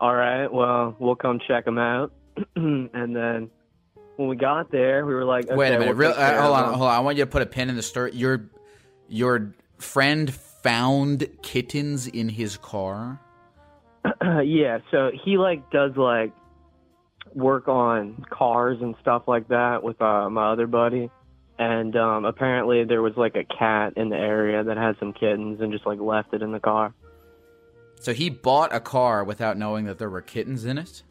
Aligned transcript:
"All 0.00 0.14
right, 0.14 0.52
well, 0.52 0.96
we'll 0.98 1.16
come 1.16 1.40
check 1.46 1.64
them 1.64 1.78
out." 1.78 2.12
and 2.56 3.16
then 3.16 3.50
when 4.16 4.28
we 4.28 4.36
got 4.36 4.70
there, 4.70 5.06
we 5.06 5.14
were 5.14 5.24
like, 5.24 5.46
okay, 5.46 5.54
"Wait 5.54 5.68
a 5.68 5.78
minute, 5.78 5.96
we'll 5.96 6.10
Real, 6.10 6.18
uh, 6.18 6.42
hold 6.42 6.56
on, 6.56 6.74
hold 6.74 6.88
on. 6.88 6.94
I 6.94 7.00
want 7.00 7.16
you 7.16 7.24
to 7.24 7.30
put 7.30 7.42
a 7.42 7.46
pin 7.46 7.68
in 7.68 7.76
the 7.76 7.82
story. 7.82 8.12
Your 8.12 8.50
your 9.08 9.54
friend 9.78 10.32
found 10.32 11.26
kittens 11.42 12.06
in 12.06 12.28
his 12.28 12.56
car." 12.56 13.20
yeah, 14.44 14.78
so 14.90 15.10
he 15.24 15.38
like 15.38 15.70
does 15.70 15.96
like 15.96 16.32
work 17.34 17.68
on 17.68 18.24
cars 18.30 18.78
and 18.80 18.94
stuff 19.00 19.22
like 19.26 19.48
that 19.48 19.82
with 19.82 20.00
uh, 20.02 20.28
my 20.28 20.52
other 20.52 20.66
buddy 20.66 21.10
and 21.58 21.96
um 21.96 22.24
apparently 22.24 22.84
there 22.84 23.02
was 23.02 23.12
like 23.16 23.36
a 23.36 23.44
cat 23.44 23.92
in 23.96 24.08
the 24.08 24.16
area 24.16 24.64
that 24.64 24.76
had 24.76 24.96
some 24.98 25.12
kittens 25.12 25.60
and 25.60 25.72
just 25.72 25.86
like 25.86 26.00
left 26.00 26.34
it 26.34 26.42
in 26.42 26.52
the 26.52 26.60
car. 26.60 26.94
So 28.02 28.12
he 28.12 28.30
bought 28.30 28.74
a 28.74 28.80
car 28.80 29.22
without 29.22 29.56
knowing 29.56 29.84
that 29.84 29.98
there 29.98 30.10
were 30.10 30.22
kittens 30.22 30.64
in 30.64 30.76
it? 30.76 31.02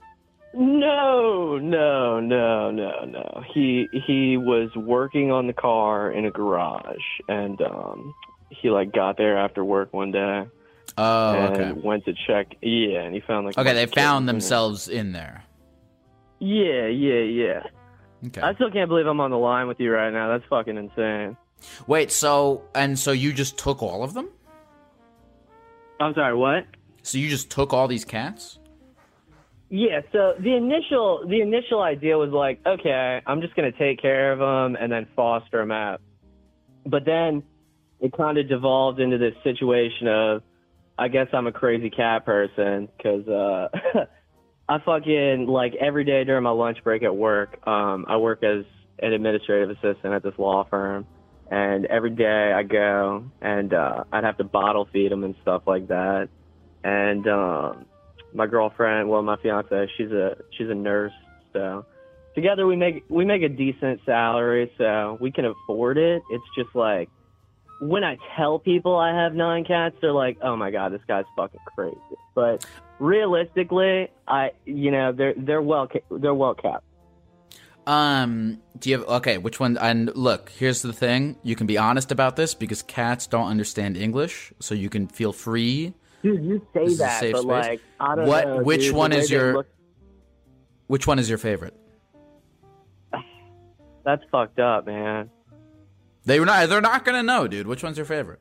No, 0.54 1.58
no, 1.58 2.20
no, 2.20 2.70
no, 2.70 3.06
no. 3.06 3.44
He 3.54 3.88
he 4.06 4.36
was 4.36 4.70
working 4.76 5.32
on 5.32 5.48
the 5.48 5.54
car 5.54 6.12
in 6.12 6.26
a 6.26 6.32
garage 6.32 6.98
and 7.30 7.62
um 7.62 8.14
he 8.50 8.70
like 8.70 8.92
got 8.92 9.16
there 9.16 9.38
after 9.38 9.64
work 9.64 9.94
one 9.94 10.12
day. 10.12 10.46
Oh, 10.98 11.34
and 11.34 11.56
okay. 11.56 11.82
Went 11.82 12.04
to 12.04 12.14
check. 12.28 12.58
Yeah, 12.62 13.04
and 13.04 13.16
he 13.16 13.22
found 13.22 13.46
like 13.46 13.58
Okay, 13.58 13.74
they 13.74 13.86
found 13.86 14.28
themselves 14.28 14.90
in 14.90 15.14
there. 15.14 15.46
Yeah, 16.40 16.88
yeah, 16.88 17.22
yeah. 17.22 17.64
Okay. 18.28 18.42
I 18.42 18.54
still 18.56 18.70
can't 18.70 18.90
believe 18.90 19.08
I'm 19.08 19.22
on 19.22 19.32
the 19.32 19.38
line 19.38 19.70
with 19.70 19.80
you 19.80 19.94
right 19.94 20.12
now. 20.12 20.28
That's 20.28 20.44
fucking 20.50 20.76
insane. 20.76 21.38
Wait, 21.88 22.12
so 22.12 22.64
and 22.76 23.00
so 23.00 23.14
you 23.14 23.32
just 23.32 23.58
took 23.58 23.82
all 23.82 24.04
of 24.04 24.14
them? 24.14 24.28
I'm 26.02 26.14
sorry, 26.16 26.36
what? 26.36 26.66
So 27.04 27.18
you 27.18 27.30
just 27.30 27.50
took 27.50 27.74
all 27.74 27.88
these 27.88 28.06
cats? 28.06 28.60
Yeah, 29.70 30.02
so 30.12 30.34
the 30.38 30.54
initial 30.54 31.26
the 31.26 31.40
initial 31.40 31.82
idea 31.82 32.18
was 32.18 32.32
like, 32.32 32.60
okay, 32.66 33.22
I'm 33.26 33.40
just 33.40 33.56
gonna 33.56 33.72
take 33.72 34.02
care 34.02 34.34
of 34.34 34.40
them 34.40 34.76
and 34.76 34.92
then 34.92 35.08
foster 35.16 35.60
them 35.60 35.72
out. 35.72 36.02
But 36.86 37.06
then 37.06 37.44
it 38.02 38.12
kind 38.12 38.38
of 38.38 38.50
devolved 38.50 39.00
into 39.00 39.18
this 39.18 39.34
situation 39.44 40.08
of, 40.08 40.44
I 40.98 41.08
guess 41.08 41.28
I'm 41.32 41.48
a 41.48 41.52
crazy 41.52 41.90
cat 41.90 42.26
person 42.26 42.90
because 42.98 43.26
uh, 43.28 43.70
I 44.70 44.80
fucking 44.80 45.48
like 45.48 45.74
every 45.76 46.04
day 46.04 46.26
during 46.26 46.44
my 46.44 46.50
lunch 46.50 46.80
break 46.84 47.04
at 47.04 47.16
work, 47.16 47.66
um, 47.66 48.06
I 48.10 48.18
work 48.18 48.44
as 48.44 48.66
an 49.00 49.14
administrative 49.14 49.70
assistant 49.70 50.14
at 50.14 50.22
this 50.22 50.34
law 50.38 50.66
firm, 50.70 51.08
and 51.50 51.86
every 51.86 52.12
day 52.12 52.52
I 52.54 52.64
go 52.64 53.24
and 53.40 53.74
uh, 53.74 54.04
I'd 54.12 54.26
have 54.26 54.38
to 54.40 54.44
bottle 54.44 54.90
feed 54.92 55.12
them 55.14 55.24
and 55.24 55.36
stuff 55.44 55.62
like 55.66 55.88
that, 55.88 56.28
and 56.84 57.28
um, 57.28 57.86
my 58.34 58.48
girlfriend, 58.48 59.10
well, 59.10 59.22
my 59.22 59.38
fiance, 59.38 59.90
she's 59.98 60.12
a 60.12 60.38
she's 60.58 60.70
a 60.70 60.76
nurse, 60.76 61.14
so 61.54 61.86
together 62.36 62.66
we 62.66 62.76
make 62.76 63.04
we 63.10 63.26
make 63.26 63.44
a 63.44 63.50
decent 63.50 64.02
salary, 64.06 64.72
so 64.78 65.18
we 65.20 65.32
can 65.32 65.46
afford 65.46 65.98
it. 65.98 66.22
It's 66.32 66.44
just 66.56 66.76
like 66.76 67.10
when 67.82 68.04
I 68.04 68.18
tell 68.38 68.60
people 68.60 68.96
I 68.96 69.14
have 69.16 69.34
nine 69.34 69.66
cats, 69.66 69.96
they're 70.02 70.12
like, 70.12 70.38
"Oh 70.42 70.56
my 70.56 70.72
god, 70.72 70.94
this 70.94 71.02
guy's 71.08 71.26
fucking 71.36 71.60
crazy." 71.76 71.98
But 72.36 72.66
realistically, 73.00 74.10
I 74.28 74.52
you 74.66 74.92
know 74.92 75.12
they're 75.12 75.34
they're 75.36 75.62
well 75.62 75.90
they're 76.10 76.34
well 76.34 76.56
kept. 76.56 76.84
Um, 77.88 78.62
do 78.78 78.92
you 78.92 79.00
have 79.00 79.08
okay? 79.08 79.38
Which 79.38 79.60
one? 79.60 79.78
And 79.78 80.16
look, 80.16 80.52
here's 80.52 80.82
the 80.82 80.94
thing: 80.94 81.38
you 81.44 81.56
can 81.56 81.68
be 81.68 81.78
honest 81.78 82.12
about 82.12 82.36
this 82.36 82.54
because 82.54 82.84
cats 82.84 83.28
don't 83.28 83.48
understand 83.48 83.98
English, 83.98 84.54
so 84.60 84.76
you 84.76 84.90
can 84.90 85.08
feel 85.08 85.34
free. 85.34 85.94
Dude, 86.24 86.44
you 86.44 86.66
say 86.74 86.86
This 86.86 86.98
that, 87.00 87.22
but 87.32 87.42
space. 87.42 87.44
like, 87.46 87.82
I 88.00 88.16
don't 88.16 88.28
What? 88.28 88.48
know. 88.48 88.58
which 88.64 88.82
dude, 88.82 88.96
one 88.96 89.12
is 89.14 89.30
your? 89.32 89.54
look- 89.54 89.68
Which 90.88 91.08
one 91.08 91.20
is 91.20 91.30
your 91.30 91.38
favorite? 91.38 91.74
that's 94.06 94.24
fucked 94.32 94.60
up, 94.60 94.86
man. 94.86 95.30
They 96.26 96.40
were 96.40 96.46
not. 96.46 96.70
They're 96.70 96.82
not 96.82 97.04
gonna 97.06 97.24
know, 97.24 97.48
dude. 97.48 97.66
Which 97.68 97.84
one's 97.84 97.98
your 97.98 98.06
favorite? 98.06 98.40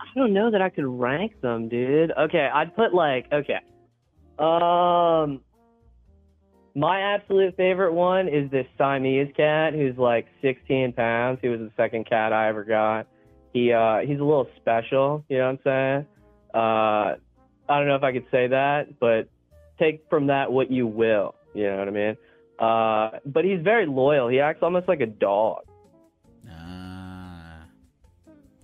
I 0.00 0.04
don't 0.16 0.32
know 0.32 0.50
that 0.50 0.62
I 0.62 0.70
could 0.70 0.86
rank 0.86 1.40
them, 1.42 1.68
dude. 1.68 2.12
Okay, 2.12 2.48
I'd 2.52 2.74
put 2.74 2.94
like 2.94 3.26
okay. 3.32 3.58
Um, 4.38 5.40
my 6.74 7.00
absolute 7.14 7.56
favorite 7.56 7.92
one 7.92 8.28
is 8.28 8.50
this 8.50 8.66
Siamese 8.78 9.32
cat 9.36 9.72
who's 9.74 9.96
like 9.96 10.26
16 10.42 10.92
pounds. 10.92 11.38
He 11.42 11.48
was 11.48 11.60
the 11.60 11.70
second 11.76 12.06
cat 12.08 12.32
I 12.32 12.48
ever 12.48 12.64
got. 12.64 13.06
He 13.52 13.72
uh 13.72 13.98
he's 14.00 14.20
a 14.20 14.24
little 14.24 14.48
special, 14.56 15.24
you 15.28 15.38
know 15.38 15.44
what 15.44 15.50
I'm 15.50 15.58
saying? 15.64 16.06
Uh, 16.56 17.16
I 17.68 17.78
don't 17.78 17.86
know 17.86 17.96
if 17.96 18.02
I 18.02 18.12
could 18.12 18.26
say 18.30 18.46
that, 18.46 18.98
but 18.98 19.28
take 19.78 20.06
from 20.08 20.28
that 20.28 20.50
what 20.50 20.70
you 20.70 20.86
will. 20.86 21.34
You 21.54 21.64
know 21.64 21.78
what 21.78 21.88
I 21.88 21.90
mean? 21.90 22.16
Uh, 22.58 23.10
but 23.26 23.44
he's 23.44 23.60
very 23.60 23.84
loyal. 23.86 24.28
He 24.28 24.40
acts 24.40 24.62
almost 24.62 24.88
like 24.88 25.00
a 25.00 25.06
dog. 25.06 25.64
Ah. 26.50 27.64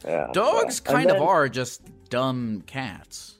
Yeah. 0.06 0.28
Dogs 0.32 0.80
kind 0.80 1.10
of 1.10 1.20
are 1.20 1.48
just 1.48 1.82
dumb 2.08 2.62
cats. 2.66 3.36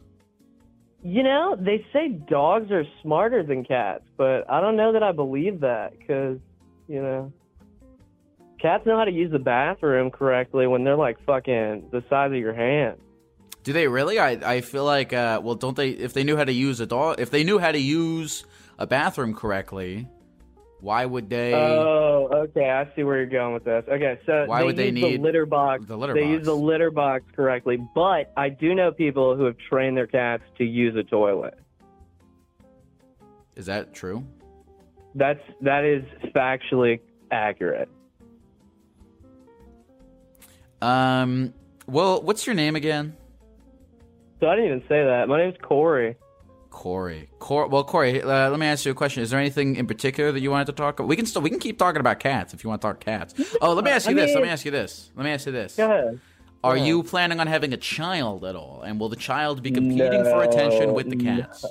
You 1.02 1.22
know, 1.22 1.56
they 1.58 1.84
say 1.92 2.08
dogs 2.08 2.70
are 2.70 2.84
smarter 3.02 3.42
than 3.42 3.64
cats, 3.64 4.04
but 4.16 4.48
I 4.50 4.60
don't 4.60 4.76
know 4.76 4.92
that 4.92 5.02
I 5.02 5.12
believe 5.12 5.60
that 5.60 5.98
because, 5.98 6.38
you 6.88 7.02
know, 7.02 7.32
cats 8.60 8.86
know 8.86 8.96
how 8.96 9.04
to 9.04 9.10
use 9.10 9.32
the 9.32 9.40
bathroom 9.40 10.10
correctly 10.10 10.66
when 10.66 10.84
they're 10.84 10.96
like 10.96 11.18
fucking 11.24 11.88
the 11.90 12.04
size 12.08 12.30
of 12.30 12.38
your 12.38 12.54
hand. 12.54 12.98
Do 13.64 13.72
they 13.72 13.86
really? 13.88 14.18
I 14.18 14.30
I 14.56 14.60
feel 14.60 14.84
like 14.84 15.12
uh 15.12 15.40
well 15.42 15.54
don't 15.54 15.76
they 15.76 15.90
if 15.90 16.12
they 16.14 16.24
knew 16.24 16.36
how 16.36 16.44
to 16.44 16.52
use 16.52 16.80
a 16.80 16.86
dog 16.86 17.20
if 17.20 17.30
they 17.30 17.44
knew 17.44 17.58
how 17.58 17.70
to 17.72 17.78
use 17.78 18.44
a 18.78 18.86
bathroom 18.86 19.34
correctly, 19.34 20.08
why 20.80 21.04
would 21.06 21.30
they 21.30 21.54
Oh, 21.54 22.28
okay. 22.48 22.68
I 22.70 22.88
see 22.96 23.04
where 23.04 23.18
you're 23.18 23.26
going 23.26 23.54
with 23.54 23.64
this. 23.64 23.84
Okay, 23.88 24.18
so 24.26 24.46
Why 24.46 24.60
they 24.60 24.64
would 24.66 24.76
they 24.76 24.86
use 24.86 24.94
need 24.94 25.20
the 25.20 25.22
litter 25.22 25.46
box? 25.46 25.84
the 25.86 25.96
litter 25.96 26.12
they 26.14 26.22
box? 26.22 26.30
use 26.38 26.44
the 26.46 26.56
litter 26.56 26.90
box 26.90 27.24
correctly, 27.36 27.78
but 27.94 28.32
I 28.36 28.48
do 28.48 28.74
know 28.74 28.90
people 28.90 29.36
who 29.36 29.44
have 29.44 29.56
trained 29.68 29.96
their 29.96 30.08
cats 30.08 30.42
to 30.58 30.64
use 30.64 30.96
a 30.96 31.04
toilet. 31.04 31.54
Is 33.54 33.66
that 33.66 33.94
true? 33.94 34.24
That's 35.14 35.40
that 35.60 35.84
is 35.84 36.02
factually 36.34 36.98
accurate. 37.30 37.88
Um 40.80 41.54
well, 41.86 42.22
what's 42.22 42.46
your 42.46 42.54
name 42.54 42.74
again? 42.76 43.16
So 44.42 44.48
I 44.48 44.56
didn't 44.56 44.70
even 44.70 44.80
say 44.88 45.04
that. 45.04 45.28
My 45.28 45.38
name's 45.38 45.54
Corey. 45.62 46.16
Corey. 46.70 47.28
Cor- 47.38 47.68
well, 47.68 47.84
Corey, 47.84 48.20
uh, 48.20 48.50
let 48.50 48.58
me 48.58 48.66
ask 48.66 48.84
you 48.84 48.90
a 48.90 48.94
question. 48.94 49.22
Is 49.22 49.30
there 49.30 49.38
anything 49.38 49.76
in 49.76 49.86
particular 49.86 50.32
that 50.32 50.40
you 50.40 50.50
wanted 50.50 50.64
to 50.66 50.72
talk 50.72 50.98
about? 50.98 51.06
We 51.08 51.14
can 51.14 51.26
still 51.26 51.42
we 51.42 51.48
can 51.50 51.60
keep 51.60 51.78
talking 51.78 52.00
about 52.00 52.18
cats 52.18 52.52
if 52.52 52.64
you 52.64 52.68
want 52.68 52.82
to 52.82 52.88
talk 52.88 52.98
cats. 52.98 53.34
Oh, 53.60 53.72
let 53.72 53.84
me 53.84 53.92
ask 53.92 54.10
you 54.10 54.18
I 54.18 54.26
this. 54.26 54.34
Let 54.34 54.42
me 54.42 54.48
ask 54.48 54.64
you 54.64 54.72
this. 54.72 55.12
Let 55.14 55.22
me 55.22 55.30
ask 55.30 55.46
you 55.46 55.52
this. 55.52 55.76
Go 55.76 55.84
ahead. 55.84 56.18
Are 56.64 56.76
Yeah. 56.76 56.86
you 56.86 57.02
planning 57.04 57.38
on 57.38 57.46
having 57.46 57.72
a 57.72 57.76
child 57.76 58.44
at 58.44 58.56
all? 58.56 58.82
And 58.84 58.98
will 58.98 59.08
the 59.08 59.14
child 59.14 59.62
be 59.62 59.70
competing 59.70 60.24
for 60.24 60.42
attention 60.42 60.92
with 60.92 61.08
the 61.08 61.16
cats? 61.16 61.64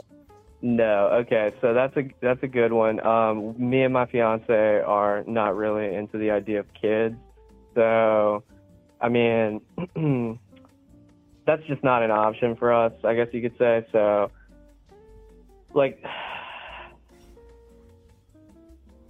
No, 0.62 1.08
okay, 1.26 1.52
so 1.60 1.74
that's 1.74 1.98
a 1.98 2.04
that's 2.22 2.42
a 2.42 2.48
good 2.48 2.72
one. 2.72 3.06
Um, 3.06 3.54
me 3.58 3.84
and 3.84 3.94
my 3.94 4.06
fiance 4.06 4.82
are 4.82 5.26
not 5.28 5.58
really 5.58 5.94
into 5.94 6.18
the 6.18 6.32
idea 6.32 6.62
of 6.62 6.68
kids, 6.74 7.16
so 7.76 8.44
I 9.02 9.10
mean, 9.10 9.60
that's 11.46 11.64
just 11.64 11.84
not 11.84 12.04
an 12.04 12.12
option 12.12 12.56
for 12.56 12.74
us. 12.74 12.94
I 13.04 13.16
guess 13.16 13.28
you 13.32 13.42
could 13.42 13.58
say 13.58 13.86
so. 13.92 14.32
Like, 15.74 16.04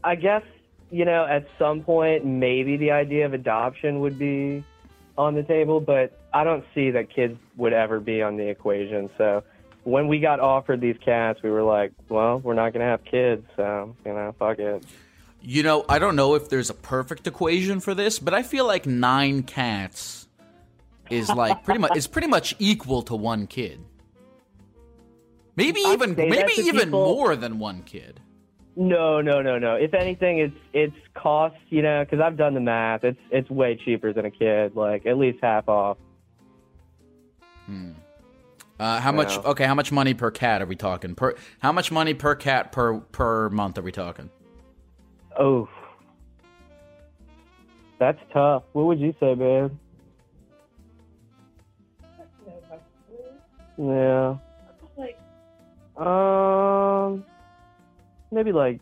I 0.03 0.15
guess 0.15 0.43
you 0.91 1.05
know, 1.05 1.25
at 1.25 1.47
some 1.57 1.81
point, 1.81 2.25
maybe 2.25 2.77
the 2.77 2.91
idea 2.91 3.25
of 3.25 3.33
adoption 3.33 4.01
would 4.01 4.19
be 4.19 4.63
on 5.17 5.35
the 5.35 5.43
table, 5.43 5.79
but 5.79 6.19
I 6.33 6.43
don't 6.43 6.65
see 6.75 6.91
that 6.91 7.09
kids 7.09 7.37
would 7.55 7.73
ever 7.73 7.99
be 7.99 8.21
on 8.21 8.37
the 8.37 8.47
equation. 8.49 9.09
So 9.17 9.43
when 9.83 10.07
we 10.07 10.19
got 10.19 10.39
offered 10.39 10.81
these 10.81 10.97
cats, 11.03 11.41
we 11.41 11.49
were 11.49 11.63
like, 11.63 11.93
well, 12.09 12.39
we're 12.39 12.53
not 12.53 12.73
going 12.73 12.81
to 12.81 12.91
have 12.91 13.03
kids, 13.05 13.45
so, 13.55 13.95
you 14.05 14.13
know, 14.13 14.35
fuck 14.37 14.59
it. 14.59 14.83
You 15.41 15.63
know, 15.63 15.85
I 15.89 15.97
don't 15.97 16.15
know 16.15 16.35
if 16.35 16.49
there's 16.49 16.69
a 16.69 16.75
perfect 16.75 17.25
equation 17.25 17.79
for 17.79 17.95
this, 17.95 18.19
but 18.19 18.33
I 18.33 18.43
feel 18.43 18.67
like 18.67 18.85
nine 18.85 19.43
cats 19.43 20.20
is 21.11 21.29
like 21.29 21.63
pretty 21.63 21.79
much 21.79 21.97
is 21.97 22.07
pretty 22.07 22.27
much 22.27 22.55
equal 22.59 23.01
to 23.03 23.15
one 23.15 23.47
kid. 23.47 23.83
Maybe 25.55 25.83
I'd 25.85 25.93
even 25.93 26.15
maybe 26.15 26.53
even 26.57 26.85
people- 26.85 27.05
more 27.05 27.35
than 27.35 27.59
one 27.59 27.83
kid. 27.83 28.19
No, 28.77 29.19
no, 29.19 29.41
no, 29.41 29.59
no. 29.59 29.75
If 29.75 29.93
anything, 29.93 30.39
it's 30.39 30.57
it's 30.73 30.95
cost, 31.13 31.55
you 31.69 31.81
know, 31.81 32.05
because 32.05 32.21
I've 32.21 32.37
done 32.37 32.53
the 32.53 32.61
math. 32.61 33.03
It's 33.03 33.19
it's 33.29 33.49
way 33.49 33.75
cheaper 33.83 34.13
than 34.13 34.25
a 34.25 34.31
kid, 34.31 34.75
like 34.75 35.05
at 35.05 35.17
least 35.17 35.39
half 35.41 35.67
off. 35.67 35.97
Uh, 38.79 38.99
how 38.99 39.11
much? 39.11 39.35
Yeah. 39.35 39.51
Okay, 39.51 39.65
how 39.65 39.75
much 39.75 39.91
money 39.91 40.13
per 40.13 40.31
cat 40.31 40.61
are 40.61 40.65
we 40.65 40.75
talking? 40.75 41.13
Per 41.13 41.35
how 41.59 41.71
much 41.71 41.91
money 41.91 42.13
per 42.13 42.33
cat 42.33 42.71
per 42.71 42.99
per 42.99 43.49
month 43.49 43.77
are 43.77 43.83
we 43.83 43.91
talking? 43.91 44.29
Oh, 45.39 45.69
that's 47.99 48.19
tough. 48.33 48.63
What 48.73 48.85
would 48.87 48.99
you 48.99 49.13
say, 49.19 49.35
babe? 49.35 49.77
Yeah. 53.81 54.35
Like. 54.97 55.17
Um, 55.97 57.23
maybe 58.31 58.51
like 58.51 58.79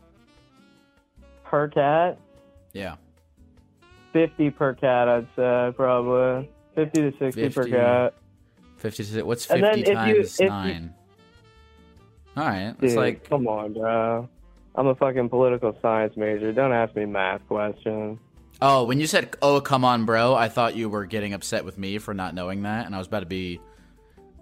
per 1.45 1.67
cat, 1.69 2.17
Yeah, 2.73 2.95
fifty 4.13 4.49
per 4.51 4.73
cat. 4.73 5.07
I'd 5.07 5.27
say 5.35 5.73
probably 5.75 6.49
fifty 6.75 7.01
to 7.11 7.17
sixty 7.17 7.43
per 7.49 7.63
50. 7.63 7.71
cat. 7.71 8.13
fifty. 8.77 9.03
to- 9.05 9.23
What's 9.23 9.45
fifty 9.45 9.81
if 9.81 9.87
you- 9.87 9.93
times 9.95 10.39
you- 10.39 10.47
nine? 10.47 10.93
All 12.37 12.45
right, 12.45 12.73
Dude, 12.79 12.83
it's 12.89 12.95
like 12.95 13.27
come 13.27 13.47
on, 13.47 13.73
bro. 13.73 14.29
I'm 14.75 14.87
a 14.87 14.95
fucking 14.95 15.29
political 15.29 15.75
science 15.81 16.15
major. 16.15 16.53
Don't 16.53 16.71
ask 16.71 16.95
me 16.95 17.05
math 17.05 17.45
questions. 17.47 18.19
oh, 18.61 18.83
when 18.85 18.99
you 18.99 19.07
said 19.07 19.35
"oh 19.41 19.59
come 19.61 19.83
on, 19.83 20.05
bro," 20.05 20.35
I 20.35 20.47
thought 20.49 20.75
you 20.75 20.89
were 20.89 21.05
getting 21.05 21.33
upset 21.33 21.65
with 21.65 21.77
me 21.77 21.97
for 21.97 22.13
not 22.13 22.35
knowing 22.35 22.61
that, 22.63 22.85
and 22.85 22.93
I 22.93 22.97
was 22.99 23.07
about 23.07 23.21
to 23.21 23.25
be. 23.25 23.59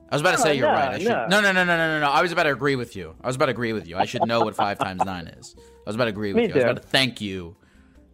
I 0.09 0.15
was 0.15 0.21
about 0.21 0.31
to 0.31 0.37
say 0.37 0.55
you're 0.55 0.67
right. 0.67 0.95
I 0.95 0.99
should, 0.99 1.07
no. 1.07 1.27
no, 1.27 1.41
no, 1.41 1.51
no, 1.51 1.63
no, 1.65 1.77
no, 1.77 1.99
no. 1.99 2.09
I 2.09 2.21
was 2.21 2.31
about 2.31 2.43
to 2.43 2.51
agree 2.51 2.75
with 2.75 2.95
you. 2.95 3.13
I 3.21 3.27
was 3.27 3.35
about 3.35 3.47
to 3.47 3.51
agree 3.51 3.73
with 3.73 3.87
you. 3.87 3.97
I 3.97 4.05
should 4.05 4.25
know 4.25 4.39
what 4.41 4.55
five 4.55 4.79
times 4.79 5.03
nine 5.03 5.27
is. 5.27 5.55
I 5.57 5.89
was 5.89 5.95
about 5.95 6.05
to 6.05 6.11
agree 6.11 6.29
with 6.33 6.37
Me 6.37 6.47
you. 6.47 6.53
I 6.53 6.55
was 6.55 6.63
about 6.63 6.81
to 6.81 6.87
thank 6.87 7.19
you 7.19 7.55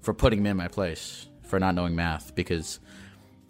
for 0.02 0.14
putting 0.14 0.42
me 0.42 0.50
in 0.50 0.58
my 0.58 0.68
place 0.68 1.28
for 1.44 1.60
not 1.60 1.76
knowing 1.76 1.96
math 1.96 2.34
because, 2.34 2.80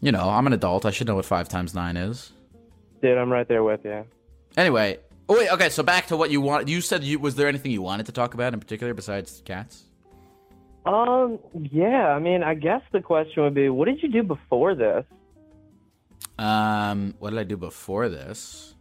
you 0.02 0.12
know, 0.12 0.30
I'm 0.30 0.46
an 0.46 0.54
adult. 0.54 0.86
I 0.86 0.92
should 0.92 1.08
know 1.08 1.16
what 1.16 1.26
five 1.26 1.48
times 1.48 1.74
nine 1.74 1.96
is. 1.96 2.32
Dude, 3.02 3.18
I'm 3.18 3.32
right 3.32 3.48
there 3.48 3.64
with 3.64 3.86
you. 3.86 4.06
Anyway, 4.58 5.00
oh 5.30 5.38
wait, 5.38 5.50
okay. 5.50 5.70
So 5.70 5.82
back 5.82 6.08
to 6.08 6.18
what 6.18 6.30
you 6.30 6.42
want. 6.42 6.68
You 6.68 6.82
said 6.82 7.04
you 7.04 7.20
was 7.20 7.36
there 7.36 7.48
anything 7.48 7.72
you 7.72 7.82
wanted 7.82 8.06
to 8.08 8.12
talk 8.12 8.34
about 8.34 8.54
in 8.54 8.60
particular 8.60 8.94
besides 8.94 9.42
cats? 9.46 9.86
Um, 10.86 11.40
yeah, 11.72 12.10
I 12.10 12.20
mean, 12.20 12.44
I 12.44 12.56
guess 12.56 12.82
the 12.92 13.00
question 13.00 13.44
would 13.44 13.54
be, 13.54 13.70
what 13.70 13.86
did 13.86 14.04
you 14.04 14.10
do 14.10 14.22
before 14.22 14.76
this? 14.76 15.06
Um, 16.38 17.14
what 17.20 17.30
did 17.32 17.40
I 17.40 17.44
do 17.44 17.58
before 17.58 18.10
this? 18.10 18.76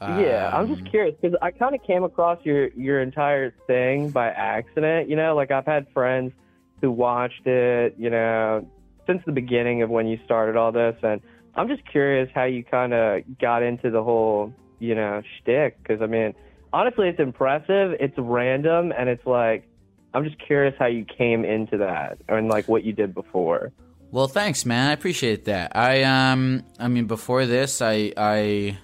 yeah, 0.00 0.50
I'm 0.52 0.66
Um, 0.66 0.76
just 0.76 0.90
curious 0.90 1.14
because 1.20 1.36
I 1.42 1.50
kind 1.50 1.74
of 1.74 1.82
came 1.82 2.04
across 2.04 2.38
your 2.44 2.68
your 2.68 3.00
entire 3.02 3.50
thing 3.66 4.10
by 4.10 4.28
accident. 4.28 5.10
You 5.10 5.16
know, 5.16 5.34
like 5.34 5.50
I've 5.50 5.66
had 5.66 5.86
friends 5.92 6.32
who 6.80 6.90
watched 6.90 7.46
it, 7.46 7.94
you 7.98 8.08
know, 8.08 8.66
since 9.06 9.22
the 9.26 9.32
beginning 9.32 9.82
of 9.82 9.90
when 9.90 10.06
you 10.06 10.18
started 10.24 10.56
all 10.56 10.72
this, 10.72 10.96
and 11.02 11.20
I'm 11.54 11.68
just 11.68 11.82
curious 11.86 12.30
how 12.34 12.44
you 12.44 12.64
kind 12.64 12.94
of 12.94 13.22
got 13.38 13.62
into 13.62 13.90
the 13.90 14.02
whole, 14.02 14.54
you 14.78 14.94
know, 14.94 15.22
shtick. 15.38 15.82
Because 15.82 16.00
I 16.00 16.06
mean, 16.06 16.34
honestly, 16.72 17.08
it's 17.08 17.20
impressive. 17.20 17.94
It's 18.00 18.14
random, 18.16 18.92
and 18.96 19.08
it's 19.08 19.26
like 19.26 19.68
I'm 20.14 20.24
just 20.24 20.38
curious 20.38 20.74
how 20.78 20.86
you 20.86 21.04
came 21.04 21.44
into 21.44 21.76
that 21.78 22.18
and 22.28 22.48
like 22.48 22.68
what 22.68 22.84
you 22.84 22.92
did 22.92 23.14
before. 23.14 23.72
Well, 24.12 24.26
thanks, 24.26 24.66
man. 24.66 24.88
I 24.88 24.92
appreciate 24.92 25.44
that. 25.44 25.76
I 25.76 26.02
um, 26.02 26.64
I 26.78 26.88
mean, 26.88 27.06
before 27.06 27.46
this, 27.46 27.80
I 27.80 28.12
I 28.16 28.78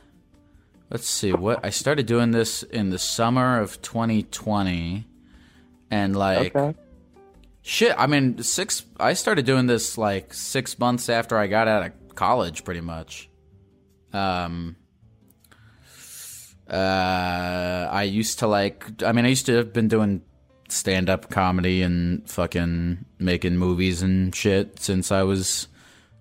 let's 0.90 1.08
see 1.08 1.32
what 1.32 1.64
I 1.64 1.70
started 1.70 2.06
doing 2.06 2.30
this 2.30 2.62
in 2.62 2.90
the 2.90 2.98
summer 2.98 3.60
of 3.60 3.82
2020, 3.82 5.04
and 5.90 6.14
like 6.14 6.54
Okay. 6.54 6.78
shit. 7.62 7.94
I 7.98 8.06
mean, 8.06 8.40
six. 8.42 8.84
I 9.00 9.14
started 9.14 9.46
doing 9.46 9.66
this 9.66 9.98
like 9.98 10.32
six 10.32 10.78
months 10.78 11.08
after 11.08 11.36
I 11.36 11.48
got 11.48 11.66
out 11.66 11.86
of 11.86 12.14
college, 12.14 12.62
pretty 12.64 12.80
much. 12.82 13.28
Um. 14.12 14.76
Uh, 16.70 17.88
I 17.90 18.04
used 18.04 18.40
to 18.40 18.46
like. 18.46 19.02
I 19.02 19.12
mean, 19.12 19.24
I 19.24 19.28
used 19.28 19.46
to 19.46 19.56
have 19.56 19.72
been 19.72 19.88
doing 19.88 20.22
stand 20.68 21.08
up 21.08 21.30
comedy 21.30 21.82
and 21.82 22.28
fucking 22.28 23.04
making 23.18 23.56
movies 23.56 24.02
and 24.02 24.34
shit 24.34 24.80
since 24.80 25.10
I 25.12 25.22
was. 25.22 25.68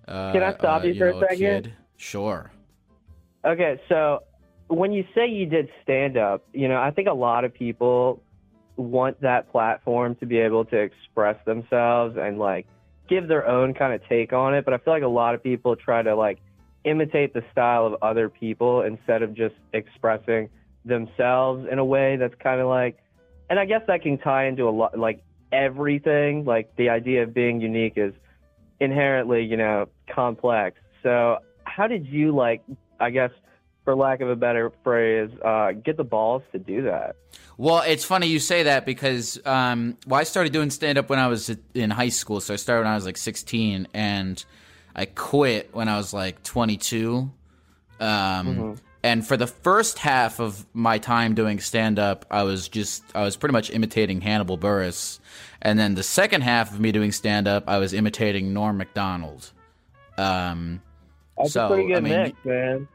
Uh, 0.06 0.32
Can 0.32 0.42
I 0.42 0.54
stop 0.54 0.82
uh, 0.82 0.86
you 0.86 0.94
for 0.94 1.08
a 1.08 1.12
know, 1.12 1.20
second? 1.20 1.38
kid. 1.38 1.72
Sure. 1.96 2.50
Okay, 3.44 3.80
so 3.88 4.20
when 4.68 4.92
you 4.92 5.04
say 5.14 5.28
you 5.28 5.46
did 5.46 5.68
stand 5.82 6.16
up, 6.16 6.44
you 6.52 6.68
know, 6.68 6.80
I 6.80 6.90
think 6.90 7.08
a 7.08 7.14
lot 7.14 7.44
of 7.44 7.54
people 7.54 8.22
want 8.76 9.20
that 9.22 9.50
platform 9.50 10.16
to 10.16 10.26
be 10.26 10.38
able 10.38 10.64
to 10.66 10.76
express 10.76 11.36
themselves 11.46 12.16
and 12.18 12.38
like 12.38 12.66
give 13.08 13.28
their 13.28 13.46
own 13.46 13.72
kind 13.74 13.94
of 13.94 14.06
take 14.08 14.32
on 14.32 14.54
it, 14.54 14.64
but 14.64 14.74
I 14.74 14.78
feel 14.78 14.92
like 14.92 15.02
a 15.02 15.08
lot 15.08 15.34
of 15.34 15.42
people 15.42 15.76
try 15.76 16.02
to 16.02 16.14
like 16.14 16.38
imitate 16.84 17.34
the 17.34 17.42
style 17.52 17.86
of 17.86 17.96
other 18.02 18.28
people 18.28 18.82
instead 18.82 19.22
of 19.22 19.34
just 19.34 19.54
expressing 19.72 20.48
themselves 20.84 21.66
in 21.70 21.78
a 21.78 21.84
way 21.84 22.16
that's 22.16 22.34
kind 22.42 22.60
of 22.60 22.68
like, 22.68 22.98
and 23.48 23.58
I 23.58 23.64
guess 23.64 23.82
that 23.86 24.02
can 24.02 24.18
tie 24.18 24.46
into 24.46 24.68
a 24.68 24.70
lot, 24.70 24.98
like 24.98 25.22
everything. 25.52 26.44
Like 26.44 26.74
the 26.76 26.88
idea 26.88 27.22
of 27.22 27.34
being 27.34 27.60
unique 27.60 27.94
is 27.96 28.12
inherently, 28.80 29.44
you 29.44 29.56
know, 29.56 29.88
complex. 30.12 30.78
So 31.02 31.38
how 31.64 31.86
did 31.86 32.06
you 32.06 32.34
like, 32.34 32.62
I 33.00 33.10
guess, 33.10 33.30
for 33.84 33.94
lack 33.94 34.20
of 34.20 34.28
a 34.28 34.36
better 34.36 34.72
phrase, 34.82 35.30
uh, 35.44 35.72
get 35.72 35.96
the 35.96 36.04
balls 36.04 36.42
to 36.52 36.58
do 36.58 36.82
that? 36.82 37.16
Well, 37.56 37.82
it's 37.86 38.04
funny 38.04 38.26
you 38.26 38.40
say 38.40 38.64
that 38.64 38.84
because 38.84 39.38
um, 39.46 39.96
well, 40.06 40.20
I 40.20 40.24
started 40.24 40.52
doing 40.52 40.70
stand 40.70 40.98
up 40.98 41.08
when 41.08 41.18
I 41.18 41.28
was 41.28 41.56
in 41.72 41.90
high 41.90 42.08
school. 42.10 42.40
So 42.40 42.52
I 42.52 42.56
started 42.56 42.82
when 42.82 42.92
I 42.92 42.96
was 42.96 43.06
like 43.06 43.16
16, 43.16 43.88
and 43.94 44.44
I 44.94 45.06
quit 45.06 45.70
when 45.72 45.88
I 45.88 45.96
was 45.96 46.12
like 46.12 46.42
22. 46.42 47.30
Um, 47.98 48.08
mm-hmm. 48.08 48.72
And 49.06 49.24
for 49.24 49.36
the 49.36 49.46
first 49.46 50.00
half 50.00 50.40
of 50.40 50.66
my 50.74 50.98
time 50.98 51.36
doing 51.36 51.60
stand 51.60 52.00
up, 52.00 52.26
I 52.28 52.42
was 52.42 52.66
just 52.66 53.04
I 53.14 53.22
was 53.22 53.36
pretty 53.36 53.52
much 53.52 53.70
imitating 53.70 54.20
Hannibal 54.20 54.58
Buress, 54.58 55.20
and 55.62 55.78
then 55.78 55.94
the 55.94 56.02
second 56.02 56.40
half 56.40 56.72
of 56.72 56.80
me 56.80 56.90
doing 56.90 57.12
stand 57.12 57.46
up, 57.46 57.68
I 57.68 57.78
was 57.78 57.94
imitating 57.94 58.52
Norm 58.52 58.78
Macdonald. 58.78 59.52
Um, 60.18 60.82
That's 61.38 61.52
so, 61.52 61.66
a 61.66 61.68
pretty 61.68 61.86
good 61.86 61.98
I 61.98 62.00
mean, 62.00 62.12
mix, 62.14 62.44
man. 62.44 62.88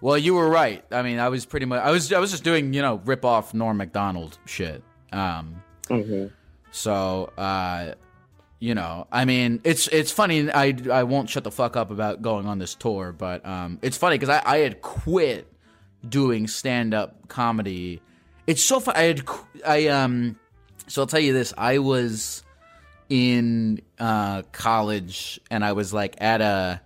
Well, 0.00 0.16
you 0.16 0.32
were 0.32 0.48
right. 0.48 0.82
I 0.90 1.02
mean, 1.02 1.18
I 1.18 1.28
was 1.28 1.44
pretty 1.44 1.66
much 1.66 1.82
I 1.82 1.90
was 1.90 2.10
I 2.14 2.18
was 2.18 2.30
just 2.30 2.44
doing 2.44 2.72
you 2.72 2.80
know 2.80 3.02
rip 3.04 3.26
off 3.26 3.52
Norm 3.52 3.76
Macdonald 3.76 4.38
shit. 4.46 4.82
Um, 5.12 5.62
mm-hmm. 5.84 6.32
So, 6.70 7.30
uh, 7.36 7.92
you 8.58 8.74
know, 8.74 9.06
I 9.12 9.26
mean, 9.26 9.60
it's 9.64 9.86
it's 9.88 10.12
funny. 10.12 10.50
I 10.50 10.74
I 10.90 11.02
won't 11.02 11.28
shut 11.28 11.44
the 11.44 11.50
fuck 11.50 11.76
up 11.76 11.90
about 11.90 12.22
going 12.22 12.46
on 12.46 12.58
this 12.58 12.74
tour, 12.74 13.12
but 13.12 13.44
um, 13.44 13.78
it's 13.82 13.98
funny 13.98 14.16
because 14.16 14.30
I 14.30 14.42
I 14.46 14.56
had 14.60 14.80
quit 14.80 15.46
doing 16.06 16.46
stand 16.46 16.94
up 16.94 17.28
comedy. 17.28 18.00
It's 18.46 18.62
so 18.62 18.80
fun. 18.80 18.96
I 18.96 19.02
had 19.02 19.22
I 19.66 19.86
um, 19.88 20.38
so 20.86 21.02
I'll 21.02 21.06
tell 21.06 21.20
you 21.20 21.32
this. 21.32 21.54
I 21.56 21.78
was 21.78 22.42
in 23.08 23.80
uh 23.98 24.42
college 24.52 25.40
and 25.50 25.64
I 25.64 25.72
was 25.72 25.94
like 25.94 26.20
at 26.20 26.42
a 26.42 26.80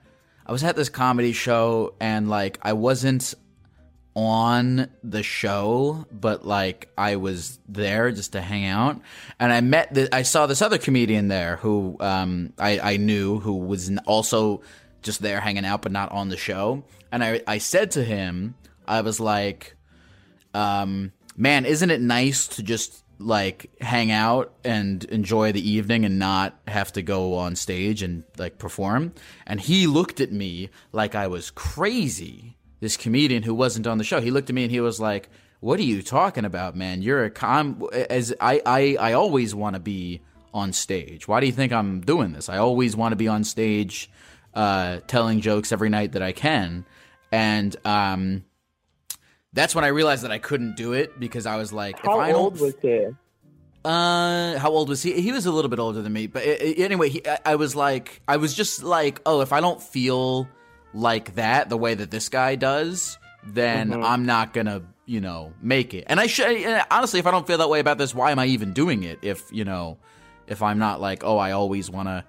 I 0.46 0.52
was 0.52 0.62
at 0.62 0.76
this 0.76 0.88
comedy 0.88 1.32
show 1.32 1.94
and 2.00 2.28
like 2.28 2.58
I 2.62 2.74
wasn't 2.74 3.34
on 4.14 4.88
the 5.02 5.22
show, 5.22 6.06
but 6.12 6.46
like 6.46 6.90
I 6.98 7.16
was 7.16 7.58
there 7.68 8.10
just 8.10 8.32
to 8.32 8.40
hang 8.40 8.66
out, 8.66 9.00
and 9.38 9.52
I 9.52 9.60
met 9.60 9.94
the, 9.94 10.14
I 10.14 10.22
saw 10.22 10.46
this 10.46 10.62
other 10.62 10.78
comedian 10.78 11.28
there 11.28 11.56
who 11.56 11.96
um, 12.00 12.52
I, 12.58 12.78
I 12.78 12.96
knew 12.98 13.38
who 13.40 13.54
was 13.54 13.90
also 14.06 14.62
just 15.02 15.22
there 15.22 15.40
hanging 15.40 15.64
out, 15.64 15.82
but 15.82 15.92
not 15.92 16.12
on 16.12 16.28
the 16.28 16.36
show. 16.36 16.84
And 17.10 17.24
I 17.24 17.40
I 17.46 17.58
said 17.58 17.92
to 17.92 18.04
him, 18.04 18.54
I 18.86 19.00
was 19.00 19.20
like, 19.20 19.76
um, 20.54 21.12
"Man, 21.36 21.64
isn't 21.66 21.90
it 21.90 22.00
nice 22.00 22.46
to 22.48 22.62
just 22.62 23.02
like 23.26 23.70
hang 23.80 24.10
out 24.10 24.52
and 24.64 25.04
enjoy 25.04 25.52
the 25.52 25.68
evening 25.68 26.04
and 26.04 26.18
not 26.18 26.58
have 26.66 26.92
to 26.92 27.02
go 27.02 27.34
on 27.36 27.56
stage 27.56 28.02
and 28.02 28.24
like 28.36 28.58
perform. 28.58 29.12
And 29.46 29.60
he 29.60 29.86
looked 29.86 30.20
at 30.20 30.32
me 30.32 30.70
like 30.92 31.14
I 31.14 31.26
was 31.26 31.50
crazy. 31.50 32.56
This 32.80 32.96
comedian 32.96 33.42
who 33.44 33.54
wasn't 33.54 33.86
on 33.86 33.98
the 33.98 34.04
show, 34.04 34.20
he 34.20 34.30
looked 34.30 34.50
at 34.50 34.54
me 34.54 34.64
and 34.64 34.72
he 34.72 34.80
was 34.80 35.00
like, 35.00 35.28
"What 35.60 35.78
are 35.78 35.84
you 35.84 36.02
talking 36.02 36.44
about, 36.44 36.76
man? 36.76 37.02
You're 37.02 37.24
a 37.24 37.30
com 37.30 37.86
as 37.92 38.34
I 38.40 38.60
I 38.66 38.96
I 38.98 39.12
always 39.12 39.54
want 39.54 39.74
to 39.74 39.80
be 39.80 40.20
on 40.52 40.72
stage. 40.72 41.28
Why 41.28 41.40
do 41.40 41.46
you 41.46 41.52
think 41.52 41.72
I'm 41.72 42.00
doing 42.00 42.32
this? 42.32 42.48
I 42.48 42.58
always 42.58 42.96
want 42.96 43.12
to 43.12 43.16
be 43.16 43.28
on 43.28 43.44
stage 43.44 44.10
uh 44.54 45.00
telling 45.06 45.40
jokes 45.40 45.72
every 45.72 45.88
night 45.88 46.12
that 46.12 46.22
I 46.22 46.32
can." 46.32 46.84
And 47.30 47.76
um 47.84 48.44
that's 49.52 49.74
when 49.74 49.84
I 49.84 49.88
realized 49.88 50.24
that 50.24 50.30
I 50.30 50.38
couldn't 50.38 50.76
do 50.76 50.92
it 50.92 51.18
because 51.20 51.46
I 51.46 51.56
was 51.56 51.72
like, 51.72 51.98
how 51.98 52.20
if 52.20 52.28
I 52.28 52.32
old 52.32 52.60
was 52.60 52.74
he? 52.80 53.06
Uh, 53.84 54.58
how 54.58 54.70
old 54.70 54.88
was 54.88 55.02
he? 55.02 55.20
He 55.20 55.32
was 55.32 55.44
a 55.46 55.52
little 55.52 55.68
bit 55.68 55.80
older 55.80 56.02
than 56.02 56.12
me, 56.12 56.26
but 56.28 56.44
it, 56.44 56.62
it, 56.62 56.78
anyway, 56.78 57.08
he, 57.08 57.26
I, 57.26 57.38
I 57.46 57.56
was 57.56 57.74
like, 57.74 58.22
I 58.28 58.36
was 58.36 58.54
just 58.54 58.82
like, 58.82 59.20
oh, 59.26 59.40
if 59.40 59.52
I 59.52 59.60
don't 59.60 59.82
feel 59.82 60.48
like 60.94 61.34
that 61.34 61.68
the 61.68 61.76
way 61.76 61.94
that 61.94 62.10
this 62.10 62.28
guy 62.28 62.54
does, 62.54 63.18
then 63.44 63.90
mm-hmm. 63.90 64.04
I'm 64.04 64.24
not 64.24 64.52
gonna, 64.52 64.82
you 65.04 65.20
know, 65.20 65.52
make 65.60 65.94
it. 65.94 66.04
And 66.06 66.20
I 66.20 66.28
should 66.28 66.46
honestly, 66.90 67.18
if 67.18 67.26
I 67.26 67.32
don't 67.32 67.46
feel 67.46 67.58
that 67.58 67.68
way 67.68 67.80
about 67.80 67.98
this, 67.98 68.14
why 68.14 68.30
am 68.30 68.38
I 68.38 68.46
even 68.46 68.72
doing 68.72 69.02
it? 69.02 69.18
If 69.22 69.50
you 69.50 69.64
know, 69.64 69.98
if 70.46 70.62
I'm 70.62 70.78
not 70.78 71.00
like, 71.00 71.24
oh, 71.24 71.38
I 71.38 71.52
always 71.52 71.90
want 71.90 72.08
to. 72.08 72.24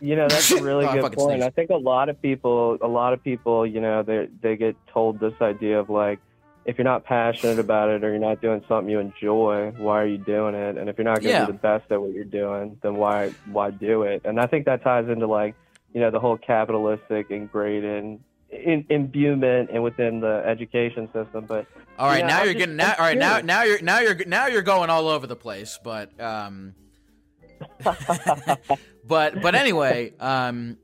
You 0.00 0.16
know, 0.16 0.28
that's 0.28 0.50
a 0.50 0.62
really 0.62 0.86
oh, 0.86 1.00
good 1.00 1.12
point. 1.12 1.42
I 1.42 1.50
think 1.50 1.70
a 1.70 1.76
lot 1.76 2.08
of 2.08 2.20
people, 2.20 2.78
a 2.82 2.88
lot 2.88 3.12
of 3.12 3.22
people, 3.22 3.64
you 3.64 3.80
know, 3.80 4.02
they 4.02 4.28
they 4.42 4.56
get 4.56 4.76
told 4.88 5.20
this 5.20 5.34
idea 5.40 5.78
of 5.78 5.88
like 5.88 6.18
if 6.64 6.78
you're 6.78 6.84
not 6.84 7.04
passionate 7.04 7.58
about 7.58 7.90
it 7.90 8.04
or 8.04 8.10
you're 8.10 8.18
not 8.18 8.40
doing 8.40 8.64
something 8.68 8.90
you 8.90 8.98
enjoy, 8.98 9.72
why 9.76 10.02
are 10.02 10.06
you 10.06 10.18
doing 10.18 10.54
it? 10.54 10.78
And 10.78 10.88
if 10.88 10.96
you're 10.96 11.04
not 11.04 11.20
going 11.20 11.34
to 11.34 11.40
yeah. 11.40 11.46
be 11.46 11.52
the 11.52 11.58
best 11.58 11.90
at 11.90 12.00
what 12.00 12.12
you're 12.12 12.24
doing, 12.24 12.78
then 12.82 12.96
why 12.96 13.30
why 13.50 13.70
do 13.70 14.02
it? 14.02 14.22
And 14.24 14.40
I 14.40 14.46
think 14.46 14.64
that 14.66 14.82
ties 14.82 15.08
into 15.08 15.26
like 15.26 15.54
you 15.92 16.00
know 16.00 16.10
the 16.10 16.20
whole 16.20 16.38
capitalistic 16.38 17.30
and 17.30 17.50
grading 17.50 18.24
in, 18.50 18.86
imbuement 18.88 19.70
and 19.72 19.82
within 19.82 20.20
the 20.20 20.42
education 20.46 21.08
system. 21.12 21.44
But 21.46 21.66
all 21.98 22.06
right, 22.06 22.18
you 22.18 22.22
know, 22.22 22.28
now 22.28 22.38
I'm 22.38 22.44
you're 22.44 22.54
just, 22.54 22.58
getting 22.58 22.76
now. 22.76 22.94
All 22.98 23.04
right, 23.04 23.18
now 23.18 23.40
now 23.40 23.62
you're 23.62 23.82
now 23.82 24.00
you're 24.00 24.24
now 24.24 24.46
you're 24.46 24.62
going 24.62 24.90
all 24.90 25.08
over 25.08 25.26
the 25.26 25.36
place. 25.36 25.78
But 25.82 26.18
um, 26.20 26.74
but 27.84 29.40
but 29.40 29.54
anyway, 29.54 30.12
um, 30.18 30.78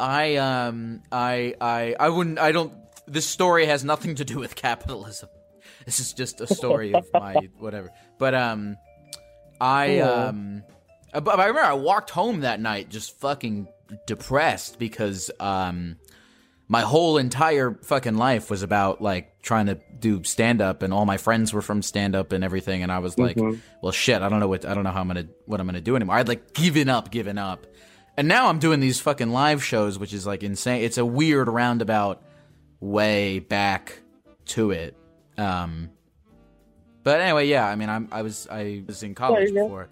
I 0.00 0.36
um 0.36 1.02
I 1.10 1.54
I 1.60 1.96
I 1.98 2.08
wouldn't 2.08 2.38
I 2.38 2.52
don't 2.52 2.72
this 3.06 3.26
story 3.26 3.66
has 3.66 3.84
nothing 3.84 4.14
to 4.16 4.24
do 4.24 4.38
with 4.38 4.54
capitalism. 4.54 5.28
This 5.84 6.00
is 6.00 6.12
just 6.12 6.40
a 6.40 6.46
story 6.46 6.94
of 6.94 7.06
my 7.12 7.34
whatever. 7.58 7.90
But 8.18 8.34
um, 8.34 8.76
I 9.60 10.00
um, 10.00 10.62
I, 11.12 11.18
I 11.18 11.46
remember 11.46 11.60
I 11.60 11.74
walked 11.74 12.10
home 12.10 12.40
that 12.40 12.60
night 12.60 12.88
just 12.88 13.18
fucking 13.20 13.68
depressed 14.06 14.78
because 14.78 15.30
um, 15.40 15.96
my 16.68 16.82
whole 16.82 17.18
entire 17.18 17.78
fucking 17.82 18.16
life 18.16 18.50
was 18.50 18.62
about 18.62 19.02
like 19.02 19.42
trying 19.42 19.66
to 19.66 19.78
do 19.98 20.22
stand 20.24 20.60
up, 20.60 20.82
and 20.82 20.92
all 20.92 21.04
my 21.04 21.16
friends 21.16 21.52
were 21.52 21.62
from 21.62 21.82
stand 21.82 22.14
up 22.14 22.32
and 22.32 22.44
everything, 22.44 22.82
and 22.82 22.90
I 22.90 22.98
was 23.00 23.18
like, 23.18 23.36
mm-hmm. 23.36 23.58
well, 23.82 23.92
shit, 23.92 24.22
I 24.22 24.28
don't 24.28 24.40
know 24.40 24.48
what 24.48 24.64
I 24.64 24.74
don't 24.74 24.84
know 24.84 24.90
how 24.90 25.00
I'm 25.00 25.08
gonna 25.08 25.28
what 25.46 25.60
I'm 25.60 25.66
gonna 25.66 25.80
do 25.80 25.96
anymore. 25.96 26.16
I'd 26.16 26.28
like 26.28 26.54
given 26.54 26.88
up, 26.88 27.10
given 27.10 27.38
up, 27.38 27.66
and 28.16 28.28
now 28.28 28.48
I'm 28.48 28.58
doing 28.58 28.80
these 28.80 29.00
fucking 29.00 29.30
live 29.30 29.62
shows, 29.64 29.98
which 29.98 30.12
is 30.12 30.26
like 30.26 30.42
insane. 30.42 30.82
It's 30.82 30.98
a 30.98 31.04
weird 31.04 31.48
roundabout 31.48 32.22
way 32.82 33.38
back 33.38 34.00
to 34.44 34.72
it. 34.72 34.94
Um, 35.38 35.88
but 37.02 37.20
anyway, 37.20 37.46
yeah. 37.46 37.66
I 37.66 37.76
mean, 37.76 37.88
I'm 37.88 38.08
I 38.12 38.22
was 38.22 38.46
I 38.50 38.82
was 38.86 39.02
in 39.02 39.14
college 39.14 39.50
yeah, 39.52 39.62
before. 39.62 39.88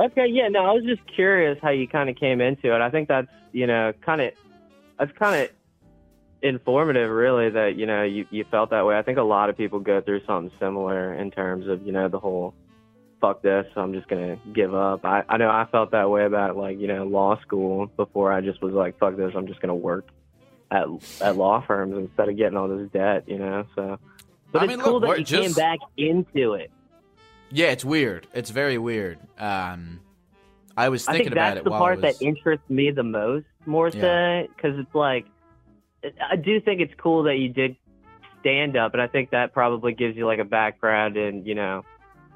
Okay, 0.00 0.26
yeah. 0.26 0.48
No, 0.48 0.64
I 0.64 0.72
was 0.72 0.84
just 0.84 1.02
curious 1.14 1.58
how 1.62 1.70
you 1.70 1.86
kind 1.86 2.10
of 2.10 2.16
came 2.16 2.40
into 2.40 2.74
it. 2.74 2.80
I 2.80 2.90
think 2.90 3.08
that's 3.08 3.28
you 3.52 3.66
know 3.66 3.92
kind 4.04 4.20
of 4.20 4.32
that's 4.98 5.12
kind 5.16 5.42
of 5.42 5.50
informative, 6.42 7.10
really. 7.10 7.50
That 7.50 7.76
you 7.76 7.86
know 7.86 8.02
you 8.02 8.26
you 8.30 8.44
felt 8.50 8.70
that 8.70 8.84
way. 8.84 8.98
I 8.98 9.02
think 9.02 9.18
a 9.18 9.22
lot 9.22 9.50
of 9.50 9.56
people 9.56 9.78
go 9.78 10.00
through 10.00 10.24
something 10.26 10.50
similar 10.58 11.14
in 11.14 11.30
terms 11.30 11.68
of 11.68 11.86
you 11.86 11.92
know 11.92 12.08
the 12.08 12.18
whole 12.18 12.54
fuck 13.20 13.40
this, 13.40 13.64
I'm 13.74 13.94
just 13.94 14.08
gonna 14.08 14.38
give 14.52 14.74
up. 14.74 15.04
I 15.04 15.22
I 15.28 15.36
know 15.38 15.48
I 15.48 15.66
felt 15.70 15.92
that 15.92 16.10
way 16.10 16.24
about 16.24 16.56
like 16.56 16.78
you 16.78 16.88
know 16.88 17.04
law 17.04 17.40
school 17.40 17.86
before. 17.86 18.32
I 18.32 18.40
just 18.40 18.60
was 18.60 18.74
like 18.74 18.98
fuck 18.98 19.16
this, 19.16 19.32
I'm 19.34 19.46
just 19.46 19.60
gonna 19.60 19.74
work 19.74 20.08
at 20.74 20.86
at 21.20 21.36
law 21.36 21.64
firms 21.66 21.96
instead 21.96 22.28
of 22.28 22.36
getting 22.36 22.58
all 22.58 22.68
this 22.68 22.90
debt, 22.92 23.28
you 23.28 23.38
know. 23.38 23.66
So, 23.74 23.98
but 24.52 24.62
I 24.62 24.64
it's 24.64 24.70
mean, 24.70 24.80
cool 24.80 25.00
look, 25.00 25.10
that 25.10 25.18
you 25.18 25.24
just... 25.24 25.42
came 25.42 25.52
back 25.52 25.78
into 25.96 26.54
it. 26.54 26.70
Yeah, 27.50 27.66
it's 27.66 27.84
weird. 27.84 28.26
It's 28.34 28.50
very 28.50 28.78
weird. 28.78 29.18
Um, 29.38 30.00
I 30.76 30.88
was 30.88 31.04
thinking 31.04 31.20
I 31.20 31.24
think 31.24 31.32
about 31.32 31.54
that's 31.54 31.60
it. 31.60 31.64
the 31.64 31.70
part 31.70 32.00
was... 32.00 32.18
that 32.18 32.24
interests 32.24 32.68
me 32.68 32.90
the 32.90 33.04
most, 33.04 33.46
more 33.66 33.90
so, 33.90 34.46
because 34.56 34.78
it's 34.78 34.94
like 34.94 35.26
I 36.30 36.36
do 36.36 36.60
think 36.60 36.80
it's 36.80 36.94
cool 36.98 37.22
that 37.24 37.36
you 37.36 37.48
did 37.48 37.76
stand 38.40 38.76
up, 38.76 38.92
and 38.92 39.00
I 39.00 39.06
think 39.06 39.30
that 39.30 39.52
probably 39.52 39.94
gives 39.94 40.16
you 40.16 40.26
like 40.26 40.40
a 40.40 40.44
background 40.44 41.16
in 41.16 41.46
you 41.46 41.54
know 41.54 41.84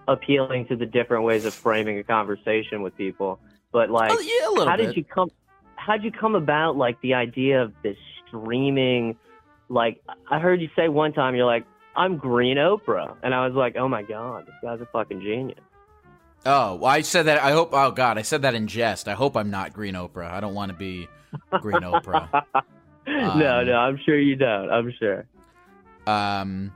appealing 0.07 0.67
to 0.69 0.77
the 0.77 0.87
different 0.87 1.25
ways 1.25 1.45
of 1.45 1.53
framing 1.53 1.99
a 1.99 2.05
conversation 2.05 2.83
with 2.83 2.97
people. 2.97 3.41
But 3.73 3.91
like, 3.91 4.13
oh, 4.13 4.21
yeah, 4.21 4.65
how 4.65 4.77
bit. 4.77 4.87
did 4.87 4.97
you 4.97 5.05
come? 5.05 5.31
How 5.77 5.95
did 5.95 6.05
you 6.05 6.13
come 6.13 6.35
about 6.35 6.77
like 6.77 7.01
the 7.01 7.15
idea 7.15 7.63
of 7.63 7.73
this 7.83 7.97
streaming. 8.29 9.17
Like 9.69 10.03
I 10.31 10.39
heard 10.39 10.61
you 10.61 10.69
say 10.77 10.89
one 10.89 11.13
time, 11.13 11.35
you're 11.35 11.47
like, 11.47 11.67
I'm 11.97 12.17
Green 12.17 12.57
Oprah, 12.57 13.17
and 13.23 13.35
I 13.35 13.47
was 13.47 13.55
like, 13.55 13.77
oh 13.77 13.89
my 13.89 14.03
god, 14.03 14.47
this 14.47 14.55
guy's 14.63 14.81
a 14.81 14.87
fucking 14.87 15.21
genius. 15.21 15.59
Oh, 16.47 16.77
well, 16.77 16.91
I 16.91 17.01
said 17.01 17.25
that. 17.27 17.43
I 17.43 17.51
hope. 17.53 17.71
Oh 17.73 17.91
God, 17.91 18.19
I 18.19 18.23
said 18.23 18.43
that 18.43 18.55
in 18.55 18.67
jest. 18.69 19.09
I 19.09 19.15
hope 19.15 19.37
I'm 19.37 19.51
not 19.51 19.73
Green 19.73 19.95
Oprah. 19.95 20.31
I 20.31 20.41
don't 20.41 20.55
want 20.55 20.71
to 20.71 20.77
be 20.77 21.09
Green 21.61 21.83
Oprah. 21.83 22.45
Um, 23.09 23.39
no, 23.39 23.65
no, 23.65 23.73
I'm 23.73 23.99
sure 24.05 24.19
you 24.19 24.37
don't. 24.37 24.71
I'm 24.71 24.93
sure. 24.99 25.25
Um, 26.07 26.73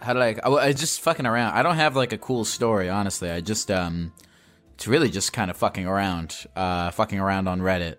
how 0.00 0.12
did 0.12 0.22
I? 0.22 0.40
I, 0.44 0.50
I 0.50 0.72
just 0.72 1.00
fucking 1.00 1.24
around. 1.24 1.54
I 1.54 1.62
don't 1.62 1.76
have 1.76 1.94
like 1.94 2.12
a 2.12 2.18
cool 2.18 2.44
story, 2.44 2.88
honestly. 2.88 3.30
I 3.30 3.40
just 3.40 3.70
um, 3.70 4.12
it's 4.74 4.88
really 4.88 5.08
just 5.08 5.32
kind 5.32 5.52
of 5.52 5.56
fucking 5.56 5.86
around, 5.86 6.46
uh, 6.56 6.90
fucking 6.90 7.20
around 7.20 7.46
on 7.46 7.60
Reddit. 7.60 7.96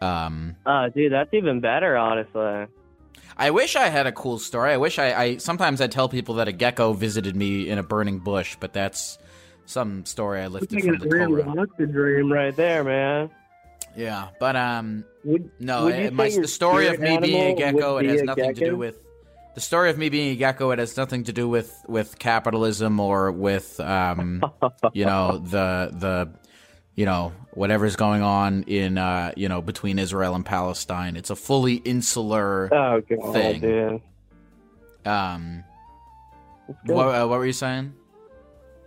Um, 0.00 0.56
Uh, 0.64 0.88
dude, 0.88 1.12
that's 1.12 1.32
even 1.32 1.60
better, 1.60 1.96
honestly. 1.96 2.66
I 3.36 3.50
wish 3.50 3.76
I 3.76 3.88
had 3.88 4.06
a 4.06 4.12
cool 4.12 4.38
story. 4.38 4.72
I 4.72 4.76
wish 4.76 4.98
I, 4.98 5.12
I 5.14 5.36
sometimes 5.36 5.80
I 5.80 5.86
tell 5.86 6.08
people 6.08 6.36
that 6.36 6.48
a 6.48 6.52
gecko 6.52 6.92
visited 6.92 7.36
me 7.36 7.68
in 7.68 7.78
a 7.78 7.82
burning 7.82 8.18
bush, 8.18 8.56
but 8.58 8.72
that's 8.72 9.18
some 9.64 10.04
story 10.06 10.40
I 10.40 10.48
lifted 10.48 10.80
from 10.82 10.98
the 10.98 11.06
Torah. 11.08 11.52
That's 11.54 11.70
the 11.78 11.86
dream 11.86 12.32
right 12.32 12.54
there, 12.56 12.82
man. 12.82 13.30
Yeah, 13.96 14.28
but 14.40 14.56
um, 14.56 15.04
Would, 15.24 15.50
no, 15.60 15.84
would 15.84 15.94
it- 15.94 16.12
my 16.12 16.28
the 16.28 16.48
story 16.48 16.88
of 16.88 17.00
me 17.00 17.18
being 17.18 17.52
a 17.52 17.56
gecko 17.56 17.94
would 17.94 18.06
it 18.06 18.10
has 18.10 18.20
a 18.20 18.24
nothing 18.24 18.54
to 18.54 18.60
do 18.60 18.76
with 18.76 18.98
the 19.54 19.60
story 19.60 19.90
of 19.90 19.98
me 19.98 20.08
being 20.08 20.30
a 20.32 20.36
gecko. 20.36 20.70
It 20.70 20.78
has 20.78 20.96
nothing 20.96 21.24
to 21.24 21.32
do 21.32 21.48
with 21.48 21.84
with 21.88 22.18
capitalism 22.18 23.00
or 23.00 23.32
with 23.32 23.78
um, 23.80 24.42
you 24.92 25.04
know 25.04 25.38
the 25.38 25.90
the 25.92 26.30
you 26.98 27.04
know 27.06 27.32
whatever's 27.52 27.94
going 27.96 28.22
on 28.22 28.64
in 28.64 28.98
uh 28.98 29.30
you 29.36 29.48
know 29.48 29.62
between 29.62 29.98
Israel 30.00 30.34
and 30.34 30.44
Palestine. 30.44 31.14
It's 31.16 31.30
a 31.30 31.36
fully 31.36 31.76
insular 31.76 32.68
Oh 32.74 33.00
god, 33.08 33.32
thing. 33.32 33.60
dude. 33.60 34.02
um. 35.06 35.62
What, 36.84 37.04
uh, 37.14 37.26
what 37.26 37.38
were 37.38 37.46
you 37.46 37.52
saying? 37.54 37.94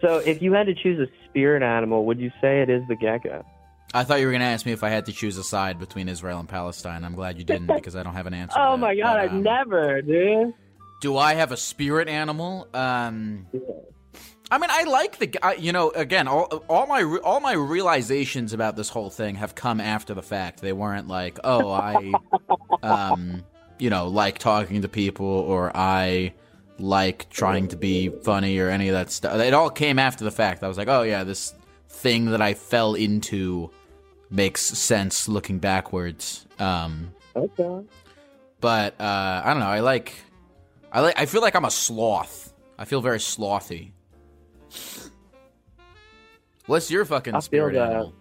So, 0.02 0.18
if 0.18 0.42
you 0.42 0.54
had 0.54 0.68
to 0.68 0.76
choose 0.76 1.00
a 1.00 1.08
spirit 1.30 1.64
animal, 1.64 2.06
would 2.06 2.20
you 2.20 2.32
say 2.42 2.62
it 2.62 2.70
is 2.70 2.84
the 2.88 2.96
gecko? 2.96 3.44
I 3.94 4.04
thought 4.04 4.20
you 4.20 4.26
were 4.28 4.32
going 4.32 4.42
to 4.42 4.46
ask 4.48 4.66
me 4.66 4.72
if 4.72 4.84
I 4.84 4.90
had 4.90 5.06
to 5.08 5.12
choose 5.12 5.38
a 5.38 5.44
side 5.44 5.80
between 5.80 6.08
Israel 6.08 6.40
and 6.40 6.48
Palestine. 6.48 7.04
I'm 7.04 7.16
glad 7.16 7.38
you 7.40 7.44
didn't 7.44 7.68
because 7.76 7.96
I 7.96 8.04
don't 8.04 8.14
have 8.14 8.28
an 8.28 8.34
answer. 8.36 8.56
Oh 8.60 8.78
my 8.78 8.96
god, 8.96 9.30
But, 9.30 9.30
um, 9.32 9.42
never, 9.44 10.02
dude. 10.04 10.54
Do 11.02 11.18
I 11.18 11.34
have 11.34 11.52
a 11.52 11.58
spirit 11.58 12.08
animal? 12.08 12.68
Um, 12.74 13.48
I 14.52 14.58
mean, 14.58 14.70
I 14.70 14.84
like 14.84 15.18
the. 15.18 15.28
g- 15.28 15.40
I, 15.42 15.54
you 15.54 15.72
know, 15.72 15.92
again, 15.92 16.28
all 16.28 16.44
all 16.68 16.86
my 16.86 17.04
all 17.24 17.40
my 17.40 17.54
realizations 17.54 18.52
about 18.54 18.76
this 18.76 18.90
whole 18.90 19.10
thing 19.10 19.36
have 19.36 19.56
come 19.56 19.80
after 19.80 20.14
the 20.14 20.22
fact. 20.22 20.60
They 20.62 20.74
weren't 20.74 21.08
like, 21.08 21.40
oh, 21.44 21.72
I, 21.72 22.14
um, 22.84 23.44
you 23.80 23.90
know, 23.90 24.08
like 24.10 24.40
talking 24.40 24.82
to 24.82 24.90
people 24.90 25.26
or 25.26 25.72
I 25.76 26.34
like 26.80 27.30
trying 27.30 27.70
to 27.70 27.78
be 27.78 28.10
funny 28.10 28.58
or 28.60 28.70
any 28.70 28.90
of 28.90 28.94
that 28.94 29.10
stuff. 29.12 29.40
It 29.40 29.54
all 29.54 29.70
came 29.70 29.98
after 30.00 30.24
the 30.26 30.32
fact. 30.32 30.64
I 30.64 30.68
was 30.68 30.78
like, 30.78 30.90
oh 30.90 31.04
yeah, 31.04 31.24
this 31.24 31.54
thing 31.90 32.26
that 32.32 32.42
I 32.42 32.54
fell 32.54 32.96
into 32.96 33.70
makes 34.30 34.62
sense 34.62 35.28
looking 35.30 35.60
backwards. 35.60 36.46
Um, 36.60 37.14
Okay. 37.36 37.86
but 38.60 39.00
uh, 39.00 39.42
I 39.46 39.52
don't 39.52 39.60
know. 39.62 39.68
I 39.68 39.80
like, 39.80 40.14
I 40.92 41.00
like. 41.00 41.18
I 41.18 41.26
feel 41.26 41.42
like 41.42 41.56
I'm 41.56 41.64
a 41.66 41.72
sloth. 41.72 42.54
I 42.78 42.84
feel 42.84 43.00
very 43.00 43.20
slothy. 43.20 43.92
What's 46.66 46.90
your 46.92 47.06
fucking 47.06 47.34
I 47.36 47.38
feel 47.38 47.42
spirit 47.42 47.74
that. 47.74 47.90
animal? 47.90 48.14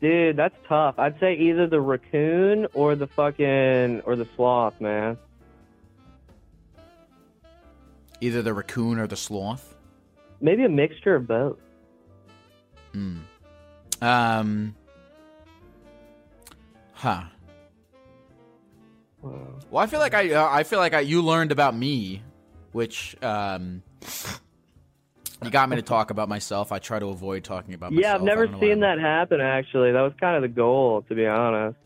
Dude, 0.00 0.36
that's 0.36 0.54
tough. 0.68 0.94
I'd 0.98 1.18
say 1.18 1.34
either 1.34 1.66
the 1.66 1.80
raccoon 1.80 2.66
or 2.72 2.94
the 2.94 3.08
fucking 3.08 4.02
or 4.02 4.16
the 4.16 4.26
sloth, 4.36 4.80
man. 4.80 5.18
Either 8.20 8.42
the 8.42 8.54
raccoon 8.54 8.98
or 8.98 9.06
the 9.06 9.16
sloth. 9.16 9.74
Maybe 10.40 10.64
a 10.64 10.68
mixture 10.68 11.16
of 11.16 11.26
both. 11.26 11.58
Hmm. 12.92 13.18
Um. 14.00 14.74
Huh. 16.92 17.22
Well, 19.20 19.82
I 19.82 19.86
feel 19.86 20.00
like 20.00 20.14
I. 20.14 20.32
Uh, 20.32 20.48
I 20.50 20.62
feel 20.62 20.78
like 20.78 20.94
I. 20.94 21.00
You 21.00 21.22
learned 21.22 21.50
about 21.52 21.76
me, 21.76 22.22
which 22.72 23.16
um. 23.22 23.82
You 25.42 25.50
got 25.50 25.68
me 25.68 25.76
to 25.76 25.82
talk 25.96 26.10
about 26.10 26.28
myself. 26.28 26.72
I 26.72 26.78
try 26.78 26.98
to 26.98 27.06
avoid 27.06 27.44
talking 27.44 27.74
about 27.74 27.92
myself. 27.92 28.02
Yeah, 28.02 28.14
I've 28.14 28.22
never 28.22 28.46
don't 28.46 28.52
know 28.52 28.58
why 28.58 28.72
seen 28.72 28.80
that 28.80 28.98
happen. 28.98 29.40
Actually, 29.40 29.92
that 29.92 30.00
was 30.00 30.12
kind 30.20 30.36
of 30.36 30.42
the 30.42 30.48
goal, 30.48 31.02
to 31.08 31.14
be 31.14 31.26
honest. 31.26 31.76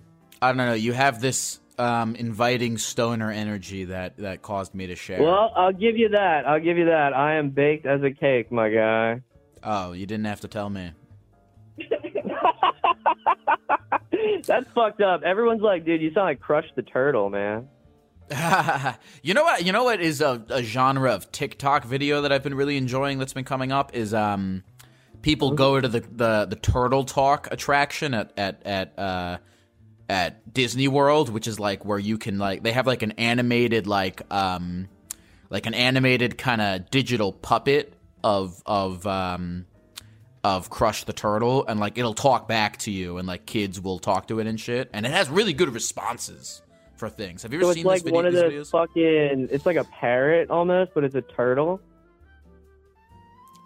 I 0.41 0.49
don't 0.49 0.57
know. 0.57 0.73
You 0.75 0.93
have 0.93 1.21
this 1.21 1.61
um, 1.79 2.15
inviting 2.17 2.79
stoner 2.79 3.31
energy 3.31 3.85
that 3.85 4.17
that 4.19 4.43
caused 4.43 4.75
me 4.75 4.89
to 4.89 4.97
share. 4.97 5.23
Well, 5.23 5.53
I'll 5.55 5.73
give 5.73 5.97
you 5.97 6.11
that. 6.11 6.47
I'll 6.47 6.61
give 6.61 6.79
you 6.79 6.87
that. 6.87 7.15
I 7.15 7.35
am 7.37 7.51
baked 7.51 7.87
as 7.87 8.03
a 8.03 8.11
cake, 8.11 8.51
my 8.51 8.71
guy. 8.71 9.23
Oh, 9.63 9.93
you 9.93 10.07
didn't 10.07 10.27
have 10.27 10.41
to 10.41 10.49
tell 10.49 10.69
me. 10.69 10.93
That's 14.47 14.69
fucked 14.73 15.01
up. 15.01 15.23
Everyone's 15.23 15.63
like, 15.63 15.85
dude, 15.85 16.03
you 16.03 16.13
sound 16.13 16.27
like 16.27 16.41
Crush 16.41 16.67
the 16.75 16.83
Turtle, 16.83 17.31
man. 17.31 17.69
you 19.23 19.35
know 19.35 19.43
what? 19.43 19.65
You 19.65 19.73
know 19.73 19.85
what 19.85 20.01
is 20.01 20.21
a, 20.21 20.45
a 20.49 20.63
genre 20.63 21.13
of 21.13 21.31
TikTok 21.33 21.85
video 21.85 22.23
that 22.23 22.33
I've 22.33 22.43
been 22.43 22.55
really 22.55 22.77
enjoying. 22.77 23.19
That's 23.19 23.33
been 23.33 23.45
coming 23.45 23.73
up 23.73 23.95
is 23.95 24.15
um, 24.15 24.65
people 25.23 25.53
go 25.53 25.81
to 25.81 25.89
the, 25.89 26.01
the 26.01 26.47
the 26.49 26.57
Turtle 26.57 27.05
Talk 27.05 27.49
attraction 27.51 28.15
at 28.15 28.33
at 28.37 28.63
at 28.65 28.99
uh 28.99 29.39
at 30.09 30.53
Disney 30.53 30.89
World, 30.89 31.29
which 31.29 31.47
is 31.47 31.59
like 31.59 31.85
where 31.85 31.99
you 31.99 32.19
can 32.19 32.39
like 32.39 32.63
they 32.63 32.73
have 32.73 32.87
like 32.87 33.03
an 33.03 33.13
animated 33.13 33.87
like 33.87 34.23
um 34.33 34.89
like 35.51 35.67
an 35.67 35.75
animated 35.75 36.39
kind 36.39 36.61
of 36.61 36.91
digital 36.91 37.33
puppet 37.33 37.95
of 38.25 38.63
of 38.67 39.07
um 39.07 39.67
of 40.45 40.71
Crush 40.71 41.05
the 41.05 41.13
Turtle 41.13 41.65
and 41.67 41.79
like 41.79 41.99
it'll 41.99 42.15
talk 42.15 42.49
back 42.49 42.79
to 42.79 42.91
you 42.91 43.19
and 43.19 43.29
like 43.29 43.47
kids 43.47 43.81
will 43.81 43.99
talk 43.99 44.29
to 44.29 44.41
it 44.41 44.47
and 44.47 44.59
shit 44.59 44.91
and 44.93 45.07
it 45.07 45.13
has 45.13 45.31
really 45.31 45.53
good 45.53 45.73
responses 45.73 46.62
for 47.03 47.09
things. 47.11 47.43
Have 47.43 47.53
you 47.53 47.59
ever 47.59 47.65
So 47.65 47.71
it's 47.71 47.77
seen 47.79 47.85
like 47.85 48.03
this 48.03 48.13
video? 48.13 48.17
one 48.17 48.27
of 48.27 48.33
those 48.33 48.53
videos? 48.53 48.71
fucking. 48.71 49.49
It's 49.51 49.67
like 49.67 49.75
a 49.77 49.83
parrot 49.83 50.51
almost, 50.51 50.93
but 50.95 51.03
it's 51.03 51.17
a 51.17 51.21
turtle. 51.23 51.81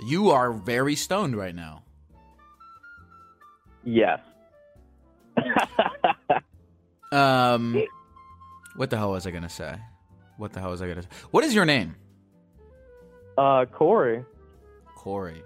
You 0.07 0.31
are 0.31 0.53
very 0.55 0.96
stoned 0.96 1.37
right 1.37 1.55
now. 1.55 1.83
Yes. 3.85 4.20
Um, 7.12 7.81
what 8.75 8.90
the 8.90 8.96
hell 8.96 9.12
was 9.12 9.27
I 9.29 9.31
gonna 9.31 9.49
say? 9.49 9.77
What 10.38 10.53
the 10.53 10.61
hell 10.61 10.70
was 10.70 10.83
I 10.83 10.88
gonna 10.88 11.03
say? 11.03 11.09
What 11.31 11.44
is 11.44 11.55
your 11.55 11.64
name? 11.64 11.94
uh, 13.38 13.64
Corey. 13.66 14.25
Corey. 14.96 15.40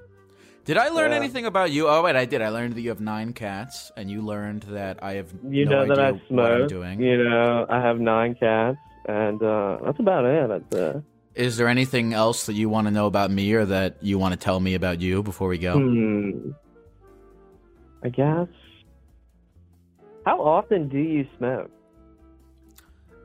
Did 0.70 0.78
I 0.78 0.88
learn 0.90 1.10
Yeah. 1.10 1.16
anything 1.16 1.46
about 1.46 1.72
you? 1.72 1.88
Oh 1.88 2.00
wait, 2.04 2.14
I 2.14 2.26
did. 2.26 2.42
I 2.42 2.50
learned 2.50 2.74
that 2.76 2.80
you 2.80 2.90
have 2.90 3.00
nine 3.00 3.32
cats, 3.32 3.90
and 3.96 4.08
you 4.08 4.22
learned 4.22 4.62
that 4.78 5.02
I 5.02 5.14
have 5.14 5.26
You 5.42 5.64
no 5.64 5.70
know 5.72 5.86
that 5.88 5.98
I 5.98 6.10
idea 6.10 6.20
what 6.28 6.44
I'm 6.52 6.58
smoke. 6.60 6.68
doing. 6.68 7.00
You 7.02 7.24
know, 7.24 7.66
I 7.68 7.80
have 7.80 7.98
nine 7.98 8.36
cats, 8.36 8.78
and 9.08 9.42
uh, 9.42 9.78
that's 9.84 9.98
about 9.98 10.24
it. 10.26 10.48
That's 10.48 10.96
it. 10.96 11.02
Is 11.34 11.56
there 11.56 11.66
anything 11.66 12.12
else 12.12 12.46
that 12.46 12.52
you 12.52 12.68
want 12.68 12.86
to 12.86 12.92
know 12.92 13.06
about 13.06 13.32
me, 13.32 13.52
or 13.52 13.64
that 13.64 13.96
you 14.00 14.16
want 14.16 14.32
to 14.34 14.38
tell 14.38 14.60
me 14.60 14.74
about 14.76 15.00
you 15.00 15.24
before 15.24 15.48
we 15.48 15.58
go? 15.58 15.76
Hmm. 15.76 16.50
I 18.04 18.08
guess. 18.10 18.46
How 20.24 20.40
often 20.40 20.88
do 20.88 20.98
you 20.98 21.26
smoke? 21.36 21.68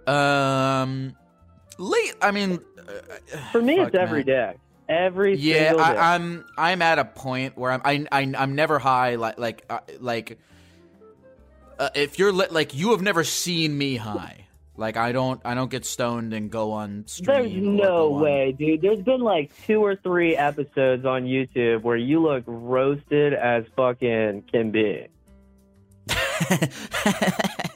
Um, 0.08 1.16
late. 1.78 2.16
I 2.24 2.32
mean, 2.32 2.58
uh, 2.80 3.38
For 3.52 3.62
me, 3.62 3.78
fuck, 3.78 3.90
it's 3.90 3.98
every 3.98 4.24
man. 4.24 4.26
day. 4.26 4.56
Every 4.88 5.36
Yeah. 5.36 5.74
I, 5.78 6.16
I'm 6.16 6.46
I'm 6.58 6.82
at 6.82 7.00
a 7.00 7.06
point 7.06 7.58
where 7.58 7.72
I'm 7.72 7.82
I, 7.84 8.06
I 8.12 8.34
I'm 8.38 8.56
never 8.56 8.80
high 8.80 9.16
like 9.16 9.38
like 9.40 9.66
uh, 9.70 9.80
like 10.00 10.38
uh, 11.80 11.90
if 11.96 12.20
you're 12.20 12.32
li- 12.32 12.48
like 12.52 12.74
you 12.76 12.92
have 12.92 13.02
never 13.02 13.24
seen 13.24 13.78
me 13.78 13.96
high. 13.96 14.42
Like 14.78 14.98
I 14.98 15.12
don't 15.14 15.42
I 15.46 15.54
don't 15.56 15.72
get 15.72 15.86
stoned 15.86 16.34
and 16.34 16.52
go 16.52 16.74
on 16.74 17.06
stream. 17.08 17.26
There's 17.26 17.54
no 17.54 18.14
on- 18.16 18.22
way, 18.22 18.52
dude. 18.52 18.82
There's 18.82 19.02
been 19.02 19.22
like 19.22 19.52
two 19.66 19.84
or 19.84 19.96
three 19.96 20.36
episodes 20.36 21.06
on 21.06 21.24
YouTube 21.24 21.82
where 21.82 21.98
you 21.98 22.22
look 22.22 22.44
roasted 22.46 23.34
as 23.34 23.64
fucking 23.76 24.44
can 24.52 24.72
be. 24.72 25.08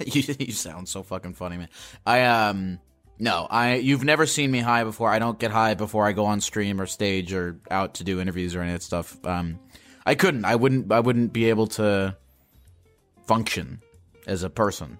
you 0.05 0.23
you 0.39 0.51
sound 0.51 0.87
so 0.87 1.01
fucking 1.03 1.33
funny, 1.33 1.57
man. 1.57 1.69
I 2.05 2.23
um 2.23 2.79
no, 3.19 3.47
I 3.49 3.75
you've 3.75 4.03
never 4.03 4.25
seen 4.25 4.49
me 4.51 4.59
high 4.59 4.83
before. 4.83 5.09
I 5.09 5.19
don't 5.19 5.37
get 5.37 5.51
high 5.51 5.73
before 5.75 6.05
I 6.05 6.13
go 6.13 6.25
on 6.25 6.41
stream 6.41 6.79
or 6.81 6.85
stage 6.85 7.33
or 7.33 7.59
out 7.69 7.95
to 7.95 8.03
do 8.03 8.19
interviews 8.19 8.55
or 8.55 8.61
any 8.61 8.71
of 8.71 8.79
that 8.79 8.83
stuff. 8.83 9.17
Um 9.25 9.59
I 10.05 10.15
couldn't. 10.15 10.45
I 10.45 10.55
wouldn't 10.55 10.91
I 10.91 10.99
wouldn't 11.01 11.33
be 11.33 11.49
able 11.49 11.67
to 11.67 12.15
function 13.27 13.81
as 14.25 14.43
a 14.43 14.49
person. 14.49 14.97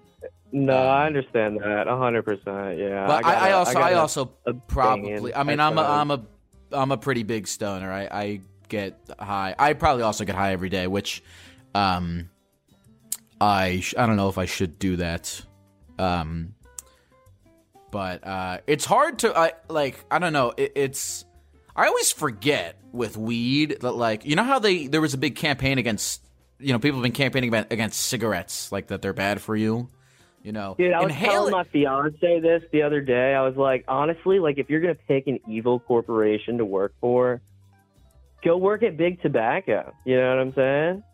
No, 0.52 0.76
Um, 0.76 0.88
I 0.88 1.06
understand 1.06 1.58
that, 1.60 1.86
a 1.88 1.96
hundred 1.96 2.24
percent. 2.24 2.78
Yeah, 2.78 3.06
But 3.06 3.24
I, 3.24 3.50
I, 3.50 3.52
also, 3.52 3.70
I, 3.70 3.74
gotta 3.74 3.98
also 4.00 4.24
probably. 4.66 5.34
I 5.34 5.44
mean, 5.44 5.60
I'm 5.60 5.78
a, 5.78 5.82
I'm 5.82 6.10
a, 6.10 6.24
I'm 6.72 6.90
a 6.90 6.96
pretty 6.96 7.22
big 7.22 7.46
stoner. 7.46 7.90
I, 7.92 8.02
I 8.10 8.40
get 8.68 8.98
high. 9.18 9.54
I 9.58 9.74
probably 9.74 10.02
also 10.02 10.24
get 10.24 10.34
high 10.34 10.52
every 10.52 10.68
day, 10.68 10.88
which, 10.88 11.22
um, 11.74 12.30
I, 13.40 13.78
sh- 13.80 13.94
I 13.96 14.06
don't 14.06 14.16
know 14.16 14.28
if 14.28 14.38
I 14.38 14.46
should 14.46 14.78
do 14.80 14.96
that. 14.96 15.40
Um, 16.00 16.54
but 17.90 18.26
uh, 18.26 18.58
it's 18.66 18.84
hard 18.84 19.20
to, 19.20 19.36
I 19.36 19.52
like, 19.68 20.04
I 20.10 20.18
don't 20.18 20.32
know. 20.32 20.52
It, 20.56 20.72
it's, 20.74 21.24
I 21.74 21.86
always 21.86 22.12
forget 22.12 22.76
with 22.92 23.16
weed 23.16 23.78
that 23.80 23.92
like, 23.92 24.24
you 24.24 24.36
know 24.36 24.44
how 24.44 24.58
they 24.58 24.86
there 24.86 25.00
was 25.00 25.14
a 25.14 25.18
big 25.18 25.36
campaign 25.36 25.78
against, 25.78 26.22
you 26.58 26.72
know, 26.72 26.78
people 26.78 26.98
have 26.98 27.02
been 27.02 27.12
campaigning 27.12 27.48
about, 27.48 27.72
against 27.72 28.00
cigarettes, 28.02 28.70
like 28.72 28.88
that 28.88 29.02
they're 29.02 29.12
bad 29.12 29.40
for 29.40 29.56
you. 29.56 29.88
You 30.42 30.52
know, 30.52 30.74
Dude, 30.78 30.92
I 30.92 31.00
was 31.00 31.10
Inhale- 31.10 31.30
telling 31.32 31.52
my 31.52 31.64
fiance 31.64 32.40
this 32.40 32.62
the 32.72 32.82
other 32.82 33.00
day. 33.00 33.34
I 33.34 33.42
was 33.42 33.56
like, 33.56 33.84
honestly, 33.88 34.38
like 34.38 34.58
if 34.58 34.70
you're 34.70 34.80
gonna 34.80 34.94
pick 34.94 35.26
an 35.26 35.38
evil 35.46 35.80
corporation 35.80 36.58
to 36.58 36.64
work 36.64 36.94
for, 37.00 37.40
go 38.42 38.56
work 38.56 38.82
at 38.82 38.96
Big 38.96 39.20
Tobacco. 39.20 39.92
You 40.04 40.16
know 40.16 40.28
what 40.30 40.38
I'm 40.38 40.54
saying? 40.54 41.04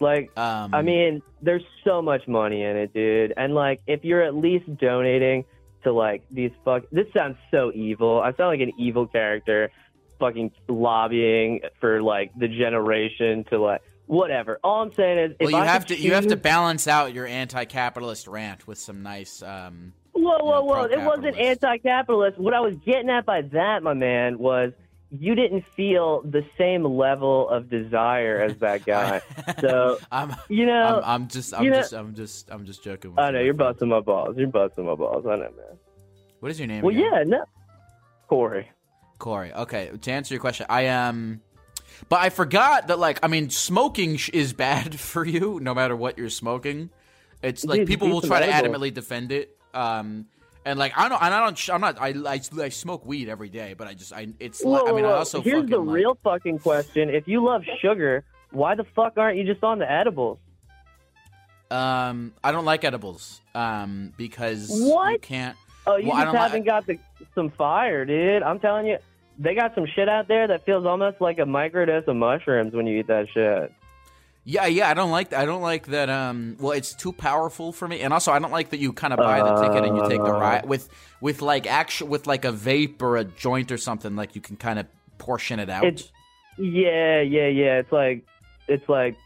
Like, 0.00 0.36
Um, 0.38 0.74
I 0.74 0.82
mean, 0.82 1.22
there's 1.42 1.62
so 1.84 2.02
much 2.02 2.26
money 2.26 2.62
in 2.62 2.76
it, 2.76 2.92
dude. 2.92 3.34
And 3.36 3.54
like, 3.54 3.80
if 3.86 4.04
you're 4.04 4.22
at 4.22 4.34
least 4.34 4.76
donating 4.78 5.44
to 5.84 5.92
like 5.92 6.24
these 6.30 6.52
fuck, 6.64 6.84
this 6.92 7.06
sounds 7.16 7.36
so 7.50 7.72
evil. 7.74 8.20
I 8.20 8.32
sound 8.32 8.50
like 8.50 8.60
an 8.60 8.72
evil 8.78 9.06
character, 9.06 9.70
fucking 10.18 10.52
lobbying 10.68 11.60
for 11.80 12.02
like 12.02 12.32
the 12.38 12.48
generation 12.48 13.44
to 13.50 13.58
like 13.58 13.82
whatever. 14.06 14.58
All 14.62 14.82
I'm 14.82 14.92
saying 14.94 15.18
is, 15.18 15.30
if 15.38 15.46
well, 15.46 15.50
you 15.50 15.56
I 15.56 15.66
have 15.66 15.86
to 15.86 15.94
could 15.94 16.04
you 16.04 16.14
have 16.14 16.26
to 16.28 16.36
balance 16.36 16.86
out 16.88 17.14
your 17.14 17.26
anti-capitalist 17.26 18.26
rant 18.28 18.66
with 18.66 18.78
some 18.78 19.02
nice. 19.02 19.42
Um, 19.42 19.94
Whoa, 20.12 20.38
whoa, 20.40 20.58
know, 20.58 20.62
whoa! 20.64 20.84
It 20.84 21.00
wasn't 21.00 21.38
anti-capitalist. 21.38 22.36
What 22.36 22.52
I 22.52 22.60
was 22.60 22.74
getting 22.84 23.08
at 23.08 23.24
by 23.24 23.42
that, 23.42 23.82
my 23.82 23.94
man, 23.94 24.38
was 24.38 24.72
you 25.10 25.34
didn't 25.34 25.64
feel 25.76 26.22
the 26.22 26.44
same 26.56 26.84
level 26.84 27.48
of 27.48 27.68
desire 27.68 28.40
as 28.42 28.56
that 28.58 28.84
guy. 28.86 29.20
so 29.60 29.98
I'm, 30.12 30.34
you 30.48 30.66
know, 30.66 31.00
I'm, 31.04 31.22
I'm 31.22 31.28
just, 31.28 31.52
I'm 31.54 31.64
you 31.64 31.70
know- 31.70 31.76
just, 31.80 31.92
I'm 31.92 32.14
just, 32.14 32.50
I'm 32.50 32.64
just 32.64 32.82
joking. 32.84 33.10
With 33.12 33.18
I 33.20 33.30
know 33.30 33.38
you, 33.40 33.46
you're 33.46 33.54
busting 33.54 33.88
my 33.88 34.00
balls. 34.00 34.36
You're 34.38 34.48
busting 34.48 34.86
my 34.86 34.94
balls. 34.94 35.24
I 35.26 35.30
know, 35.36 35.42
man. 35.42 35.78
What 36.40 36.50
is 36.50 36.58
your 36.58 36.68
name? 36.68 36.82
Well, 36.82 36.94
again? 36.94 37.10
yeah, 37.12 37.22
no, 37.24 37.44
Corey. 38.28 38.68
Corey. 39.18 39.52
Okay, 39.52 39.90
to 40.00 40.12
answer 40.12 40.32
your 40.34 40.40
question, 40.40 40.66
I 40.70 40.86
Um, 40.88 41.40
but 42.08 42.20
I 42.20 42.30
forgot 42.30 42.86
that, 42.88 42.98
like, 42.98 43.18
I 43.22 43.26
mean, 43.28 43.50
smoking 43.50 44.16
sh- 44.16 44.30
is 44.32 44.52
bad 44.52 44.98
for 45.00 45.24
you, 45.26 45.58
no 45.60 45.74
matter 45.74 45.94
what 45.96 46.16
you're 46.18 46.30
smoking. 46.30 46.90
It's 47.42 47.64
like 47.64 47.80
Dude, 47.80 47.88
people 47.88 48.08
will 48.08 48.20
try 48.20 48.40
to 48.44 48.50
adamantly 48.52 48.92
defend 48.92 49.32
it. 49.32 49.56
Um, 49.74 50.26
and 50.64 50.78
like 50.78 50.92
I 50.96 51.08
don't, 51.08 51.22
and 51.22 51.34
I 51.34 51.40
don't, 51.40 51.68
I'm 51.70 51.80
not, 51.80 52.00
I, 52.00 52.08
I, 52.26 52.40
I 52.62 52.68
smoke 52.68 53.04
weed 53.06 53.28
every 53.28 53.48
day, 53.48 53.74
but 53.76 53.86
I 53.88 53.94
just, 53.94 54.12
I, 54.12 54.28
it's, 54.38 54.62
Whoa, 54.62 54.86
I 54.86 54.92
mean, 54.92 55.04
whoa, 55.04 55.10
I 55.12 55.18
also 55.18 55.40
here's 55.40 55.68
the 55.68 55.78
like- 55.78 55.94
real 55.94 56.18
fucking 56.22 56.58
question: 56.60 57.08
If 57.10 57.26
you 57.28 57.42
love 57.44 57.62
sugar, 57.80 58.24
why 58.50 58.74
the 58.74 58.84
fuck 58.94 59.14
aren't 59.16 59.38
you 59.38 59.44
just 59.44 59.62
on 59.64 59.78
the 59.78 59.90
edibles? 59.90 60.38
Um, 61.70 62.32
I 62.42 62.50
don't 62.52 62.64
like 62.64 62.84
edibles. 62.84 63.40
Um, 63.54 64.12
because 64.16 64.70
you 64.76 64.88
What? 64.88 65.22
can't. 65.22 65.56
Oh, 65.86 65.96
you 65.96 66.08
Well, 66.08 66.16
I 66.16 66.24
just 66.24 66.26
don't 66.26 66.34
li- 66.34 66.40
haven't 66.40 66.64
got 66.66 66.86
the 66.86 66.98
some 67.34 67.50
fire, 67.50 68.04
dude. 68.04 68.42
I'm 68.42 68.58
telling 68.58 68.86
you, 68.86 68.98
they 69.38 69.54
got 69.54 69.74
some 69.74 69.86
shit 69.86 70.08
out 70.08 70.28
there 70.28 70.46
that 70.48 70.64
feels 70.66 70.84
almost 70.84 71.20
like 71.20 71.38
a 71.38 71.42
microdose 71.44 72.06
of 72.08 72.16
mushrooms 72.16 72.74
when 72.74 72.86
you 72.86 72.98
eat 72.98 73.06
that 73.06 73.28
shit. 73.32 73.72
Yeah, 74.50 74.66
yeah, 74.66 74.90
I 74.90 74.94
don't 74.94 75.12
like 75.12 75.30
that. 75.30 75.38
I 75.38 75.44
don't 75.44 75.62
like 75.62 75.86
that. 75.86 76.10
Um, 76.10 76.56
well, 76.58 76.72
it's 76.72 76.92
too 76.92 77.12
powerful 77.12 77.70
for 77.70 77.86
me, 77.86 78.00
and 78.00 78.12
also 78.12 78.32
I 78.32 78.40
don't 78.40 78.50
like 78.50 78.70
that 78.70 78.80
you 78.80 78.92
kind 78.92 79.12
of 79.12 79.18
buy 79.18 79.40
the 79.40 79.54
ticket 79.62 79.84
and 79.84 79.96
you 79.96 80.08
take 80.08 80.20
the 80.20 80.34
Uh. 80.34 80.40
ride 80.40 80.66
with 80.66 80.88
with 81.20 81.40
like 81.40 81.68
actual 81.68 82.08
with 82.08 82.26
like 82.26 82.44
a 82.44 82.50
vape 82.52 83.00
or 83.00 83.16
a 83.16 83.22
joint 83.22 83.70
or 83.70 83.78
something. 83.78 84.16
Like 84.16 84.34
you 84.34 84.40
can 84.40 84.56
kind 84.56 84.80
of 84.80 84.86
portion 85.18 85.60
it 85.60 85.70
out. 85.70 85.84
It's 85.84 86.10
yeah, 86.58 87.20
yeah, 87.20 87.46
yeah. 87.46 87.78
It's 87.78 87.92
like 87.92 88.24
it's 88.66 88.88
like 88.88 89.16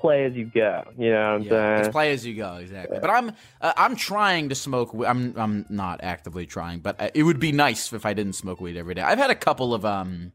play 0.00 0.24
as 0.24 0.32
you 0.34 0.46
go. 0.46 0.82
You 0.96 1.10
know 1.10 1.20
what 1.20 1.28
I'm 1.28 1.42
yeah, 1.42 1.50
saying? 1.50 1.78
it's 1.80 1.88
play 1.90 2.12
as 2.12 2.24
you 2.24 2.34
go, 2.34 2.54
exactly. 2.54 3.00
But 3.00 3.10
I'm 3.10 3.32
uh, 3.60 3.74
I'm 3.76 3.96
trying 3.96 4.48
to 4.48 4.54
smoke. 4.54 4.94
I'm 5.06 5.34
I'm 5.36 5.66
not 5.68 6.00
actively 6.02 6.46
trying, 6.46 6.80
but 6.80 6.98
uh, 6.98 7.10
it 7.12 7.24
would 7.24 7.38
be 7.38 7.52
nice 7.52 7.92
if 7.92 8.06
I 8.06 8.14
didn't 8.14 8.32
smoke 8.32 8.62
weed 8.62 8.78
every 8.78 8.94
day. 8.94 9.02
I've 9.02 9.18
had 9.18 9.28
a 9.28 9.34
couple 9.34 9.74
of 9.74 9.84
um. 9.84 10.32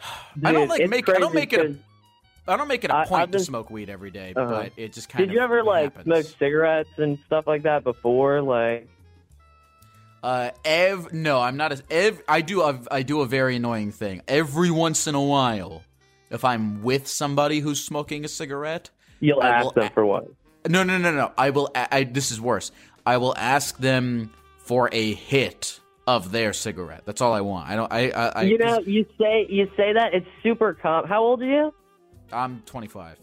I 0.44 0.50
don't 0.50 0.66
like 0.66 0.88
make 0.90 1.08
I 1.08 1.18
don't 1.18 1.32
make 1.32 1.52
it 1.52 1.76
I 2.48 2.56
don't 2.56 2.68
make 2.68 2.84
it 2.84 2.90
a 2.90 3.04
point 3.06 3.22
I've 3.22 3.30
been- 3.30 3.40
to 3.40 3.44
smoke 3.44 3.70
weed 3.70 3.90
every 3.90 4.10
day, 4.10 4.32
Uh-huh. 4.36 4.48
but 4.62 4.72
it 4.76 4.92
just 4.92 5.08
kind 5.08 5.18
Did 5.18 5.24
of. 5.24 5.28
Did 5.30 5.34
you 5.36 5.40
ever 5.42 5.62
like 5.64 5.94
happens. 5.94 6.04
smoke 6.04 6.38
cigarettes 6.38 6.90
and 6.98 7.18
stuff 7.26 7.46
like 7.46 7.62
that 7.64 7.82
before? 7.84 8.40
Like, 8.42 8.88
Uh, 10.22 10.50
ev 10.64 11.12
no, 11.12 11.40
I'm 11.40 11.56
not 11.56 11.72
as 11.72 11.82
ev. 11.90 12.20
I 12.28 12.40
do 12.40 12.62
a 12.62 12.80
I 12.90 13.02
do 13.02 13.20
a 13.20 13.26
very 13.26 13.56
annoying 13.56 13.92
thing 13.92 14.22
every 14.26 14.70
once 14.70 15.06
in 15.06 15.14
a 15.14 15.22
while. 15.22 15.82
If 16.30 16.44
I'm 16.44 16.82
with 16.82 17.06
somebody 17.06 17.60
who's 17.60 17.82
smoking 17.82 18.24
a 18.24 18.28
cigarette, 18.28 18.90
you'll 19.20 19.40
I 19.40 19.48
ask 19.48 19.74
them 19.74 19.84
a- 19.84 19.90
for 19.90 20.04
one. 20.04 20.26
no, 20.68 20.82
no, 20.82 20.98
no, 20.98 21.12
no. 21.12 21.32
I 21.38 21.50
will. 21.50 21.68
a- 21.74 21.94
I, 21.94 22.04
this 22.04 22.32
is 22.32 22.40
worse. 22.40 22.72
I 23.04 23.18
will 23.18 23.34
ask 23.36 23.78
them 23.78 24.30
for 24.58 24.88
a 24.92 25.14
hit 25.14 25.78
of 26.08 26.32
their 26.32 26.52
cigarette. 26.52 27.02
That's 27.04 27.20
all 27.20 27.32
I 27.32 27.42
want. 27.42 27.68
I 27.68 27.76
don't. 27.76 27.92
I. 27.92 28.10
I, 28.10 28.28
I 28.28 28.42
you 28.42 28.58
know, 28.58 28.80
you 28.80 29.06
say 29.20 29.46
you 29.48 29.70
say 29.76 29.92
that 29.92 30.12
it's 30.14 30.26
super 30.42 30.74
com. 30.74 31.06
How 31.06 31.22
old 31.22 31.42
are 31.42 31.46
you? 31.46 31.72
I'm 32.32 32.62
25. 32.66 33.18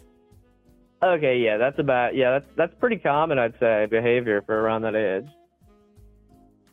Okay, 1.03 1.37
yeah, 1.39 1.57
that's 1.57 1.77
about 1.79 2.15
yeah, 2.15 2.31
that's 2.39 2.45
that's 2.55 2.73
pretty 2.79 2.95
common, 2.97 3.37
I'd 3.37 3.53
say, 3.59 3.87
behavior 3.89 4.41
for 4.45 4.57
around 4.57 4.83
that 4.83 4.95
age. 4.95 5.27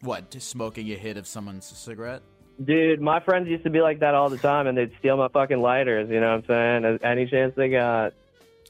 What? 0.02 0.30
Just 0.30 0.48
smoking 0.48 0.90
a 0.92 0.94
hit 0.94 1.16
of 1.16 1.26
someone's 1.26 1.66
cigarette? 1.66 2.22
Dude, 2.64 3.00
my 3.00 3.20
friends 3.20 3.48
used 3.48 3.64
to 3.64 3.70
be 3.70 3.80
like 3.80 4.00
that 4.00 4.14
all 4.14 4.28
the 4.30 4.38
time, 4.38 4.66
and 4.66 4.76
they'd 4.78 4.92
steal 4.98 5.16
my 5.16 5.28
fucking 5.28 5.60
lighters. 5.60 6.08
You 6.10 6.20
know 6.20 6.36
what 6.36 6.50
I'm 6.50 6.82
saying? 6.84 6.98
Any 7.02 7.26
chance 7.26 7.54
they 7.56 7.70
got. 7.70 8.12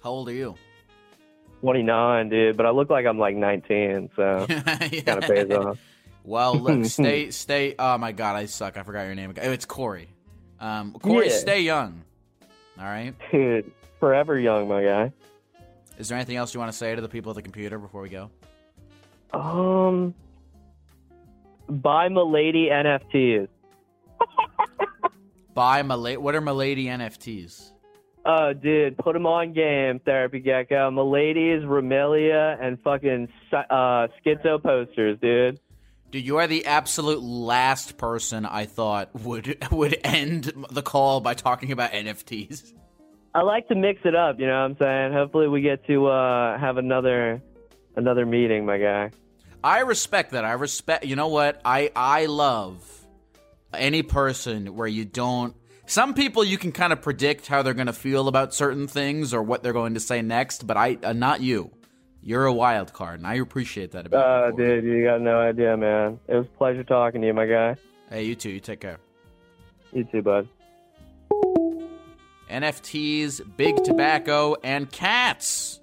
How 0.03 0.11
old 0.11 0.29
are 0.29 0.33
you? 0.33 0.55
29, 1.61 2.29
dude, 2.31 2.57
but 2.57 2.65
I 2.65 2.71
look 2.71 2.89
like 2.89 3.05
I'm 3.05 3.19
like 3.19 3.37
19, 3.37 4.11
so 4.17 4.47
kind 4.47 5.09
of 5.09 5.21
pays 5.25 5.51
off. 5.51 5.79
Well, 6.23 6.55
look, 6.55 6.85
stay, 6.87 7.31
stay. 7.31 7.75
Oh 7.79 7.97
my 7.97 8.13
god, 8.13 8.37
I 8.37 8.45
suck. 8.45 8.77
I 8.77 8.83
forgot 8.83 9.05
your 9.05 9.15
name. 9.15 9.33
It's 9.37 9.65
Corey. 9.65 10.09
Um, 10.61 10.93
Corey, 10.93 11.29
Yeah. 11.29 11.35
stay 11.37 11.63
young. 11.63 12.05
All 12.81 12.87
right. 12.87 13.15
Dude, 13.31 13.71
forever 13.99 14.39
young, 14.39 14.69
my 14.69 14.83
guy. 14.83 15.13
Is 15.99 16.09
there 16.09 16.17
anything 16.17 16.37
else 16.37 16.55
you 16.55 16.61
want 16.61 16.73
to 16.73 16.77
say 16.79 16.95
to 16.95 17.03
the 17.03 17.09
people 17.09 17.31
at 17.31 17.37
the 17.37 17.43
computer 17.43 17.79
before 17.79 18.01
we 18.01 18.09
go? 18.09 18.31
Um, 19.33 20.15
buy 21.69 22.09
Milady 22.09 22.69
NFTs. 22.71 23.49
Buy 25.55 25.83
Malay. 25.83 26.17
What 26.17 26.35
are 26.35 26.41
Milady 26.41 26.87
NFTs? 26.87 27.73
Oh, 28.25 28.53
dude, 28.53 28.97
put 28.99 29.15
them 29.15 29.27
on 29.27 29.53
game, 29.53 29.99
Therapy 29.99 30.41
Gecko. 30.41 30.91
Milady's, 30.91 31.65
Remilia, 31.65 32.57
and 32.61 32.81
fucking 32.83 33.29
uh, 33.53 34.09
Schizo 34.25 34.63
posters, 34.63 35.19
dude. 35.21 35.59
Dude, 36.11 36.27
you 36.27 36.39
are 36.39 36.49
the 36.49 36.67
absolute 36.67 37.23
last 37.23 37.97
person 37.97 38.45
I 38.45 38.67
thought 38.67 39.15
would 39.15 39.57
would 39.71 39.97
end 40.03 40.53
the 40.71 40.83
call 40.83 41.21
by 41.21 41.35
talking 41.35 41.71
about 41.71 41.93
NFTs. 41.93 42.73
I 43.33 43.43
like 43.43 43.69
to 43.69 43.77
mix 43.77 44.01
it 44.05 44.17
up, 44.17 44.41
you 44.41 44.47
know 44.47 44.61
what 44.61 44.71
I'm 44.71 44.77
saying? 44.79 45.13
Hopefully 45.13 45.47
we 45.47 45.61
get 45.61 45.87
to 45.87 46.09
uh, 46.09 46.59
have 46.59 46.79
another 46.79 47.41
another 47.95 48.27
meeting, 48.27 48.67
my 48.67 48.79
guy. 48.79 49.13
I 49.63 49.81
respect 49.81 50.33
that. 50.33 50.45
I 50.45 50.53
respect. 50.53 51.05
You 51.05 51.15
know 51.15 51.29
what? 51.29 51.61
I 51.65 51.93
I 51.95 52.27
love 52.27 53.07
any 53.73 54.03
person 54.03 54.75
where 54.75 54.89
you 54.89 55.05
don't. 55.05 55.55
Some 55.87 56.15
people 56.15 56.43
you 56.43 56.59
can 56.59 56.73
kind 56.73 56.93
of 56.93 57.03
predict 57.03 57.47
how 57.47 57.63
they're 57.63 57.75
going 57.75 57.87
to 57.87 57.93
feel 57.93 58.27
about 58.27 58.53
certain 58.53 58.89
things 58.89 59.33
or 59.33 59.45
what 59.45 59.63
they're 59.63 59.73
going 59.73 59.95
to 59.95 60.01
say 60.01 60.23
next, 60.23 60.67
but 60.67 60.77
I 60.77 60.99
uh, 61.05 61.13
not 61.13 61.41
you. 61.41 61.71
You're 62.23 62.45
a 62.47 62.53
wild 62.53 62.93
card, 62.93 63.21
and 63.21 63.27
I 63.27 63.35
appreciate 63.37 63.93
that 63.93 64.07
about 64.07 64.25
Uh, 64.45 64.47
you. 64.49 64.53
Corey. 64.53 64.81
dude, 64.83 64.85
you 64.85 65.05
got 65.05 65.21
no 65.23 65.39
idea, 65.41 65.77
man. 65.77 66.19
It 66.29 66.35
was 66.37 66.47
a 66.47 66.51
pleasure 66.59 66.85
talking 66.85 67.21
to 67.23 67.27
you, 67.27 67.35
my 67.35 67.47
guy. 67.47 67.77
Hey, 68.11 68.25
you 68.25 68.35
too. 68.35 68.51
You 68.51 68.61
take 68.61 68.81
care. 68.81 68.99
You 69.93 70.05
too, 70.05 70.21
bud. 70.23 70.49
NFTs, 72.51 73.57
big 73.57 73.83
tobacco, 73.85 74.57
and 74.63 74.91
cats. 74.91 75.81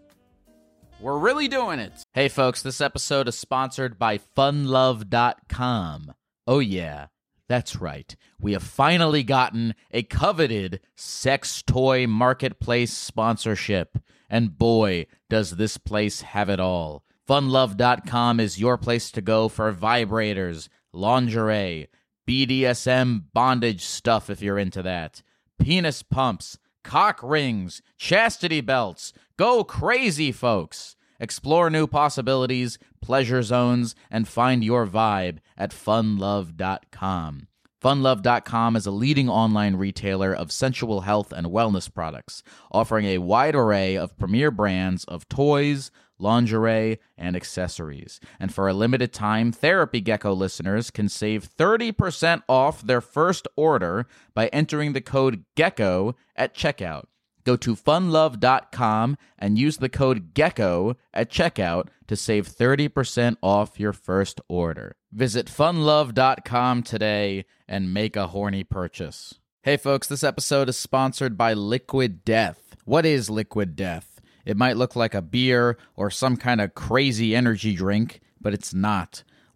We're 1.00 1.18
really 1.18 1.48
doing 1.48 1.80
it. 1.80 1.94
Hey, 2.14 2.28
folks, 2.28 2.62
this 2.62 2.82
episode 2.82 3.28
is 3.28 3.38
sponsored 3.38 3.98
by 3.98 4.18
funlove.com. 4.36 6.14
Oh, 6.46 6.60
yeah, 6.60 7.08
that's 7.48 7.76
right. 7.78 8.16
We 8.40 8.54
have 8.54 8.64
finally 8.64 9.24
gotten 9.24 9.76
a 9.92 10.04
coveted 10.04 10.82
sex 10.96 11.62
toy 11.62 12.08
marketplace 12.08 12.94
sponsorship. 12.94 13.98
And 14.30 14.58
boy, 14.58 15.08
does 15.30 15.52
this 15.52 15.78
place 15.78 16.22
have 16.22 16.50
it 16.50 16.60
all. 16.60 17.04
Funlove.com 17.28 18.40
is 18.40 18.60
your 18.60 18.78
place 18.78 19.12
to 19.12 19.22
go 19.22 19.50
for 19.50 19.74
vibrators, 19.74 20.70
lingerie, 20.94 21.88
BDSM 22.28 23.24
bondage 23.34 23.84
stuff 23.86 24.30
if 24.30 24.42
you're 24.42 24.60
into 24.60 24.82
that 24.82 25.22
penis 25.60 26.04
pumps, 26.04 26.58
cock 26.84 27.20
rings, 27.24 27.82
chastity 27.98 28.62
belts. 28.62 29.14
Go 29.38 29.64
crazy, 29.64 30.32
folks. 30.32 30.96
Explore 31.20 31.70
new 31.70 31.88
possibilities, 31.88 32.78
pleasure 33.02 33.42
zones, 33.42 33.96
and 34.12 34.28
find 34.28 34.64
your 34.64 34.86
vibe 34.86 35.40
at 35.58 35.72
funlove.com. 35.72 37.48
Funlove.com 37.82 38.76
is 38.76 38.88
a 38.88 38.92
leading 38.92 39.30
online 39.30 39.76
retailer 39.76 40.34
of 40.34 40.52
sensual 40.52 41.02
health 41.02 41.32
and 41.32 41.48
wellness 41.48 41.94
products, 41.94 42.42
offering 42.72 43.06
a 43.06 43.20
wide 43.20 43.54
array 43.54 43.96
of 43.96 44.18
premier 44.18 44.50
brands 44.50 45.04
of 45.06 45.30
toys, 45.30 45.92
lingerie, 46.18 46.98
and 47.20 47.36
accessories. 47.36 48.20
And 48.40 48.52
for 48.52 48.68
a 48.68 48.74
limited 48.74 49.14
time, 49.14 49.52
Therapy 49.52 50.02
Gecko 50.02 50.34
listeners 50.34 50.90
can 50.90 51.08
save 51.08 51.48
30% 51.48 52.42
off 52.50 52.82
their 52.82 53.02
first 53.02 53.48
order 53.56 54.08
by 54.34 54.48
entering 54.48 54.94
the 54.94 55.02
code 55.02 55.46
GECKO 55.56 56.16
at 56.36 56.56
checkout. 56.56 57.06
Go 57.44 57.56
to 57.58 57.76
funlove.com 57.76 59.18
and 59.38 59.58
use 59.58 59.78
the 59.78 59.88
code 59.88 60.34
GECKO 60.34 60.96
at 61.14 61.32
checkout 61.32 61.90
to 62.08 62.16
save 62.16 62.48
30% 62.48 63.38
off 63.42 63.80
your 63.80 63.94
first 63.94 64.42
order. 64.50 64.97
Visit 65.12 65.48
funlove.com 65.48 66.84
today 66.84 67.46
and 67.66 67.94
make 67.94 68.18
a 68.18 68.28
horny 68.28 68.66
purchase. 68.66 69.36
Hey, 69.64 69.78
folks, 69.78 70.08
this 70.08 70.24
episode 70.24 70.68
is 70.68 70.78
sponsored 70.78 71.38
by 71.38 71.54
Liquid 71.54 72.26
Death. 72.26 72.76
What 72.84 73.06
is 73.06 73.30
Liquid 73.30 73.76
Death? 73.78 74.20
It 74.46 74.58
might 74.58 74.76
look 74.76 74.98
like 74.98 75.14
a 75.14 75.22
beer 75.22 75.78
or 75.96 76.10
some 76.10 76.36
kind 76.36 76.60
of 76.60 76.76
crazy 76.76 77.36
energy 77.36 77.74
drink, 77.74 78.20
but 78.42 78.54
it's 78.54 78.74
not. 78.74 79.24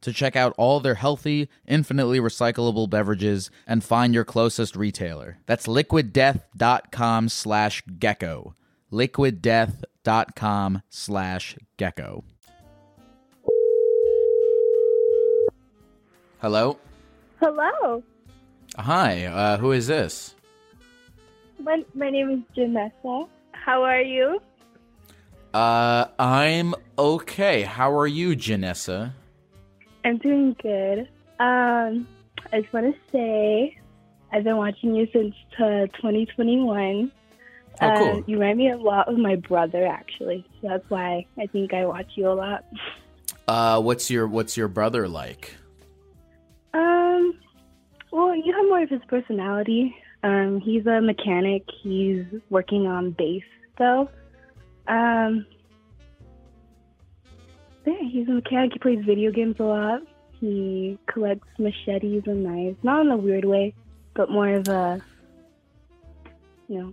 to 0.00 0.12
check 0.12 0.36
out 0.36 0.54
all 0.56 0.80
their 0.80 0.94
healthy, 0.94 1.48
infinitely 1.66 2.20
recyclable 2.20 2.88
beverages 2.88 3.50
and 3.66 3.82
find 3.82 4.14
your 4.14 4.24
closest 4.24 4.76
retailer. 4.76 5.38
That's 5.46 5.66
liquiddeath.com 5.66 7.28
slash 7.28 7.82
gecko. 7.98 8.54
liquiddeath.com 8.92 10.82
slash 10.88 11.56
gecko. 11.76 12.24
Hello? 16.40 16.78
Hello. 17.40 18.02
Hi, 18.76 19.24
uh, 19.24 19.56
who 19.56 19.72
is 19.72 19.88
this? 19.88 20.34
My, 21.58 21.84
my 21.94 22.10
name 22.10 22.30
is 22.30 22.56
Janessa. 22.56 23.26
How 23.52 23.82
are 23.82 24.00
you? 24.00 24.40
Uh, 25.52 26.06
I'm 26.18 26.74
okay. 26.98 27.62
How 27.62 27.92
are 27.92 28.06
you, 28.06 28.36
Janessa? 28.36 29.12
I'm 30.04 30.18
doing 30.18 30.56
good. 30.62 31.08
Um, 31.40 32.06
I 32.52 32.60
just 32.60 32.72
want 32.72 32.94
to 32.94 33.00
say 33.12 33.78
I've 34.32 34.44
been 34.44 34.56
watching 34.56 34.94
you 34.94 35.06
since 35.12 35.34
uh, 35.58 35.86
2021. 35.96 37.12
Oh, 37.80 37.94
cool. 37.96 38.08
Um, 38.08 38.24
you 38.26 38.38
remind 38.38 38.58
me 38.58 38.70
a 38.70 38.76
lot 38.76 39.08
of 39.08 39.18
my 39.18 39.36
brother, 39.36 39.86
actually. 39.86 40.44
So 40.60 40.68
that's 40.68 40.88
why 40.90 41.26
I 41.38 41.46
think 41.46 41.72
I 41.72 41.86
watch 41.86 42.10
you 42.16 42.28
a 42.28 42.34
lot. 42.34 42.64
Uh, 43.46 43.80
what's 43.80 44.10
your 44.10 44.26
what's 44.26 44.56
your 44.56 44.68
brother 44.68 45.08
like? 45.08 45.54
Um, 46.74 47.38
well, 48.10 48.34
you 48.34 48.52
have 48.52 48.66
more 48.66 48.82
of 48.82 48.90
his 48.90 49.00
personality. 49.08 49.94
Um, 50.22 50.60
he's 50.60 50.86
a 50.86 51.00
mechanic. 51.00 51.64
He's 51.82 52.24
working 52.50 52.86
on 52.86 53.12
bass, 53.12 53.44
though. 53.78 54.10
Um, 54.86 55.46
he's 58.10 58.28
a 58.28 58.32
mechanic. 58.32 58.72
He 58.74 58.78
plays 58.78 59.04
video 59.04 59.30
games 59.30 59.56
a 59.58 59.64
lot. 59.64 60.00
He 60.40 60.98
collects 61.06 61.48
machetes 61.58 62.22
and 62.26 62.44
knives, 62.44 62.76
not 62.82 63.06
in 63.06 63.10
a 63.10 63.16
weird 63.16 63.44
way, 63.44 63.74
but 64.14 64.30
more 64.30 64.48
of 64.48 64.68
a, 64.68 65.02
you 66.68 66.78
know. 66.78 66.92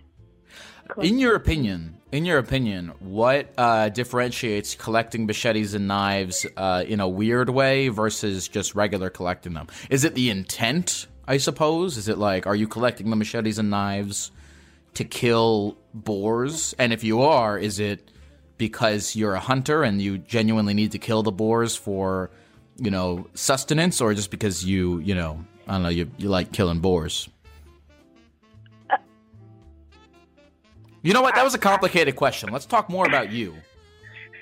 In 1.02 1.20
your 1.20 1.36
opinion, 1.36 1.98
in 2.12 2.26
your 2.26 2.38
opinion, 2.38 2.94
what 3.00 3.52
uh, 3.58 3.90
differentiates 3.90 4.76
collecting 4.76 5.26
machetes 5.26 5.74
and 5.74 5.88
knives 5.88 6.46
uh, 6.58 6.84
in 6.88 7.00
a 7.00 7.08
weird 7.08 7.50
way 7.50 7.88
versus 7.90 8.48
just 8.48 8.76
regular 8.76 9.10
collecting 9.10 9.54
them? 9.54 9.68
Is 9.90 10.04
it 10.04 10.16
the 10.16 10.30
intent? 10.30 11.08
I 11.28 11.38
suppose. 11.38 11.98
Is 11.98 12.08
it 12.08 12.18
like, 12.18 12.46
are 12.46 12.56
you 12.56 12.68
collecting 12.68 13.10
the 13.10 13.16
machetes 13.16 13.58
and 13.58 13.70
knives 13.70 14.32
to 14.94 15.04
kill 15.04 15.78
boars? 15.94 16.74
And 16.78 16.94
if 16.94 17.04
you 17.04 17.22
are, 17.24 17.58
is 17.58 17.80
it 17.80 18.12
because 18.58 19.16
you're 19.16 19.34
a 19.36 19.40
hunter 19.40 19.84
and 19.84 20.02
you 20.02 20.18
genuinely 20.18 20.74
need 20.74 20.92
to 20.92 21.00
kill 21.00 21.24
the 21.24 21.32
boars 21.32 21.76
for, 21.76 22.30
you 22.78 22.92
know, 22.92 23.28
sustenance, 23.34 24.02
or 24.02 24.14
just 24.14 24.32
because 24.32 24.64
you, 24.66 25.00
you 25.00 25.16
know, 25.16 25.44
I 25.68 25.74
don't 25.74 25.84
know, 25.84 25.90
you 25.90 26.10
you 26.18 26.30
like 26.30 26.52
killing 26.52 26.80
boars? 26.80 27.30
You 31.02 31.14
know 31.14 31.22
what? 31.22 31.36
That 31.36 31.44
was 31.44 31.54
a 31.54 31.60
complicated 31.60 32.16
question. 32.16 32.50
Let's 32.52 32.66
talk 32.66 32.90
more 32.90 33.06
about 33.06 33.32
you, 33.32 33.54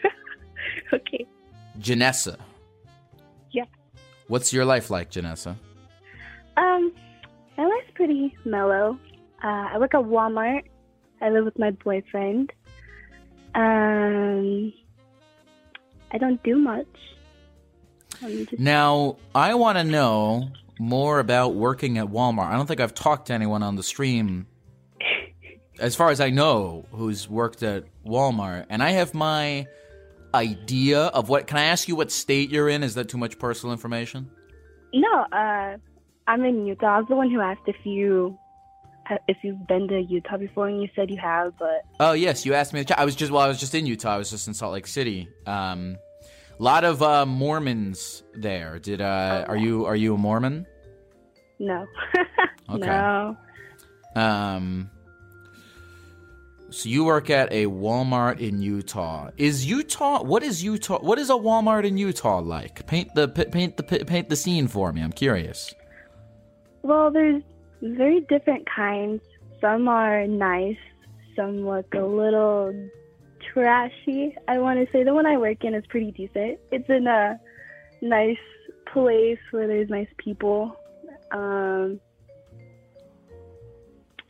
Okay. 0.93 1.25
Janessa. 1.77 2.37
Yeah. 3.51 3.65
What's 4.27 4.53
your 4.53 4.63
life 4.63 4.89
like, 4.89 5.11
Janessa? 5.11 5.57
Um, 6.55 6.93
my 7.57 7.65
life's 7.65 7.91
pretty 7.95 8.37
mellow. 8.45 8.97
Uh, 9.43 9.67
I 9.73 9.77
work 9.77 9.93
at 9.93 10.03
Walmart. 10.03 10.63
I 11.19 11.29
live 11.31 11.43
with 11.43 11.59
my 11.59 11.71
boyfriend. 11.71 12.53
Um, 13.55 14.73
I 16.11 16.17
don't 16.17 16.41
do 16.43 16.57
much. 16.57 16.87
Just 18.21 18.59
Now, 18.59 19.17
I 19.35 19.55
want 19.55 19.77
to 19.77 19.83
know 19.83 20.49
more 20.79 21.19
about 21.19 21.55
working 21.55 21.97
at 21.97 22.07
Walmart. 22.07 22.47
I 22.47 22.53
don't 22.53 22.67
think 22.67 22.79
I've 22.79 22.93
talked 22.93 23.27
to 23.27 23.33
anyone 23.33 23.63
on 23.63 23.75
the 23.75 23.83
stream, 23.83 24.47
as 25.79 25.95
far 25.95 26.09
as 26.09 26.21
I 26.21 26.29
know, 26.29 26.85
who's 26.91 27.29
worked 27.29 27.63
at 27.63 27.85
Walmart. 28.05 28.65
And 28.69 28.81
I 28.81 28.91
have 28.91 29.13
my 29.13 29.67
idea 30.33 31.01
of 31.07 31.29
what. 31.29 31.47
Can 31.47 31.57
I 31.57 31.65
ask 31.65 31.87
you 31.87 31.95
what 31.95 32.11
state 32.11 32.49
you're 32.49 32.69
in? 32.69 32.83
Is 32.83 32.95
that 32.95 33.09
too 33.09 33.17
much 33.17 33.37
personal 33.39 33.73
information? 33.73 34.29
No, 34.93 35.25
uh, 35.31 35.77
I'm 36.27 36.45
in 36.45 36.65
Utah. 36.65 36.95
I 36.95 36.99
was 36.99 37.07
the 37.09 37.15
one 37.15 37.29
who 37.31 37.41
asked 37.41 37.67
if 37.67 37.75
you 37.83 38.37
if 39.27 39.37
you've 39.43 39.65
been 39.67 39.87
to 39.87 39.99
Utah 40.01 40.37
before, 40.37 40.67
and 40.67 40.81
you 40.81 40.87
said 40.95 41.09
you 41.09 41.17
have. 41.17 41.53
But 41.59 41.83
Oh 41.99 42.13
yes, 42.13 42.45
you 42.45 42.53
asked 42.53 42.73
me. 42.73 42.85
I 42.95 43.05
was 43.05 43.15
just 43.15 43.31
well, 43.31 43.41
I 43.41 43.47
was 43.47 43.59
just 43.59 43.75
in 43.75 43.85
Utah. 43.85 44.15
I 44.15 44.17
was 44.17 44.29
just 44.29 44.47
in 44.47 44.53
Salt 44.53 44.73
Lake 44.73 44.87
City. 44.87 45.27
Um, 45.45 45.97
a 46.59 46.63
lot 46.63 46.83
of 46.83 47.01
uh, 47.01 47.25
Mormons 47.25 48.23
there. 48.33 48.79
Did 48.79 49.01
uh, 49.01 49.45
are 49.47 49.57
you 49.57 49.85
are 49.85 49.95
you 49.95 50.15
a 50.15 50.17
Mormon? 50.17 50.65
no, 51.59 51.85
Okay. 52.69 52.85
no. 52.87 53.37
Um, 54.15 54.89
so 56.69 56.89
you 56.89 57.03
work 57.03 57.29
at 57.29 57.51
a 57.53 57.65
Walmart 57.67 58.39
in 58.39 58.61
Utah. 58.61 59.29
Is 59.37 59.65
Utah? 59.65 60.23
What 60.23 60.43
is 60.43 60.63
Utah? 60.63 60.99
What 60.99 61.19
is 61.19 61.29
a 61.29 61.33
Walmart 61.33 61.85
in 61.85 61.97
Utah 61.97 62.39
like? 62.39 62.85
Paint 62.87 63.13
the 63.15 63.27
paint 63.27 63.77
the 63.77 63.83
paint 63.83 64.29
the 64.29 64.35
scene 64.35 64.67
for 64.67 64.91
me. 64.91 65.01
I'm 65.01 65.11
curious. 65.13 65.73
Well, 66.81 67.11
there's 67.11 67.41
very 67.83 68.21
different 68.21 68.67
kinds. 68.69 69.21
Some 69.61 69.87
are 69.87 70.25
nice. 70.25 70.77
Some 71.35 71.65
look 71.67 71.93
a 71.93 71.99
little 71.99 72.89
trashy. 73.53 74.35
I 74.47 74.57
want 74.59 74.79
to 74.79 74.91
say 74.91 75.03
the 75.03 75.13
one 75.13 75.25
I 75.25 75.37
work 75.37 75.63
in 75.63 75.73
is 75.73 75.85
pretty 75.87 76.11
decent. 76.11 76.59
It's 76.71 76.89
in 76.89 77.07
a 77.07 77.39
nice 78.01 78.37
place 78.91 79.39
where 79.51 79.67
there's 79.67 79.89
nice 79.89 80.07
people. 80.17 80.75
Um, 81.31 81.99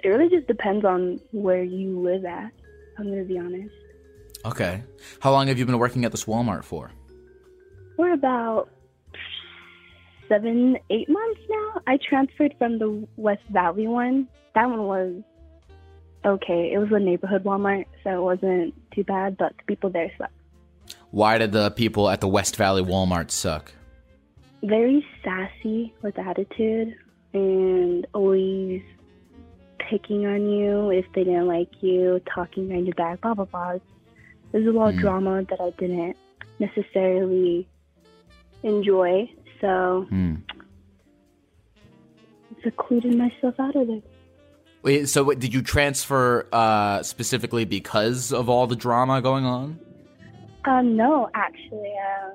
it 0.03 0.09
really 0.09 0.29
just 0.29 0.47
depends 0.47 0.83
on 0.85 1.19
where 1.31 1.63
you 1.63 1.99
live 1.99 2.25
at. 2.25 2.51
I'm 2.97 3.09
gonna 3.09 3.23
be 3.23 3.37
honest. 3.37 3.73
Okay. 4.45 4.83
How 5.19 5.31
long 5.31 5.47
have 5.47 5.57
you 5.57 5.65
been 5.65 5.79
working 5.79 6.05
at 6.05 6.11
this 6.11 6.25
Walmart 6.25 6.63
for? 6.63 6.91
We're 7.97 8.13
about 8.13 8.69
seven, 10.33 10.77
eight 10.89 11.09
months 11.09 11.41
now. 11.49 11.81
I 11.87 11.97
transferred 11.97 12.55
from 12.57 12.79
the 12.79 13.07
West 13.17 13.43
Valley 13.51 13.87
one. 13.87 14.27
That 14.55 14.69
one 14.69 14.83
was 14.83 15.13
okay. 16.25 16.71
It 16.73 16.79
was 16.79 16.91
a 16.91 16.99
neighborhood 16.99 17.43
Walmart, 17.43 17.85
so 18.03 18.09
it 18.09 18.21
wasn't 18.21 18.73
too 18.93 19.03
bad, 19.03 19.37
but 19.37 19.53
the 19.57 19.63
people 19.67 19.89
there 19.89 20.11
suck. 20.17 20.31
Why 21.11 21.37
did 21.37 21.51
the 21.51 21.69
people 21.71 22.09
at 22.09 22.21
the 22.21 22.27
West 22.27 22.55
Valley 22.55 22.81
Walmart 22.83 23.29
suck? 23.31 23.71
Very 24.63 25.05
sassy 25.23 25.93
with 26.01 26.17
attitude 26.17 26.95
and 27.33 28.07
always 28.13 28.81
picking 29.89 30.25
on 30.25 30.49
you 30.49 30.89
if 30.91 31.05
they 31.13 31.23
didn't 31.23 31.47
like 31.47 31.69
you, 31.81 32.21
talking 32.33 32.67
behind 32.67 32.87
your 32.87 32.95
back, 32.95 33.21
blah, 33.21 33.33
blah, 33.33 33.45
blah. 33.45 33.73
There's 34.51 34.65
a 34.67 34.71
lot 34.71 34.89
of 34.89 34.95
Mm. 34.95 35.01
drama 35.01 35.45
that 35.49 35.59
I 35.61 35.71
didn't 35.71 36.15
necessarily 36.59 37.67
enjoy, 38.63 39.29
so 39.63 40.06
Hmm. 40.10 40.36
secluded 42.63 43.17
myself 43.17 43.56
out 43.60 43.76
of 43.76 43.89
it. 43.89 44.04
Wait, 44.84 45.08
so 45.08 45.23
what, 45.23 45.39
did 45.39 45.54
you 45.54 45.62
transfer 45.62 46.45
uh, 46.52 47.02
specifically 47.04 47.63
because 47.63 48.34
of 48.34 48.49
all 48.49 48.67
the 48.67 48.76
drama 48.76 49.21
going 49.21 49.45
on? 49.45 49.80
Um, 50.65 50.97
no, 50.97 51.30
actually, 51.34 51.93
um, 52.23 52.34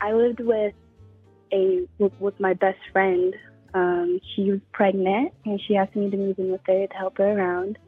I 0.00 0.12
lived 0.12 0.40
with 0.40 0.74
a 1.52 1.86
with, 1.98 2.12
with 2.20 2.38
my 2.38 2.54
best 2.54 2.78
friend 2.92 3.34
Um, 3.74 4.20
she 4.34 4.50
was 4.50 4.60
pregnant, 4.72 5.32
and 5.44 5.60
she 5.66 5.76
asked 5.76 5.94
me 5.94 6.10
to 6.10 6.16
move 6.16 6.38
in 6.38 6.50
with 6.50 6.62
her 6.66 6.86
to 6.86 6.94
help 6.94 7.18
her 7.18 7.38
around, 7.38 7.78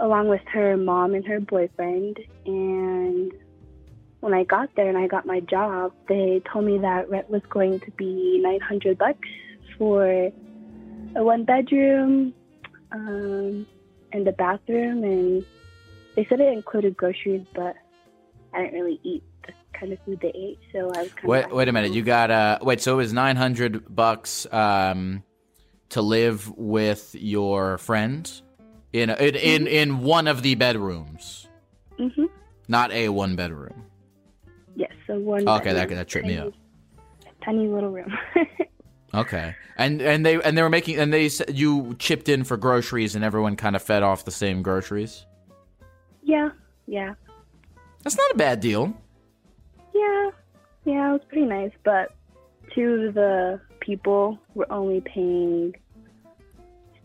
along 0.00 0.28
with 0.28 0.42
her 0.52 0.76
mom 0.76 1.14
and 1.14 1.24
her 1.26 1.40
boyfriend. 1.40 2.18
And 2.46 3.32
when 4.24 4.32
I 4.32 4.44
got 4.44 4.70
there 4.74 4.88
and 4.88 4.96
I 4.96 5.06
got 5.06 5.26
my 5.26 5.40
job, 5.40 5.92
they 6.08 6.40
told 6.50 6.64
me 6.64 6.78
that 6.78 7.10
rent 7.10 7.28
was 7.28 7.42
going 7.50 7.78
to 7.80 7.90
be 7.90 8.40
900 8.42 8.96
bucks 8.96 9.18
for 9.76 10.02
a 11.14 11.22
one 11.22 11.44
bedroom 11.44 12.32
um, 12.90 13.66
and 14.14 14.26
a 14.26 14.32
bathroom, 14.32 15.04
and 15.04 15.44
they 16.16 16.26
said 16.30 16.40
it 16.40 16.50
included 16.50 16.96
groceries, 16.96 17.44
but 17.54 17.74
I 18.54 18.62
didn't 18.62 18.80
really 18.80 18.98
eat 19.02 19.22
the 19.46 19.52
kind 19.78 19.92
of 19.92 19.98
food 20.06 20.20
they 20.22 20.32
ate, 20.34 20.58
so 20.72 20.90
I 20.96 21.02
was 21.02 21.10
kind 21.20 21.28
Wait, 21.28 21.44
of 21.44 21.52
wait 21.52 21.68
a 21.68 21.72
minute. 21.72 21.92
You 21.92 22.02
got 22.02 22.30
uh 22.30 22.58
wait. 22.62 22.80
So 22.80 22.94
it 22.94 22.96
was 22.96 23.12
nine 23.12 23.36
hundred 23.36 23.94
bucks 23.94 24.46
um 24.50 25.22
to 25.90 26.00
live 26.00 26.50
with 26.56 27.14
your 27.14 27.76
friend 27.76 28.40
in 28.94 29.10
a, 29.10 29.14
in, 29.16 29.34
in 29.36 29.66
in 29.66 29.98
one 29.98 30.28
of 30.28 30.40
the 30.40 30.54
bedrooms, 30.54 31.46
hmm 31.98 32.24
not 32.68 32.90
a 32.90 33.10
one 33.10 33.36
bedroom. 33.36 33.84
Yes, 34.76 34.92
so 35.06 35.18
one. 35.18 35.48
Okay, 35.48 35.72
that 35.72 35.82
bedroom, 35.82 35.98
that 35.98 36.08
tripped 36.08 36.26
me 36.26 36.38
up. 36.38 36.52
Tiny 37.44 37.68
little 37.68 37.90
room. 37.90 38.12
Okay, 39.12 39.54
and 39.76 40.02
and 40.02 40.26
they 40.26 40.42
and 40.42 40.58
they 40.58 40.62
were 40.62 40.68
making 40.68 40.98
and 40.98 41.12
they 41.14 41.28
said 41.28 41.56
you 41.56 41.94
chipped 42.00 42.28
in 42.28 42.42
for 42.42 42.56
groceries 42.56 43.14
and 43.14 43.24
everyone 43.24 43.54
kind 43.54 43.76
of 43.76 43.82
fed 43.82 44.02
off 44.02 44.24
the 44.24 44.32
same 44.32 44.60
groceries. 44.60 45.24
yeah, 46.24 46.48
yeah, 46.88 47.14
That's 48.02 48.16
not 48.16 48.28
a 48.32 48.36
bad 48.36 48.58
deal. 48.58 48.92
yeah, 49.94 50.30
yeah. 50.84 51.10
It 51.10 51.12
was 51.12 51.20
pretty 51.28 51.46
nice, 51.46 51.70
but 51.84 52.12
two 52.74 53.04
of 53.06 53.14
the 53.14 53.60
people 53.78 54.36
were 54.56 54.66
only 54.72 55.00
paying 55.02 55.76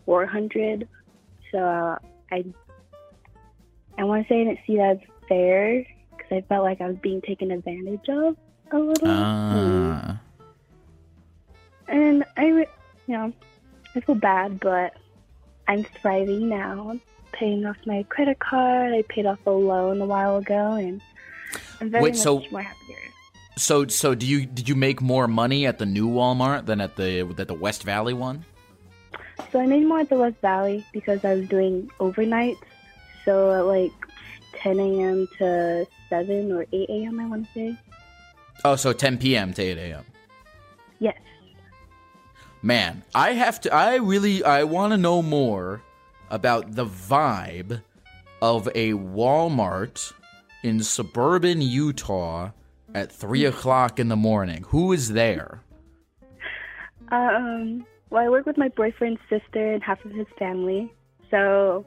four 0.04 0.26
hundred, 0.26 0.88
so 1.52 1.58
uh, 1.58 1.96
I 2.32 2.44
I 3.98 4.02
want 4.02 4.26
to 4.26 4.34
say 4.34 4.40
I 4.40 4.44
didn't 4.46 4.58
see 4.66 4.76
that 4.78 4.98
fair 5.28 5.86
I 6.32 6.40
felt 6.42 6.64
like 6.64 6.80
I 6.80 6.88
was 6.88 6.96
being 6.98 7.20
taken 7.22 7.50
advantage 7.50 8.08
of 8.08 8.36
a 8.72 8.78
little. 8.78 9.08
Ah. 9.08 10.20
And 11.88 12.24
I, 12.36 12.46
you 12.46 12.66
know, 13.08 13.32
I 13.94 14.00
feel 14.00 14.14
bad, 14.14 14.60
but 14.60 14.96
I'm 15.68 15.84
thriving 15.84 16.48
now. 16.48 16.98
Paying 17.32 17.64
off 17.64 17.76
my 17.86 18.02
credit 18.08 18.38
card. 18.38 18.92
I 18.92 19.02
paid 19.02 19.24
off 19.26 19.38
a 19.46 19.50
loan 19.50 20.00
a 20.00 20.06
while 20.06 20.36
ago, 20.36 20.72
and 20.72 21.00
I'm 21.80 21.90
very 21.90 22.04
Wait, 22.04 22.10
much 22.14 22.18
so- 22.20 22.42
more 22.50 22.62
happier. 22.62 22.96
So 23.56 23.86
so 23.88 24.14
do 24.14 24.24
you 24.26 24.46
did 24.46 24.68
you 24.70 24.74
make 24.74 25.02
more 25.02 25.28
money 25.28 25.66
at 25.66 25.78
the 25.78 25.84
new 25.84 26.08
Walmart 26.08 26.64
than 26.64 26.80
at 26.80 26.96
the 26.96 27.20
at 27.20 27.46
the 27.46 27.54
West 27.54 27.82
Valley 27.82 28.14
one? 28.14 28.44
So 29.52 29.60
I 29.60 29.66
made 29.66 29.86
more 29.86 30.00
at 30.00 30.08
the 30.08 30.16
West 30.16 30.36
Valley 30.40 30.84
because 30.92 31.24
I 31.24 31.34
was 31.34 31.48
doing 31.48 31.90
overnights. 32.00 32.56
So 33.26 33.52
at 33.52 33.66
like 33.66 33.92
10 34.62 34.78
a.m. 34.78 35.28
to 35.38 35.86
7 36.08 36.52
or 36.52 36.66
8 36.72 36.88
a.m. 36.88 37.20
I 37.20 37.26
want 37.26 37.46
to 37.46 37.52
say. 37.52 37.76
Oh, 38.64 38.76
so 38.76 38.92
10 38.92 39.18
p.m. 39.18 39.52
to 39.54 39.62
8 39.62 39.78
a.m. 39.78 40.04
Yes. 40.98 41.16
Man, 42.62 43.02
I 43.14 43.32
have 43.32 43.60
to. 43.62 43.74
I 43.74 43.96
really. 43.96 44.44
I 44.44 44.64
want 44.64 44.92
to 44.92 44.98
know 44.98 45.22
more 45.22 45.82
about 46.28 46.74
the 46.74 46.84
vibe 46.84 47.82
of 48.42 48.68
a 48.74 48.92
Walmart 48.92 50.12
in 50.62 50.82
suburban 50.82 51.62
Utah 51.62 52.50
at 52.94 53.10
three 53.10 53.44
o'clock 53.44 53.98
in 53.98 54.08
the 54.08 54.16
morning. 54.16 54.64
Who 54.68 54.92
is 54.92 55.12
there? 55.12 55.62
Um, 57.10 57.86
well, 58.10 58.24
I 58.24 58.28
work 58.28 58.46
with 58.46 58.58
my 58.58 58.68
boyfriend's 58.68 59.20
sister 59.28 59.72
and 59.72 59.82
half 59.82 60.04
of 60.04 60.12
his 60.12 60.26
family. 60.38 60.92
So 61.30 61.86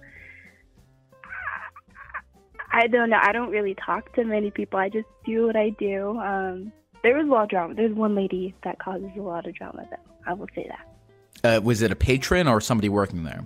I 2.73 2.87
don't 2.87 3.11
know. 3.11 3.19
I 3.21 3.31
don't 3.31 3.51
really 3.51 3.75
talk 3.75 4.13
to 4.15 4.23
many 4.23 4.49
people. 4.49 4.79
I 4.79 4.89
just 4.89 5.07
do 5.25 5.45
what 5.45 5.55
I 5.55 5.69
do. 5.69 6.17
Um, 6.17 6.71
there 7.03 7.15
was 7.15 7.27
a 7.27 7.29
lot 7.29 7.43
of 7.43 7.49
drama. 7.49 7.75
There's 7.75 7.95
one 7.95 8.15
lady 8.15 8.55
that 8.63 8.79
causes 8.79 9.09
a 9.15 9.21
lot 9.21 9.45
of 9.45 9.53
drama, 9.53 9.85
though. 9.91 9.97
I 10.25 10.33
will 10.33 10.47
say 10.55 10.67
that. 10.67 11.57
Uh, 11.57 11.61
was 11.61 11.83
it 11.83 11.91
a 11.91 11.95
patron 11.95 12.47
or 12.47 12.59
somebody 12.59 12.89
working 12.89 13.23
there? 13.23 13.45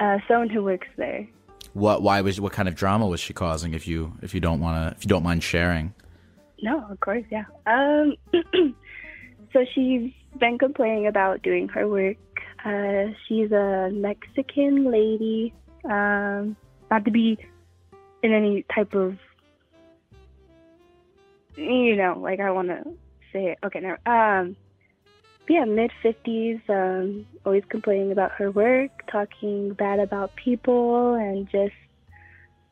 Uh, 0.00 0.18
someone 0.26 0.50
who 0.50 0.64
works 0.64 0.88
there. 0.96 1.28
What? 1.74 2.02
Why 2.02 2.20
was? 2.20 2.40
What 2.40 2.52
kind 2.52 2.68
of 2.68 2.74
drama 2.74 3.06
was 3.06 3.20
she 3.20 3.32
causing? 3.32 3.74
If 3.74 3.86
you 3.86 4.12
if 4.22 4.34
you 4.34 4.40
don't 4.40 4.60
want 4.60 4.90
to 4.90 4.96
if 4.96 5.04
you 5.04 5.08
don't 5.08 5.22
mind 5.22 5.44
sharing. 5.44 5.94
No, 6.62 6.84
of 6.90 6.98
course, 7.00 7.24
yeah. 7.30 7.44
Um, 7.66 8.16
so 9.52 9.64
she's 9.74 10.12
been 10.38 10.58
complaining 10.58 11.06
about 11.06 11.42
doing 11.42 11.68
her 11.68 11.88
work. 11.88 12.16
Uh, 12.64 13.12
she's 13.26 13.52
a 13.52 13.90
Mexican 13.92 14.90
lady. 14.90 15.54
Um, 15.84 16.56
not 16.90 17.04
to 17.04 17.10
be 17.10 17.38
in 18.22 18.32
any 18.32 18.64
type 18.74 18.94
of, 18.94 19.18
you 21.56 21.96
know, 21.96 22.18
like 22.20 22.40
I 22.40 22.50
want 22.50 22.68
to 22.68 22.84
say 23.32 23.52
it. 23.52 23.58
Okay, 23.64 23.80
no. 23.80 23.96
Um, 24.10 24.56
yeah, 25.48 25.64
mid 25.64 25.90
fifties. 26.02 26.60
Um, 26.68 27.26
always 27.44 27.64
complaining 27.68 28.12
about 28.12 28.32
her 28.32 28.50
work, 28.50 28.90
talking 29.10 29.74
bad 29.74 29.98
about 29.98 30.34
people, 30.36 31.14
and 31.14 31.50
just 31.50 31.74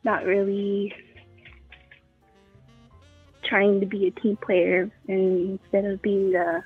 not 0.03 0.25
really 0.25 0.93
trying 3.43 3.79
to 3.81 3.85
be 3.85 4.07
a 4.07 4.11
team 4.11 4.37
player 4.37 4.89
and 5.07 5.59
instead 5.59 5.83
of 5.85 6.01
being 6.01 6.33
a, 6.35 6.63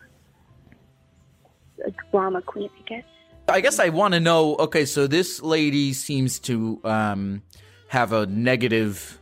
a 1.86 1.92
drama 2.12 2.42
queen, 2.42 2.70
I 2.80 2.82
guess. 2.88 3.04
I 3.48 3.62
guess 3.62 3.80
I 3.80 3.90
want 3.90 4.14
to 4.14 4.20
know. 4.20 4.56
Okay, 4.56 4.86
so 4.86 5.08
this 5.08 5.42
lady 5.42 5.94
seems 5.94 6.40
to 6.40 6.80
um, 6.84 7.42
have 7.88 8.14
a 8.14 8.26
negative 8.26 9.20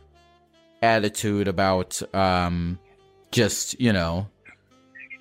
attitude 0.82 1.48
about 1.48 2.02
um, 2.14 2.78
just 3.30 3.80
you 3.80 3.92
know 3.92 4.28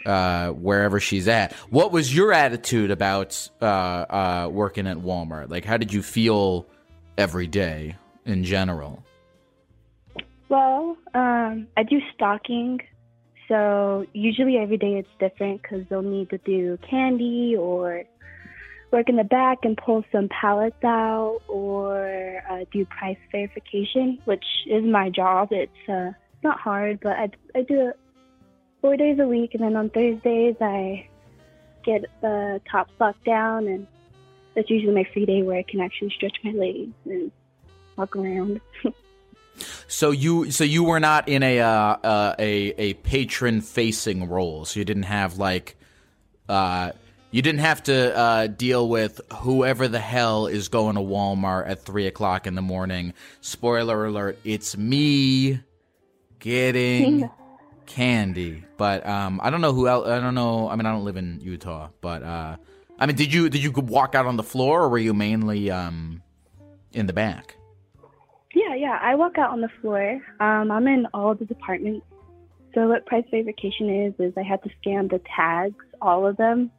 uh, 0.05 0.49
wherever 0.49 0.99
she's 0.99 1.27
at. 1.27 1.53
What 1.69 1.91
was 1.91 2.15
your 2.15 2.33
attitude 2.33 2.91
about 2.91 3.49
uh, 3.61 3.65
uh, 3.65 4.49
working 4.51 4.87
at 4.87 4.97
Walmart? 4.97 5.49
Like, 5.49 5.65
how 5.65 5.77
did 5.77 5.93
you 5.93 6.01
feel 6.01 6.65
every 7.17 7.47
day 7.47 7.95
in 8.25 8.43
general? 8.43 9.03
Well, 10.49 10.97
um, 11.13 11.67
I 11.77 11.83
do 11.83 11.99
stocking, 12.13 12.79
so 13.47 14.05
usually 14.13 14.57
every 14.57 14.77
day 14.77 14.97
it's 14.97 15.09
different 15.19 15.61
because 15.61 15.85
they'll 15.89 16.01
need 16.01 16.29
to 16.29 16.37
do 16.39 16.77
candy 16.89 17.55
or 17.57 18.03
work 18.93 19.09
in 19.09 19.15
the 19.15 19.23
back 19.23 19.65
and 19.65 19.75
pull 19.75 20.05
some 20.11 20.29
pallets 20.29 20.81
out 20.83 21.41
or 21.47 22.41
uh, 22.49 22.63
do 22.71 22.85
price 22.85 23.17
verification, 23.31 24.19
which 24.25 24.45
is 24.67 24.83
my 24.83 25.09
job. 25.09 25.49
It's 25.51 25.89
uh, 25.89 26.11
not 26.43 26.59
hard, 26.59 26.99
but 27.01 27.13
I, 27.13 27.29
I 27.55 27.63
do 27.63 27.89
it 27.89 27.99
four 28.81 28.95
days 28.95 29.17
a 29.19 29.27
week, 29.27 29.55
and 29.55 29.63
then 29.63 29.75
on 29.75 29.89
Thursdays 29.89 30.55
I 30.61 31.07
get 31.83 32.05
the 32.21 32.61
top 32.71 32.87
stock 32.95 33.15
down, 33.25 33.67
and 33.67 33.87
that's 34.55 34.69
usually 34.69 34.93
my 34.93 35.07
free 35.11 35.25
day 35.25 35.41
where 35.41 35.57
I 35.57 35.63
can 35.63 35.81
actually 35.81 36.11
stretch 36.11 36.37
my 36.43 36.51
legs 36.51 36.93
and 37.05 37.31
walk 37.97 38.15
around. 38.15 38.61
So 39.87 40.09
you 40.09 40.49
so 40.49 40.63
you 40.63 40.83
were 40.83 40.99
not 40.99 41.29
in 41.29 41.43
a 41.43 41.59
uh, 41.59 41.69
uh, 41.69 42.35
a 42.39 42.73
a 42.79 42.93
patron 42.95 43.61
facing 43.61 44.27
role. 44.27 44.65
So 44.65 44.79
you 44.79 44.83
didn't 44.83 45.03
have 45.03 45.37
like 45.37 45.75
uh, 46.49 46.93
you 47.33 47.41
didn't 47.41 47.61
have 47.61 47.81
to 47.81 48.15
uh, 48.15 48.45
deal 48.45 48.87
with 48.87 49.19
whoever 49.37 49.87
the 49.87 49.99
hell 49.99 50.45
is 50.45 50.67
going 50.67 50.95
to 50.95 51.01
Walmart 51.01 51.67
at 51.67 51.81
three 51.81 52.05
o'clock 52.05 52.45
in 52.45 52.53
the 52.53 52.61
morning. 52.61 53.15
Spoiler 53.41 54.05
alert: 54.05 54.37
it's 54.43 54.77
me 54.77 55.59
getting 56.37 57.27
candy. 57.87 58.63
But 58.77 59.03
um, 59.07 59.41
I 59.41 59.49
don't 59.49 59.61
know 59.61 59.73
who 59.73 59.87
else. 59.87 60.07
I 60.07 60.19
don't 60.19 60.35
know. 60.35 60.69
I 60.69 60.75
mean, 60.75 60.85
I 60.85 60.91
don't 60.91 61.05
live 61.05 61.17
in 61.17 61.39
Utah, 61.41 61.89
but 62.01 62.21
uh, 62.21 62.57
I 62.99 63.07
mean, 63.07 63.15
did 63.15 63.33
you 63.33 63.49
did 63.49 63.63
you 63.63 63.71
walk 63.71 64.13
out 64.13 64.27
on 64.27 64.37
the 64.37 64.43
floor, 64.43 64.83
or 64.83 64.89
were 64.89 64.99
you 64.99 65.15
mainly 65.15 65.71
um, 65.71 66.21
in 66.91 67.07
the 67.07 67.13
back? 67.13 67.55
Yeah, 68.53 68.75
yeah. 68.75 68.99
I 69.01 69.15
walk 69.15 69.39
out 69.39 69.49
on 69.49 69.61
the 69.61 69.71
floor. 69.81 70.21
Um, 70.39 70.69
I'm 70.69 70.85
in 70.85 71.07
all 71.15 71.33
the 71.33 71.45
departments. 71.45 72.05
So 72.75 72.89
what 72.89 73.07
price 73.07 73.25
verification 73.31 73.89
is 73.89 74.13
is 74.19 74.33
I 74.37 74.43
have 74.43 74.61
to 74.61 74.69
scan 74.81 75.07
the 75.07 75.19
tags, 75.35 75.83
all 75.99 76.27
of 76.27 76.37
them, 76.37 76.69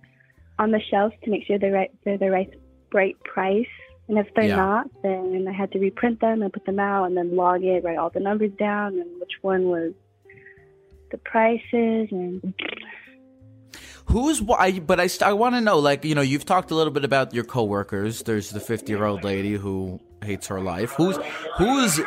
on 0.58 0.70
the 0.70 0.80
shelf 0.90 1.12
to 1.24 1.30
make 1.30 1.46
sure 1.46 1.58
they're 1.58 1.72
right 1.72 1.90
they're 2.04 2.18
the 2.18 2.30
right 2.30 2.50
right 2.92 3.16
price. 3.24 3.66
And 4.08 4.18
if 4.18 4.26
they're 4.34 4.44
Yeah. 4.44 4.56
not, 4.56 4.90
then 5.02 5.46
I 5.48 5.52
had 5.52 5.72
to 5.72 5.78
reprint 5.78 6.20
them 6.20 6.42
and 6.42 6.52
put 6.52 6.66
them 6.66 6.78
out 6.78 7.04
and 7.06 7.16
then 7.16 7.34
log 7.36 7.64
it, 7.64 7.82
write 7.84 7.96
all 7.96 8.10
the 8.10 8.20
numbers 8.20 8.52
down 8.58 8.98
and 8.98 9.18
which 9.18 9.32
one 9.42 9.64
was 9.64 9.92
the 11.10 11.18
prices 11.18 12.08
and 12.10 12.54
Who's 14.06 14.42
why? 14.42 14.78
But 14.80 15.00
I, 15.00 15.08
I 15.24 15.32
want 15.32 15.54
to 15.54 15.62
know. 15.62 15.78
Like 15.78 16.04
you 16.04 16.14
know, 16.14 16.20
you've 16.20 16.44
talked 16.44 16.70
a 16.70 16.74
little 16.74 16.92
bit 16.92 17.04
about 17.04 17.32
your 17.32 17.44
coworkers. 17.44 18.22
There's 18.22 18.50
the 18.50 18.60
50 18.60 18.92
year 18.92 19.04
old 19.04 19.24
lady 19.24 19.54
who 19.54 19.98
hates 20.22 20.46
her 20.48 20.60
life. 20.60 20.90
Who's 20.92 21.18
who's 21.56 22.00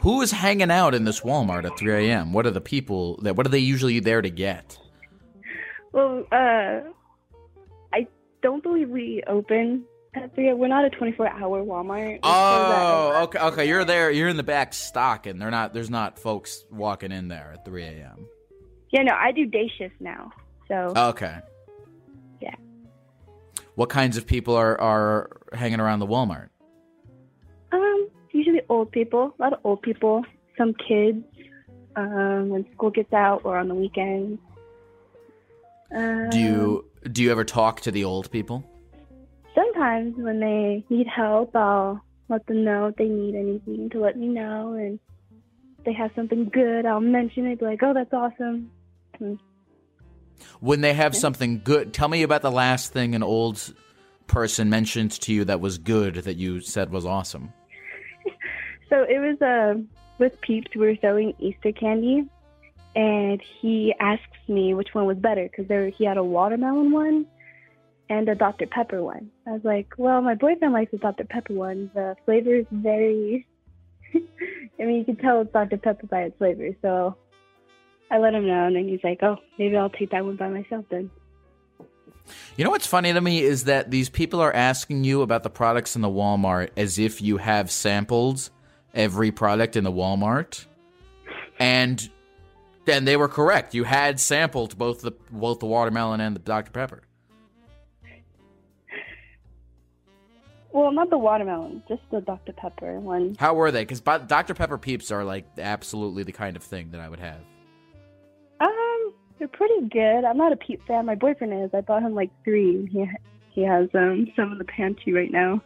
who 0.00 0.20
is 0.22 0.30
hanging 0.30 0.70
out 0.70 0.94
in 0.94 1.04
this 1.04 1.20
Walmart 1.20 1.64
at 1.64 1.76
3 1.76 2.08
a.m. 2.08 2.32
What 2.32 2.46
are 2.46 2.50
the 2.52 2.60
people 2.60 3.16
that? 3.22 3.34
What 3.34 3.46
are 3.46 3.50
they 3.50 3.58
usually 3.58 3.98
there 3.98 4.22
to 4.22 4.30
get? 4.30 4.78
Well, 5.92 6.24
uh, 6.30 6.80
don't 8.42 8.62
believe 8.62 8.88
we 8.88 9.22
open 9.26 9.84
at 10.14 10.34
three. 10.34 10.52
We're 10.52 10.68
not 10.68 10.84
a 10.84 10.90
24 10.90 11.28
hour 11.28 11.62
Walmart. 11.64 12.18
Oh, 12.22 13.22
okay, 13.24 13.38
okay. 13.38 13.68
You're 13.68 13.84
there. 13.84 14.10
You're 14.10 14.28
in 14.28 14.36
the 14.36 14.42
back 14.42 14.74
stocking. 14.74 15.38
They're 15.38 15.50
not. 15.50 15.72
There's 15.72 15.90
not 15.90 16.18
folks 16.18 16.64
walking 16.70 17.12
in 17.12 17.28
there 17.28 17.52
at 17.54 17.64
3 17.64 17.82
a.m. 17.84 18.26
Yeah, 18.90 19.02
no, 19.02 19.14
I 19.14 19.32
do 19.32 19.46
day 19.46 19.70
shift 19.78 19.94
now. 20.00 20.30
So 20.68 20.92
Okay. 20.96 21.38
Yeah. 22.40 22.54
What 23.74 23.88
kinds 23.88 24.16
of 24.16 24.26
people 24.26 24.54
are 24.54 24.78
are 24.80 25.30
hanging 25.52 25.80
around 25.80 26.00
the 26.00 26.06
Walmart? 26.06 26.48
um, 27.72 28.08
usually 28.32 28.60
old 28.68 28.90
people, 28.92 29.34
a 29.38 29.42
lot 29.42 29.52
of 29.54 29.60
old 29.64 29.80
people, 29.82 30.24
some 30.58 30.74
kids. 30.74 31.24
Um, 31.94 32.48
when 32.48 32.66
school 32.72 32.88
gets 32.90 33.12
out 33.12 33.42
or 33.44 33.58
on 33.58 33.68
the 33.68 33.74
weekends. 33.74 34.40
Um, 35.94 36.30
Do 36.30 36.38
you 36.38 36.84
do 37.10 37.22
you 37.22 37.30
ever 37.30 37.44
talk 37.44 37.80
to 37.82 37.90
the 37.90 38.04
old 38.04 38.30
people? 38.30 38.64
sometimes 39.54 40.14
when 40.16 40.40
they 40.40 40.84
need 40.88 41.06
help, 41.06 41.54
I'll 41.54 42.00
let 42.28 42.46
them 42.46 42.64
know 42.64 42.86
if 42.86 42.96
they 42.96 43.08
need 43.08 43.34
anything 43.34 43.90
to 43.90 44.00
let 44.00 44.16
me 44.16 44.28
know, 44.28 44.74
and 44.74 44.98
if 45.78 45.84
they 45.84 45.92
have 45.92 46.10
something 46.14 46.48
good, 46.52 46.86
I'll 46.86 47.00
mention 47.00 47.46
it. 47.46 47.58
Be 47.58 47.66
like, 47.66 47.82
"Oh, 47.82 47.94
that's 47.94 48.12
awesome." 48.12 48.70
And 49.20 49.38
When 50.60 50.80
they 50.80 50.94
have 50.94 51.14
something 51.14 51.60
good, 51.62 51.92
tell 51.92 52.08
me 52.08 52.22
about 52.22 52.42
the 52.42 52.50
last 52.50 52.92
thing 52.92 53.14
an 53.14 53.22
old 53.22 53.74
person 54.26 54.70
mentioned 54.70 55.12
to 55.12 55.32
you 55.32 55.44
that 55.44 55.60
was 55.60 55.78
good 55.78 56.14
that 56.14 56.36
you 56.36 56.60
said 56.60 56.90
was 56.90 57.06
awesome. 57.06 57.52
So 58.88 59.06
it 59.08 59.18
was 59.20 59.40
uh, 59.40 59.80
with 60.18 60.38
Peeps. 60.42 60.70
We 60.74 60.86
were 60.86 60.96
selling 61.00 61.32
Easter 61.38 61.72
candy, 61.72 62.28
and 62.94 63.40
he 63.60 63.94
asked 63.98 64.48
me 64.48 64.74
which 64.74 64.94
one 64.94 65.06
was 65.06 65.16
better 65.16 65.44
because 65.44 65.66
there 65.68 65.88
he 65.88 66.04
had 66.04 66.16
a 66.16 66.24
watermelon 66.24 66.92
one 66.92 67.26
and 68.08 68.28
a 68.28 68.34
Dr 68.34 68.66
Pepper 68.66 69.02
one. 69.02 69.30
I 69.46 69.52
was 69.52 69.64
like, 69.64 69.94
"Well, 69.96 70.20
my 70.20 70.34
boyfriend 70.34 70.74
likes 70.74 70.90
the 70.90 70.98
Dr 70.98 71.24
Pepper 71.24 71.54
one. 71.54 71.90
The 71.94 72.16
flavor 72.24 72.54
is 72.54 72.66
very. 72.70 73.46
I 74.14 74.84
mean, 74.84 74.98
you 74.98 75.04
can 75.04 75.16
tell 75.16 75.40
it's 75.40 75.52
Dr 75.52 75.78
Pepper 75.78 76.06
by 76.06 76.22
its 76.24 76.36
flavor." 76.36 76.68
So 76.82 77.16
I 78.10 78.18
let 78.18 78.34
him 78.34 78.46
know, 78.46 78.66
and 78.66 78.76
then 78.76 78.88
he's 78.88 79.02
like, 79.02 79.22
"Oh, 79.22 79.38
maybe 79.58 79.76
I'll 79.76 79.90
take 79.90 80.10
that 80.10 80.24
one 80.24 80.36
by 80.36 80.48
myself 80.48 80.84
then." 80.90 81.10
You 82.56 82.64
know 82.64 82.70
what's 82.70 82.86
funny 82.86 83.12
to 83.12 83.20
me 83.20 83.42
is 83.42 83.64
that 83.64 83.90
these 83.90 84.08
people 84.08 84.40
are 84.40 84.52
asking 84.52 85.04
you 85.04 85.22
about 85.22 85.42
the 85.42 85.50
products 85.50 85.96
in 85.96 86.02
the 86.02 86.08
Walmart 86.08 86.70
as 86.76 86.98
if 86.98 87.20
you 87.20 87.38
have 87.38 87.70
sampled 87.70 88.50
every 88.94 89.32
product 89.32 89.74
in 89.74 89.84
the 89.84 89.90
Walmart, 89.90 90.66
and 91.58 92.10
then 92.84 93.04
they 93.04 93.16
were 93.16 93.28
correct. 93.28 93.74
You 93.74 93.84
had 93.84 94.18
sampled 94.20 94.76
both 94.76 95.02
the 95.02 95.12
both 95.30 95.60
the 95.60 95.66
watermelon 95.66 96.20
and 96.20 96.34
the 96.34 96.40
Dr 96.40 96.70
Pepper. 96.70 97.02
Well, 100.72 100.90
not 100.90 101.10
the 101.10 101.18
watermelon, 101.18 101.82
just 101.86 102.00
the 102.10 102.22
Dr 102.22 102.52
Pepper 102.54 102.98
one. 102.98 103.36
How 103.38 103.52
were 103.52 103.70
they? 103.70 103.82
Because 103.82 104.00
Dr 104.00 104.54
Pepper 104.54 104.78
Peeps 104.78 105.10
are 105.10 105.22
like 105.22 105.44
absolutely 105.58 106.22
the 106.22 106.32
kind 106.32 106.56
of 106.56 106.62
thing 106.62 106.92
that 106.92 107.00
I 107.00 107.10
would 107.10 107.20
have. 107.20 107.40
Um, 108.58 109.12
they're 109.38 109.48
pretty 109.48 109.86
good. 109.88 110.24
I'm 110.24 110.38
not 110.38 110.52
a 110.52 110.56
Peep 110.56 110.86
fan. 110.86 111.04
My 111.04 111.14
boyfriend 111.14 111.52
is. 111.64 111.70
I 111.74 111.82
bought 111.82 112.02
him 112.02 112.14
like 112.14 112.30
three. 112.42 112.76
and 112.76 112.88
He 112.88 113.04
he 113.50 113.62
has 113.62 113.88
um 113.94 114.28
some 114.34 114.52
in 114.52 114.58
the 114.58 114.64
pantry 114.64 115.12
right 115.12 115.30
now. 115.30 115.60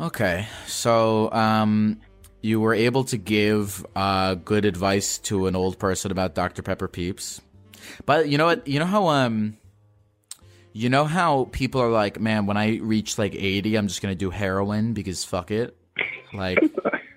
Okay, 0.00 0.46
so 0.66 1.30
um, 1.32 2.00
you 2.42 2.60
were 2.60 2.74
able 2.74 3.04
to 3.04 3.16
give 3.16 3.86
uh, 3.94 4.34
good 4.34 4.64
advice 4.64 5.18
to 5.18 5.46
an 5.46 5.56
old 5.56 5.78
person 5.78 6.10
about 6.10 6.34
Dr 6.34 6.62
Pepper 6.62 6.88
Peeps, 6.88 7.40
but 8.04 8.28
you 8.28 8.36
know 8.36 8.46
what? 8.46 8.66
You 8.66 8.80
know 8.80 8.84
how 8.84 9.08
um, 9.08 9.56
you 10.72 10.90
know 10.90 11.04
how 11.04 11.48
people 11.52 11.80
are 11.80 11.90
like, 11.90 12.20
man, 12.20 12.46
when 12.46 12.56
I 12.56 12.78
reach 12.78 13.16
like 13.16 13.34
eighty, 13.34 13.76
I'm 13.76 13.86
just 13.86 14.02
gonna 14.02 14.16
do 14.16 14.30
heroin 14.30 14.92
because 14.92 15.24
fuck 15.24 15.50
it. 15.52 15.76
Like, 16.34 16.58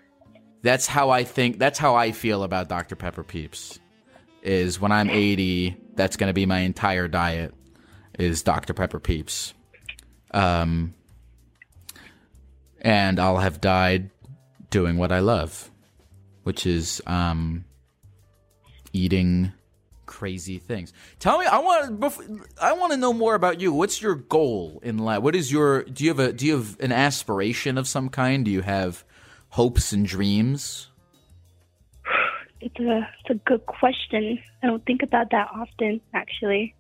that's 0.61 0.86
how 0.86 1.09
I 1.09 1.23
think. 1.23 1.57
That's 1.57 1.80
how 1.80 1.95
I 1.95 2.11
feel 2.11 2.43
about 2.43 2.69
Dr 2.69 2.95
Pepper 2.95 3.23
Peeps. 3.23 3.80
Is 4.43 4.80
when 4.80 4.91
I'm 4.91 5.09
eighty, 5.09 5.76
that's 5.95 6.17
gonna 6.17 6.34
be 6.34 6.45
my 6.45 6.59
entire 6.59 7.07
diet. 7.07 7.53
Is 8.19 8.43
Dr 8.43 8.73
Pepper 8.73 8.99
Peeps. 8.99 9.53
Um, 10.32 10.93
and 12.82 13.19
I'll 13.19 13.39
have 13.39 13.59
died 13.59 14.11
doing 14.76 14.97
what 14.97 15.09
I 15.09 15.19
love, 15.19 15.71
which 16.43 16.65
is 16.65 17.01
um, 17.07 17.63
eating 18.91 19.53
crazy 20.05 20.57
things. 20.57 20.91
Tell 21.17 21.39
me, 21.39 21.45
I 21.45 21.59
want 21.59 22.03
I 22.61 22.73
want 22.73 22.91
to 22.91 22.97
know 22.97 23.13
more 23.13 23.36
about 23.36 23.61
you. 23.61 23.71
What's 23.71 24.01
your 24.01 24.15
goal 24.15 24.82
in 24.84 24.97
life? 24.97 25.21
What 25.21 25.34
is 25.34 25.49
your 25.49 25.84
do 25.84 26.03
you 26.03 26.09
have 26.09 26.19
a 26.19 26.34
do 26.34 26.45
you 26.45 26.57
have 26.57 26.78
an 26.82 26.91
aspiration 26.91 27.78
of 27.78 27.88
some 27.88 28.09
kind? 28.09 28.43
Do 28.43 28.51
you 28.51 28.63
have 28.63 29.05
hopes 29.47 29.93
and 29.93 30.05
dreams? 30.05 30.89
It's 32.59 32.78
a 32.78 33.07
it's 33.21 33.30
a 33.30 33.36
good 33.49 33.65
question. 33.65 34.39
I 34.61 34.67
don't 34.67 34.86
think 34.86 35.03
about 35.03 35.32
that 35.32 35.47
often, 35.55 36.01
actually. 36.13 36.76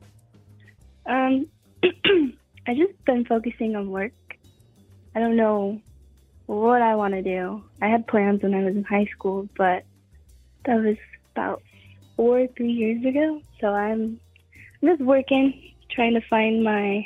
Um, 1.05 1.47
I 2.67 2.73
just 2.75 3.05
been 3.05 3.23
focusing 3.23 3.77
on 3.77 3.89
work. 3.89 4.11
I 5.15 5.19
don't 5.21 5.37
know 5.37 5.79
what 6.45 6.81
I 6.81 6.95
want 6.95 7.13
to 7.13 7.21
do. 7.21 7.63
I 7.81 7.87
had 7.87 8.07
plans 8.07 8.43
when 8.43 8.53
I 8.53 8.63
was 8.63 8.75
in 8.75 8.83
high 8.83 9.05
school, 9.05 9.49
but 9.57 9.83
that 10.65 10.75
was 10.75 10.97
about 11.33 11.61
four 12.15 12.39
or 12.39 12.47
three 12.47 12.71
years 12.71 13.03
ago. 13.05 13.41
So 13.59 13.67
I'm, 13.73 14.19
I'm 14.81 14.89
just 14.89 15.01
working, 15.01 15.73
trying 15.89 16.13
to 16.13 16.21
find 16.21 16.63
my 16.63 17.05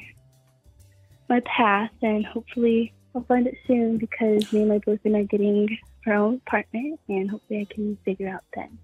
my 1.29 1.41
path, 1.41 1.91
and 2.01 2.25
hopefully 2.25 2.91
I'll 3.13 3.23
find 3.23 3.45
it 3.45 3.55
soon 3.67 3.97
because 3.97 4.51
me 4.51 4.61
and 4.61 4.69
my 4.69 4.79
boyfriend 4.79 5.15
are 5.15 5.23
getting 5.23 5.77
our 6.07 6.13
own 6.13 6.41
apartment, 6.47 6.99
and 7.07 7.29
hopefully 7.29 7.67
I 7.69 7.73
can 7.73 7.97
figure 8.03 8.29
out 8.29 8.43
then. 8.55 8.77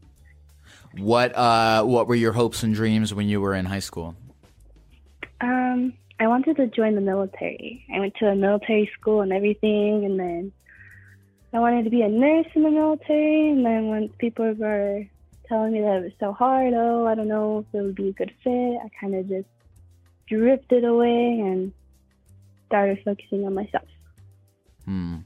What 0.98 1.36
uh 1.36 1.84
what 1.84 2.08
were 2.08 2.16
your 2.16 2.34
hopes 2.34 2.64
and 2.64 2.74
dreams 2.74 3.14
when 3.14 3.28
you 3.28 3.42
were 3.42 3.54
in 3.54 3.66
high 3.66 3.80
school? 3.80 4.16
Um, 5.42 5.94
I 6.20 6.28
wanted 6.28 6.56
to 6.58 6.68
join 6.68 6.96
the 6.96 7.02
military. 7.02 7.86
I 7.94 8.00
went 8.00 8.16
to 8.16 8.28
a 8.28 8.36
military 8.36 8.90
school 9.00 9.22
and 9.22 9.34
everything, 9.34 10.06
and 10.06 10.20
then 10.20 10.52
I 11.54 11.60
wanted 11.60 11.84
to 11.84 11.90
be 11.90 12.02
a 12.02 12.10
nurse 12.10 12.48
in 12.56 12.64
the 12.64 12.72
military. 12.72 13.50
And 13.50 13.66
then 13.66 13.88
once 13.88 14.12
people 14.18 14.54
were 14.54 15.06
telling 15.48 15.74
me 15.74 15.82
that 15.82 15.98
it 15.98 16.04
was 16.04 16.12
so 16.20 16.32
hard, 16.32 16.74
oh, 16.74 17.06
I 17.06 17.16
don't 17.16 17.28
know 17.28 17.60
if 17.60 17.80
it 17.80 17.84
would 17.84 17.96
be 17.96 18.10
a 18.10 18.14
good 18.14 18.34
fit, 18.44 18.78
I 18.84 18.90
kind 19.00 19.16
of 19.16 19.28
just 19.28 19.48
drifted 20.28 20.86
away 20.86 21.40
and 21.40 21.74
started 22.68 23.00
focusing 23.04 23.46
on 23.46 23.54
myself. 23.54 23.88
Hmm. 24.86 25.18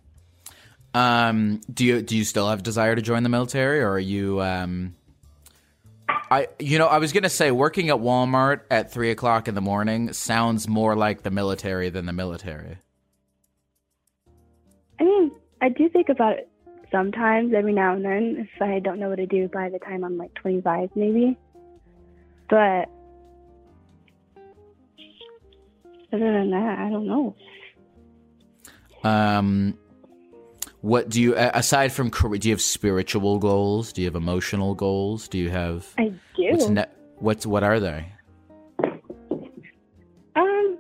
Um, 0.93 1.61
do 1.71 1.85
you 1.85 2.01
do 2.01 2.17
you 2.17 2.23
still 2.23 2.49
have 2.49 2.63
desire 2.63 2.95
to 2.95 3.01
join 3.01 3.21
the 3.21 3.29
military, 3.29 3.81
or 3.81 3.91
are 3.91 3.99
you? 3.99 4.41
Um, 4.41 4.95
I 6.31 6.47
you 6.59 6.77
know 6.77 6.87
I 6.87 6.99
was 6.99 7.11
gonna 7.11 7.29
say 7.29 7.51
working 7.51 7.89
at 7.89 7.97
Walmart 7.97 8.61
at 8.69 8.91
three 8.91 9.11
o'clock 9.11 9.47
in 9.47 9.55
the 9.55 9.61
morning 9.61 10.13
sounds 10.13 10.67
more 10.67 10.95
like 10.95 11.23
the 11.23 11.31
military 11.31 11.89
than 11.89 12.05
the 12.05 12.13
military. 12.13 12.77
I 14.99 15.03
mean, 15.03 15.31
I 15.61 15.69
do 15.69 15.89
think 15.89 16.09
about 16.09 16.33
it 16.33 16.49
sometimes, 16.91 17.53
every 17.53 17.73
now 17.73 17.95
and 17.95 18.03
then, 18.03 18.47
if 18.53 18.61
I 18.61 18.79
don't 18.79 18.99
know 18.99 19.09
what 19.09 19.17
to 19.17 19.25
do 19.25 19.47
by 19.47 19.69
the 19.69 19.79
time 19.79 20.03
I'm 20.03 20.17
like 20.17 20.33
25, 20.35 20.89
maybe. 20.95 21.37
But 22.49 22.89
other 26.11 26.33
than 26.33 26.51
that, 26.51 26.79
I 26.79 26.89
don't 26.89 27.07
know. 27.07 27.35
Um, 29.03 29.77
what 30.81 31.09
do 31.09 31.21
you 31.21 31.35
aside 31.35 31.91
from 31.91 32.09
career? 32.09 32.39
Do 32.39 32.47
you 32.49 32.53
have 32.53 32.61
spiritual 32.61 33.39
goals? 33.39 33.91
Do 33.91 34.01
you 34.01 34.07
have 34.07 34.15
emotional 34.15 34.75
goals? 34.75 35.27
Do 35.27 35.37
you 35.37 35.49
have 35.49 35.87
I 35.97 36.13
do. 36.35 36.51
what's 36.51 36.69
ne- 36.69 36.85
what's 37.17 37.45
what 37.45 37.63
are 37.63 37.79
they? 37.79 38.05
Um, 40.35 40.77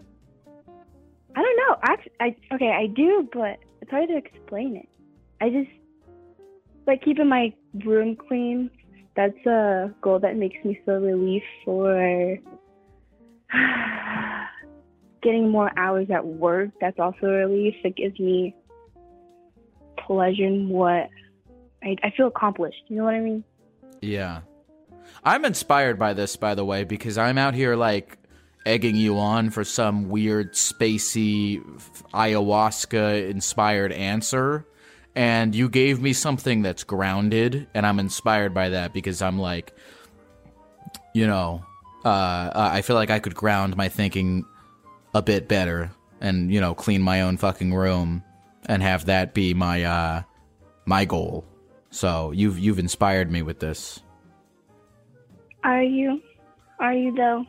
I 1.35 1.41
don't 1.41 1.57
know. 1.57 1.75
Actually, 1.83 2.13
I 2.21 2.35
okay, 2.53 2.71
I 2.71 2.87
do, 2.87 3.27
but 3.33 3.59
it's 3.81 3.91
hard 3.91 4.07
to 4.09 4.17
explain 4.17 4.77
it. 4.77 4.87
I 5.41 5.49
just 5.49 5.69
like 6.87 7.03
keeping 7.03 7.27
my 7.27 7.53
room 7.85 8.15
clean. 8.15 8.71
That's 9.15 9.45
a 9.45 9.93
goal 10.01 10.19
that 10.19 10.37
makes 10.37 10.63
me 10.63 10.79
feel 10.85 10.99
relief 10.99 11.43
for 11.65 12.37
getting 15.21 15.49
more 15.49 15.71
hours 15.77 16.07
at 16.09 16.25
work. 16.25 16.69
That's 16.79 16.99
also 16.99 17.25
a 17.25 17.45
relief. 17.47 17.75
It 17.83 17.97
gives 17.97 18.17
me 18.17 18.55
pleasure 20.09 20.43
in 20.43 20.69
what 20.69 21.09
I, 21.83 21.95
I 22.01 22.09
feel 22.17 22.27
accomplished. 22.27 22.83
You 22.87 22.97
know 22.97 23.03
what 23.03 23.13
I 23.13 23.19
mean? 23.19 23.43
Yeah. 24.01 24.41
I'm 25.23 25.45
inspired 25.45 25.99
by 25.99 26.13
this, 26.13 26.35
by 26.35 26.55
the 26.55 26.65
way, 26.65 26.83
because 26.83 27.17
I'm 27.17 27.37
out 27.37 27.53
here 27.53 27.75
like 27.75 28.17
egging 28.65 28.95
you 28.95 29.19
on 29.19 29.51
for 29.51 29.63
some 29.63 30.09
weird 30.09 30.53
spacey 30.53 31.61
ayahuasca 32.11 33.29
inspired 33.29 33.91
answer. 33.91 34.65
And 35.15 35.53
you 35.53 35.69
gave 35.69 36.01
me 36.01 36.13
something 36.13 36.61
that's 36.61 36.83
grounded, 36.83 37.67
and 37.73 37.85
I'm 37.85 37.99
inspired 37.99 38.53
by 38.53 38.69
that 38.69 38.93
because 38.93 39.21
I'm 39.21 39.37
like, 39.37 39.73
you 41.13 41.27
know, 41.27 41.63
uh, 42.03 42.51
I 42.55 42.81
feel 42.81 42.95
like 42.95 43.09
I 43.09 43.19
could 43.19 43.35
ground 43.35 43.75
my 43.75 43.89
thinking 43.89 44.45
a 45.13 45.21
bit 45.21 45.47
better 45.47 45.91
and, 46.21 46.51
you 46.51 46.61
know, 46.61 46.73
clean 46.73 47.01
my 47.01 47.21
own 47.21 47.37
fucking 47.37 47.73
room 47.73 48.23
and 48.65 48.81
have 48.81 49.05
that 49.05 49.33
be 49.33 49.53
my 49.53 49.83
uh 49.83 50.23
my 50.85 51.05
goal. 51.05 51.45
So, 51.91 52.31
you've 52.31 52.59
you've 52.59 52.79
inspired 52.79 53.31
me 53.31 53.41
with 53.41 53.59
this. 53.59 53.99
Are 55.63 55.83
you? 55.83 56.21
Are 56.79 56.93
you 56.93 57.13
though? 57.15 57.45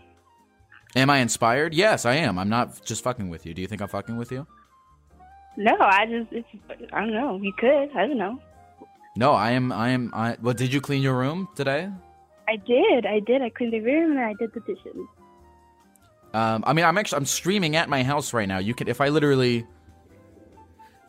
Am 0.96 1.10
I 1.10 1.18
inspired? 1.18 1.74
Yes, 1.74 2.04
I 2.04 2.14
am. 2.14 2.38
I'm 2.38 2.48
not 2.48 2.84
just 2.84 3.04
fucking 3.04 3.28
with 3.28 3.46
you. 3.46 3.54
Do 3.54 3.62
you 3.62 3.68
think 3.68 3.80
I'm 3.80 3.88
fucking 3.88 4.16
with 4.16 4.32
you? 4.32 4.46
No, 5.56 5.76
I 5.78 6.06
just 6.06 6.32
it's, 6.32 6.48
I 6.92 7.00
don't 7.00 7.12
know. 7.12 7.38
You 7.40 7.52
could. 7.56 7.90
I 7.94 8.06
don't 8.06 8.18
know. 8.18 8.40
No, 9.16 9.32
I 9.32 9.52
am 9.52 9.72
I 9.72 9.90
am 9.90 10.10
I 10.14 10.36
Well, 10.40 10.54
did 10.54 10.72
you 10.72 10.80
clean 10.80 11.02
your 11.02 11.16
room 11.18 11.48
today? 11.54 11.90
I 12.48 12.56
did. 12.56 13.06
I 13.06 13.20
did. 13.20 13.42
I 13.42 13.50
cleaned 13.50 13.72
the 13.72 13.80
room 13.80 14.12
and 14.12 14.20
I 14.20 14.34
did 14.34 14.52
the 14.54 14.60
dishes. 14.60 14.96
Um, 16.32 16.64
I 16.66 16.72
mean, 16.72 16.84
I'm 16.84 16.96
actually 16.98 17.18
I'm 17.18 17.26
streaming 17.26 17.76
at 17.76 17.88
my 17.88 18.02
house 18.02 18.32
right 18.32 18.48
now. 18.48 18.58
You 18.58 18.74
can 18.74 18.88
if 18.88 19.00
I 19.00 19.08
literally, 19.08 19.66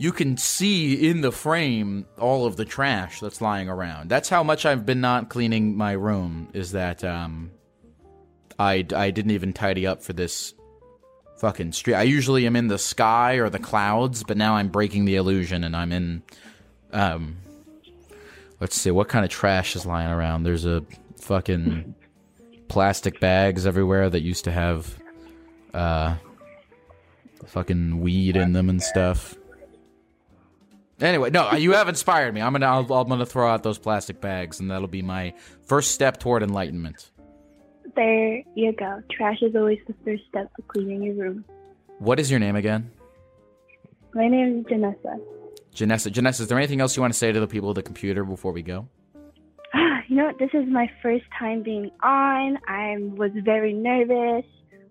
you 0.02 0.12
can 0.12 0.36
see 0.36 1.08
in 1.08 1.22
the 1.22 1.32
frame 1.32 2.08
all 2.18 2.48
of 2.48 2.56
the 2.56 2.66
trash 2.66 3.20
that's 3.20 3.40
lying 3.40 3.70
around. 3.70 4.10
That's 4.10 4.30
how 4.30 4.42
much 4.42 4.66
I've 4.66 4.84
been 4.84 5.00
not 5.00 5.30
cleaning 5.30 5.78
my 5.78 5.92
room. 5.92 6.50
Is 6.54 6.72
that 6.72 7.04
um, 7.04 7.52
I 8.58 8.84
I 8.96 9.12
didn't 9.12 9.30
even 9.30 9.54
tidy 9.54 9.86
up 9.86 10.02
for 10.02 10.14
this 10.14 10.56
fucking 11.38 11.74
street. 11.74 11.94
I 11.94 12.02
usually 12.02 12.48
am 12.48 12.56
in 12.56 12.68
the 12.68 12.80
sky 12.80 13.36
or 13.36 13.52
the 13.52 13.60
clouds, 13.60 14.24
but 14.24 14.38
now 14.38 14.56
I'm 14.56 14.70
breaking 14.70 15.06
the 15.06 15.18
illusion 15.18 15.64
and 15.64 15.76
I'm 15.76 15.92
in 15.92 16.24
um. 16.92 17.38
Let's 18.60 18.76
see 18.76 18.90
what 18.90 19.08
kind 19.08 19.24
of 19.24 19.30
trash 19.30 19.76
is 19.76 19.86
lying 19.86 20.10
around. 20.10 20.44
There's 20.44 20.66
a 20.66 20.84
fucking 21.20 21.94
plastic 22.70 23.20
bags 23.20 23.68
everywhere 23.68 24.10
that 24.10 24.22
used 24.22 24.46
to 24.46 24.52
have 24.52 24.98
uh 25.76 26.16
fucking 27.46 28.00
weed 28.00 28.36
in 28.36 28.54
them 28.54 28.68
and 28.68 28.82
stuff. 28.82 29.36
Anyway, 31.02 31.32
no, 31.32 31.54
you 31.54 31.72
have 31.72 31.90
inspired 31.90 32.34
me. 32.34 32.42
I'm 32.42 32.54
gonna 32.54 32.68
I'll, 32.68 32.94
I'm 32.94 33.10
gonna 33.10 33.26
throw 33.26 33.50
out 33.50 33.64
those 33.64 33.80
plastic 33.80 34.22
bags, 34.22 34.60
and 34.60 34.70
that'll 34.70 34.88
be 34.88 35.02
my 35.02 35.34
first 35.64 35.92
step 35.92 36.20
toward 36.20 36.44
enlightenment. 36.44 37.10
There 37.96 38.44
you 38.56 38.72
go. 38.74 39.02
Trash 39.12 39.42
is 39.42 39.56
always 39.56 39.80
the 39.88 39.96
first 40.06 40.24
step 40.30 40.54
to 40.56 40.62
cleaning 40.64 41.04
your 41.04 41.16
room. 41.16 41.46
What 41.98 42.20
is 42.20 42.30
your 42.30 42.40
name 42.40 42.56
again? 42.56 42.92
My 44.14 44.28
name 44.28 44.60
is 44.60 44.66
Janessa. 44.66 45.20
Janessa. 45.76 46.12
Janessa, 46.12 46.42
is 46.42 46.48
there 46.48 46.58
anything 46.58 46.82
else 46.82 46.96
you 46.96 47.02
want 47.02 47.14
to 47.14 47.18
say 47.18 47.32
to 47.32 47.40
the 47.40 47.48
people 47.48 47.70
of 47.70 47.76
the 47.76 47.84
computer 47.84 48.24
before 48.24 48.52
we 48.52 48.62
go? 48.62 48.88
You 50.08 50.18
know 50.18 50.26
what? 50.26 50.40
This 50.40 50.50
is 50.54 50.68
my 50.68 50.92
first 51.02 51.24
time 51.40 51.64
being 51.64 51.90
on. 52.04 52.58
I 52.68 52.98
was 53.00 53.32
very 53.46 53.72
nervous. 53.72 54.44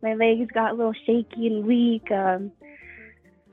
My 0.03 0.15
legs 0.15 0.51
got 0.55 0.71
a 0.71 0.75
little 0.75 0.95
shaky 1.05 1.47
and 1.47 1.67
weak. 1.67 2.11
Um, 2.11 2.53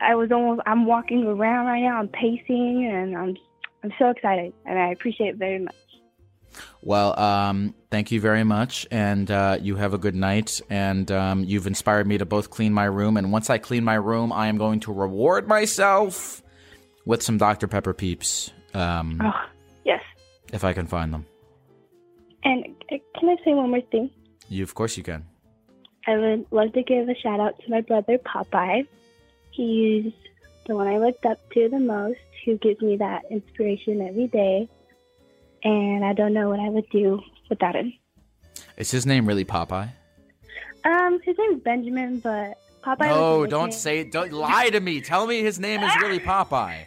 I 0.02 0.16
was 0.16 0.32
almost. 0.32 0.62
I'm 0.66 0.86
walking 0.86 1.24
around 1.26 1.66
right 1.68 1.82
now. 1.82 2.00
I'm 2.00 2.10
pacing, 2.10 2.90
and 2.92 3.18
I'm. 3.18 3.38
I'm 3.84 3.92
so 4.00 4.10
excited, 4.10 4.54
and 4.66 4.80
I 4.80 4.92
appreciate 4.92 5.30
it 5.30 5.36
very 5.38 5.60
much. 5.60 5.76
Well, 6.82 7.18
um, 7.20 7.76
thank 7.92 8.12
you 8.12 8.20
very 8.20 8.44
much, 8.44 8.88
and 8.92 9.30
uh, 9.30 9.58
you 9.62 9.76
have 9.76 9.94
a 9.94 9.98
good 9.98 10.16
night. 10.16 10.60
And 10.70 11.12
um, 11.12 11.44
you've 11.44 11.68
inspired 11.68 12.08
me 12.08 12.18
to 12.18 12.26
both 12.26 12.50
clean 12.50 12.74
my 12.74 12.86
room, 12.86 13.18
and 13.18 13.32
once 13.32 13.50
I 13.50 13.58
clean 13.60 13.84
my 13.84 13.96
room, 13.96 14.32
I 14.34 14.48
am 14.48 14.58
going 14.58 14.80
to 14.82 14.94
reward 14.94 15.48
myself 15.48 16.42
with 17.06 17.22
some 17.22 17.38
Dr 17.38 17.68
Pepper 17.68 17.94
peeps, 17.94 18.52
um, 18.74 19.22
Oh, 19.24 19.32
yes. 19.86 20.02
if 20.52 20.64
I 20.64 20.74
can 20.74 20.88
find 20.88 21.14
them. 21.14 21.26
And 22.44 22.66
uh, 22.92 22.96
can 23.20 23.30
I 23.30 23.36
say 23.46 23.54
one 23.54 23.70
more 23.70 23.82
thing? 23.92 24.10
You, 24.50 24.64
of 24.64 24.74
course, 24.76 24.98
you 24.98 25.04
can. 25.04 25.26
I 26.08 26.18
would 26.18 26.46
love 26.52 26.74
to 26.74 26.84
give 26.84 27.08
a 27.10 27.16
shout 27.16 27.40
out 27.40 27.60
to 27.60 27.70
my 27.70 27.82
brother 27.82 28.18
Popeye. 28.18 28.88
He's 29.58 30.14
the 30.68 30.76
one 30.76 30.88
I 30.88 31.00
looked 31.00 31.26
up 31.26 31.40
to 31.54 31.68
the 31.68 31.80
most, 31.80 32.20
who 32.46 32.58
gives 32.60 32.80
me 32.80 32.96
that 32.98 33.24
inspiration 33.32 34.02
every 34.02 34.28
day. 34.28 34.70
And 35.64 36.06
I 36.06 36.14
don't 36.14 36.34
know 36.34 36.50
what 36.50 36.60
I 36.60 36.70
would 36.70 36.88
do 36.92 37.22
without 37.50 37.76
him. 37.76 37.92
Is 38.78 38.92
his 38.92 39.08
name 39.08 39.26
really 39.26 39.46
Popeye? 39.46 39.90
Um, 40.86 41.20
his 41.24 41.36
name's 41.40 41.64
Benjamin, 41.64 42.20
but 42.20 42.60
Popeye. 42.84 43.08
No, 43.08 43.48
don't 43.48 43.74
say 43.74 44.02
it. 44.02 44.12
Don't 44.12 44.32
lie 44.32 44.70
to 44.70 44.80
me. 44.80 45.02
Tell 45.02 45.26
me 45.26 45.42
his 45.42 45.60
name 45.60 45.82
is 45.82 45.92
really 46.02 46.20
Popeye. 46.32 46.86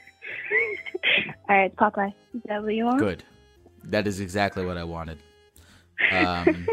All 1.49 1.57
right, 1.57 1.75
Popeye. 1.75 2.15
Is 2.35 2.43
that 2.45 2.63
what 2.63 2.73
you 2.73 2.85
want? 2.85 3.01
Good. 3.01 3.25
That 3.85 4.07
is 4.07 4.21
exactly 4.21 4.65
what 4.65 4.77
I 4.77 4.85
wanted. 4.85 5.19
Um, 6.13 6.69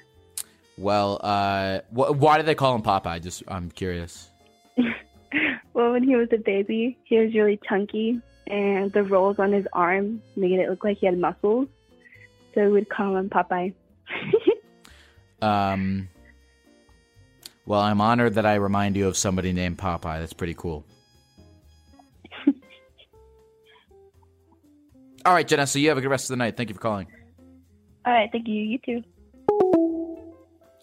well, 0.78 1.20
uh, 1.22 1.80
wh- 1.90 2.18
why 2.18 2.38
do 2.38 2.44
they 2.44 2.54
call 2.54 2.74
him 2.74 2.82
Popeye? 2.82 3.22
Just 3.22 3.42
I'm 3.46 3.70
curious. 3.70 4.30
Well, 5.78 5.92
when 5.92 6.02
he 6.02 6.16
was 6.16 6.26
a 6.32 6.38
baby, 6.38 6.98
he 7.04 7.20
was 7.20 7.32
really 7.32 7.60
chunky, 7.68 8.20
and 8.48 8.92
the 8.92 9.04
rolls 9.04 9.38
on 9.38 9.52
his 9.52 9.64
arm 9.72 10.20
made 10.34 10.58
it 10.58 10.68
look 10.68 10.82
like 10.82 10.98
he 10.98 11.06
had 11.06 11.16
muscles. 11.16 11.68
So 12.52 12.64
we 12.64 12.72
would 12.72 12.88
call 12.88 13.16
him 13.16 13.30
Popeye. 13.30 13.72
Um, 15.40 16.08
well, 17.64 17.78
I'm 17.78 18.00
honored 18.00 18.34
that 18.34 18.44
I 18.44 18.56
remind 18.56 18.96
you 18.96 19.06
of 19.06 19.16
somebody 19.16 19.52
named 19.52 19.78
Popeye. 19.78 20.18
That's 20.18 20.32
pretty 20.32 20.54
cool. 20.54 20.84
All 25.24 25.32
right, 25.32 25.46
Jenna. 25.46 25.64
So 25.68 25.78
you 25.78 25.90
have 25.90 25.98
a 25.98 26.00
good 26.00 26.10
rest 26.10 26.24
of 26.24 26.30
the 26.30 26.38
night. 26.38 26.56
Thank 26.56 26.70
you 26.70 26.74
for 26.74 26.80
calling. 26.80 27.06
All 28.04 28.12
right, 28.12 28.28
thank 28.32 28.48
you. 28.48 28.54
You 28.64 28.78
too. 28.84 29.04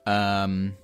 Um, 0.09 0.77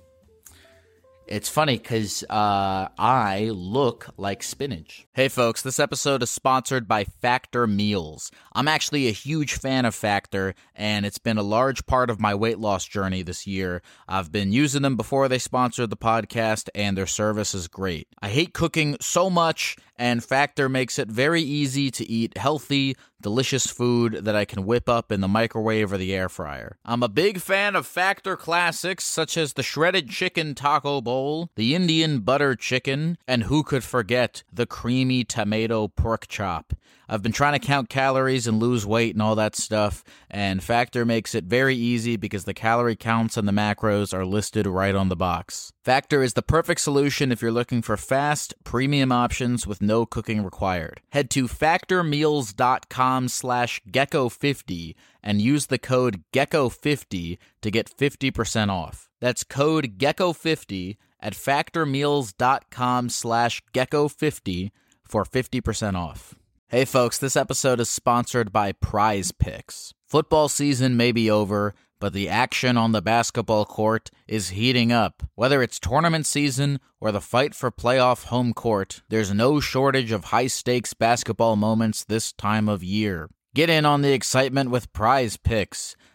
it's 1.32 1.48
funny 1.48 1.78
because 1.78 2.22
uh, 2.28 2.88
I 2.98 3.50
look 3.54 4.10
like 4.18 4.42
spinach. 4.42 5.06
Hey, 5.14 5.28
folks, 5.28 5.62
this 5.62 5.80
episode 5.80 6.22
is 6.22 6.28
sponsored 6.28 6.86
by 6.86 7.04
Factor 7.04 7.66
Meals. 7.66 8.30
I'm 8.52 8.68
actually 8.68 9.08
a 9.08 9.12
huge 9.12 9.54
fan 9.54 9.86
of 9.86 9.94
Factor, 9.94 10.54
and 10.74 11.06
it's 11.06 11.16
been 11.16 11.38
a 11.38 11.42
large 11.42 11.86
part 11.86 12.10
of 12.10 12.20
my 12.20 12.34
weight 12.34 12.58
loss 12.58 12.84
journey 12.84 13.22
this 13.22 13.46
year. 13.46 13.80
I've 14.06 14.30
been 14.30 14.52
using 14.52 14.82
them 14.82 14.94
before 14.94 15.26
they 15.26 15.38
sponsored 15.38 15.88
the 15.88 15.96
podcast, 15.96 16.68
and 16.74 16.98
their 16.98 17.06
service 17.06 17.54
is 17.54 17.66
great. 17.66 18.08
I 18.20 18.28
hate 18.28 18.52
cooking 18.52 18.98
so 19.00 19.30
much, 19.30 19.78
and 20.02 20.24
Factor 20.24 20.68
makes 20.68 20.98
it 20.98 21.06
very 21.06 21.42
easy 21.42 21.88
to 21.92 22.04
eat 22.10 22.36
healthy, 22.36 22.96
delicious 23.20 23.68
food 23.68 24.24
that 24.24 24.34
I 24.34 24.44
can 24.44 24.66
whip 24.66 24.88
up 24.88 25.12
in 25.12 25.20
the 25.20 25.28
microwave 25.28 25.92
or 25.92 25.96
the 25.96 26.12
air 26.12 26.28
fryer. 26.28 26.76
I'm 26.84 27.04
a 27.04 27.08
big 27.08 27.40
fan 27.40 27.76
of 27.76 27.86
Factor 27.86 28.36
classics 28.36 29.04
such 29.04 29.36
as 29.36 29.52
the 29.52 29.62
shredded 29.62 30.10
chicken 30.10 30.56
taco 30.56 31.00
bowl, 31.00 31.50
the 31.54 31.76
Indian 31.76 32.18
butter 32.18 32.56
chicken, 32.56 33.16
and 33.28 33.44
who 33.44 33.62
could 33.62 33.84
forget 33.84 34.42
the 34.52 34.66
creamy 34.66 35.22
tomato 35.22 35.86
pork 35.86 36.26
chop. 36.26 36.74
I've 37.08 37.22
been 37.22 37.30
trying 37.30 37.60
to 37.60 37.64
count 37.64 37.88
calories 37.88 38.48
and 38.48 38.58
lose 38.58 38.84
weight 38.84 39.14
and 39.14 39.22
all 39.22 39.36
that 39.36 39.54
stuff, 39.54 40.02
and 40.28 40.64
Factor 40.64 41.04
makes 41.04 41.32
it 41.32 41.44
very 41.44 41.76
easy 41.76 42.16
because 42.16 42.42
the 42.42 42.54
calorie 42.54 42.96
counts 42.96 43.36
and 43.36 43.46
the 43.46 43.52
macros 43.52 44.12
are 44.12 44.26
listed 44.26 44.66
right 44.66 44.96
on 44.96 45.10
the 45.10 45.16
box. 45.16 45.71
Factor 45.84 46.22
is 46.22 46.34
the 46.34 46.42
perfect 46.42 46.80
solution 46.80 47.32
if 47.32 47.42
you're 47.42 47.50
looking 47.50 47.82
for 47.82 47.96
fast, 47.96 48.54
premium 48.62 49.10
options 49.10 49.66
with 49.66 49.82
no 49.82 50.06
cooking 50.06 50.44
required. 50.44 51.00
Head 51.10 51.28
to 51.30 51.48
factormeals.com 51.48 53.26
slash 53.26 53.80
gecko50 53.90 54.94
and 55.24 55.40
use 55.40 55.66
the 55.66 55.78
code 55.78 56.22
gecko50 56.32 57.36
to 57.62 57.70
get 57.72 57.90
50% 57.90 58.70
off. 58.70 59.08
That's 59.20 59.42
code 59.42 59.98
gecko50 59.98 60.98
at 61.18 61.32
factormeals.com 61.32 63.08
slash 63.08 63.60
gecko50 63.74 64.70
for 65.02 65.24
50% 65.24 65.96
off. 65.96 66.36
Hey 66.68 66.84
folks, 66.84 67.18
this 67.18 67.36
episode 67.36 67.80
is 67.80 67.90
sponsored 67.90 68.52
by 68.52 68.70
Prize 68.70 69.32
Picks. 69.32 69.92
Football 70.08 70.48
season 70.48 70.96
may 70.96 71.10
be 71.10 71.28
over, 71.28 71.74
but 72.02 72.12
the 72.12 72.28
action 72.28 72.76
on 72.76 72.90
the 72.90 73.00
basketball 73.00 73.64
court 73.64 74.10
is 74.26 74.48
heating 74.48 74.90
up. 74.90 75.22
Whether 75.36 75.62
it's 75.62 75.78
tournament 75.78 76.26
season 76.26 76.80
or 77.00 77.12
the 77.12 77.20
fight 77.20 77.54
for 77.54 77.70
playoff 77.70 78.24
home 78.24 78.54
court, 78.54 79.02
there's 79.08 79.32
no 79.32 79.60
shortage 79.60 80.10
of 80.10 80.24
high 80.24 80.48
stakes 80.48 80.94
basketball 80.94 81.54
moments 81.54 82.02
this 82.02 82.32
time 82.32 82.68
of 82.68 82.82
year. 82.82 83.30
Get 83.54 83.70
in 83.70 83.86
on 83.86 84.02
the 84.02 84.12
excitement 84.12 84.70
with 84.70 84.92
Prize 84.92 85.36
Picks, 85.36 85.94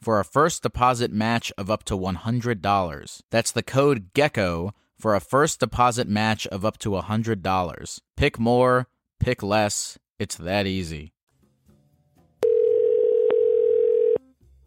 for 0.00 0.18
a 0.18 0.24
first 0.24 0.62
deposit 0.62 1.12
match 1.12 1.52
of 1.58 1.70
up 1.70 1.84
to 1.84 1.96
$100. 1.98 3.22
That's 3.30 3.52
the 3.52 3.62
code 3.62 4.12
GECKO 4.14 4.72
for 4.98 5.14
a 5.14 5.20
first 5.20 5.60
deposit 5.60 6.08
match 6.08 6.46
of 6.48 6.64
up 6.64 6.78
to 6.78 6.90
$100. 6.90 8.00
Pick 8.16 8.38
more, 8.38 8.86
pick 9.18 9.42
less. 9.42 9.98
It's 10.18 10.36
that 10.36 10.66
easy. 10.66 11.12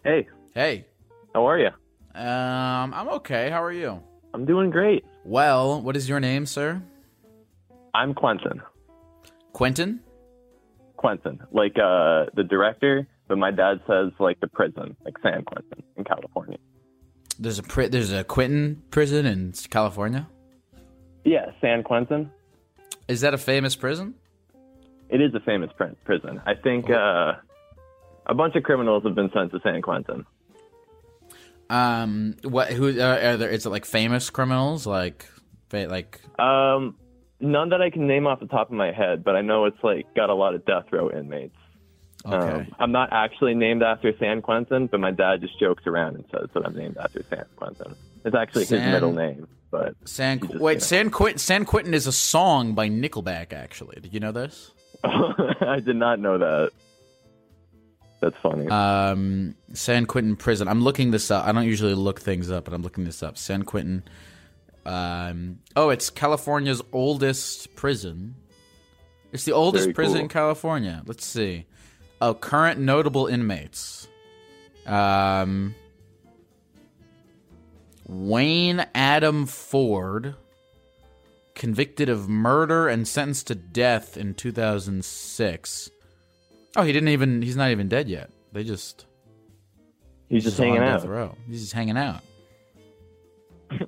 Hey, 0.04 0.28
Hey, 0.54 0.86
how 1.34 1.48
are 1.48 1.58
you? 1.58 1.70
um, 2.14 2.94
I'm 2.94 3.10
okay. 3.10 3.50
How 3.50 3.64
are 3.64 3.72
you? 3.72 4.04
I'm 4.36 4.46
doing 4.46 4.70
great. 4.70 5.04
Well, 5.26 5.82
what 5.82 5.96
is 5.96 6.08
your 6.10 6.20
name, 6.20 6.46
sir? 6.46 6.82
I'm 7.96 8.14
Quentin. 8.14 8.62
Quentin? 9.54 10.02
Quentin, 10.98 11.40
like 11.52 11.74
uh, 11.78 12.26
the 12.36 12.44
director, 12.48 13.08
but 13.28 13.38
my 13.38 13.52
dad 13.52 13.82
says 13.88 14.12
like 14.20 14.40
the 14.40 14.48
prison, 14.48 14.96
like 15.06 15.16
San 15.22 15.44
Quentin 15.44 15.84
in 15.98 16.04
California. 16.04 16.58
There's 17.40 17.60
a 17.60 17.64
pri- 17.64 17.88
there's 17.88 18.12
a 18.12 18.24
Quentin 18.24 18.84
prison 18.92 19.26
in 19.26 19.54
California. 19.70 20.28
Yeah, 21.24 21.52
San 21.62 21.84
Quentin. 21.84 22.32
Is 23.08 23.22
that 23.22 23.34
a 23.34 23.38
famous 23.38 23.76
prison? 23.76 24.16
It 25.10 25.22
is 25.22 25.34
a 25.34 25.40
famous 25.40 25.72
pr- 25.76 25.96
prison. 26.06 26.42
I 26.46 26.54
think 26.56 26.90
uh, 26.90 27.34
a 28.26 28.34
bunch 28.34 28.56
of 28.56 28.64
criminals 28.64 29.04
have 29.04 29.16
been 29.16 29.32
sent 29.34 29.52
to 29.52 29.60
San 29.64 29.82
Quentin. 29.82 30.26
Um, 31.70 32.36
what? 32.44 32.72
Who 32.72 33.00
are, 33.00 33.20
are 33.20 33.38
there? 33.38 33.50
Is 33.50 33.66
it 33.66 33.70
like 33.70 33.86
famous 33.86 34.30
criminals? 34.30 34.86
Like, 34.86 35.26
like 35.72 36.20
Um, 36.40 36.96
none 37.40 37.70
that 37.70 37.82
I 37.82 37.90
can 37.90 38.06
name 38.08 38.28
off 38.28 38.40
the 38.40 38.48
top 38.48 38.70
of 38.70 38.76
my 38.76 38.92
head, 38.92 39.24
but 39.24 39.36
I 39.36 39.42
know 39.42 39.66
it's 39.66 39.84
like 39.84 40.14
got 40.16 40.30
a 40.30 40.36
lot 40.36 40.56
of 40.56 40.66
death 40.66 40.86
row 40.92 41.10
inmates. 41.10 41.56
Okay. 42.26 42.36
Um, 42.36 42.76
I'm 42.80 42.92
not 42.92 43.10
actually 43.12 43.54
named 43.54 43.84
after 43.84 44.16
San 44.18 44.42
Quentin, 44.42 44.88
but 44.88 45.00
my 45.00 45.12
dad 45.12 45.42
just 45.42 45.60
jokes 45.60 45.86
around 45.88 46.16
and 46.16 46.26
says 46.32 46.50
that 46.54 46.66
I'm 46.66 46.76
named 46.76 46.98
after 46.98 47.24
San 47.30 47.46
Quentin. 47.56 47.96
It's 48.26 48.36
actually 48.36 48.66
San- 48.66 48.82
his 48.82 48.92
middle 48.92 49.12
name, 49.12 49.48
but 49.72 49.96
San 50.06 50.40
you 50.40 50.48
just 50.48 50.60
wait, 50.60 50.82
say 50.82 50.98
San 50.98 51.10
Quentin. 51.10 51.40
San 51.40 51.66
Quentin 51.66 51.94
is 51.94 52.08
a 52.08 52.12
song 52.12 52.74
by 52.74 52.90
Nickelback. 52.90 53.54
Actually, 53.54 54.00
did 54.02 54.14
you 54.14 54.20
know 54.20 54.32
this? 54.32 54.72
I 55.04 55.82
did 55.84 55.96
not 55.96 56.20
know 56.20 56.38
that. 56.38 56.72
That's 58.22 58.38
funny. 58.42 58.70
Um, 58.70 59.56
San 59.74 60.06
Quentin 60.06 60.38
prison. 60.38 60.70
I'm 60.70 60.82
looking 60.82 61.12
this 61.12 61.30
up. 61.30 61.46
I 61.46 61.52
don't 61.52 61.66
usually 61.66 61.94
look 61.94 62.22
things 62.22 62.50
up, 62.50 62.64
but 62.64 62.74
I'm 62.74 62.82
looking 62.82 63.04
this 63.04 63.22
up. 63.22 63.38
San 63.38 63.64
Quentin. 63.64 64.04
Um, 64.86 65.60
oh, 65.76 65.90
it's 65.90 66.10
California's 66.10 66.82
oldest 66.94 67.76
prison. 67.76 68.36
It's 69.34 69.44
the 69.44 69.52
oldest 69.52 69.94
prison 69.94 70.22
in 70.22 70.28
California. 70.30 71.02
Let's 71.06 71.26
see. 71.26 71.66
Oh, 72.26 72.34
current 72.34 72.80
notable 72.80 73.28
inmates. 73.28 74.08
Um, 74.86 75.76
Wayne 78.08 78.86
Adam 78.96 79.46
Ford, 79.46 80.36
convicted 81.54 82.08
of 82.08 82.30
murder 82.30 82.88
and 82.88 83.06
sentenced 83.06 83.48
to 83.48 83.56
death 83.56 84.16
in 84.16 84.36
2006. 84.36 85.90
Oh, 86.78 86.84
he 86.84 86.94
didn't 86.94 87.10
even. 87.10 87.42
He's 87.42 87.58
not 87.58 87.72
even 87.72 87.90
dead 87.90 88.08
yet. 88.08 88.30
They 88.54 88.64
just. 88.64 89.06
He's 90.30 90.46
just 90.46 90.58
hanging 90.58 90.78
out. 90.78 91.06
row. 91.06 91.36
He's 91.50 91.60
just 91.60 91.74
hanging 91.74 91.98
out. 91.98 92.22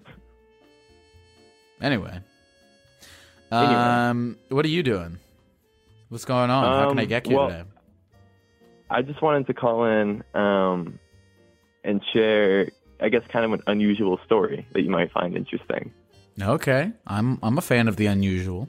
anyway. 1.82 2.20
Anyway. 3.50 3.74
Um, 3.74 4.38
what 4.50 4.66
are 4.66 4.70
you 4.70 4.84
doing? 4.84 5.20
What's 6.10 6.26
going 6.26 6.50
on? 6.50 6.66
How 6.66 6.90
can 6.90 7.00
I 7.00 7.04
Um, 7.04 7.08
get 7.08 7.28
you 7.30 7.38
well- 7.38 7.48
today? 7.48 7.64
I 8.90 9.02
just 9.02 9.22
wanted 9.22 9.48
to 9.48 9.54
call 9.54 9.86
in 9.86 10.24
um, 10.34 11.00
and 11.84 12.02
share, 12.14 12.70
I 13.00 13.10
guess, 13.10 13.24
kind 13.30 13.46
of 13.46 13.54
an 13.54 13.62
unusual 13.68 14.20
story 14.26 14.68
that 14.74 14.82
you 14.82 14.90
might 14.90 15.12
find 15.12 15.36
interesting. 15.36 15.92
Okay, 16.40 16.92
I'm 17.08 17.40
I'm 17.42 17.58
a 17.58 17.62
fan 17.62 17.88
of 17.88 17.96
the 17.96 18.08
unusual. 18.08 18.68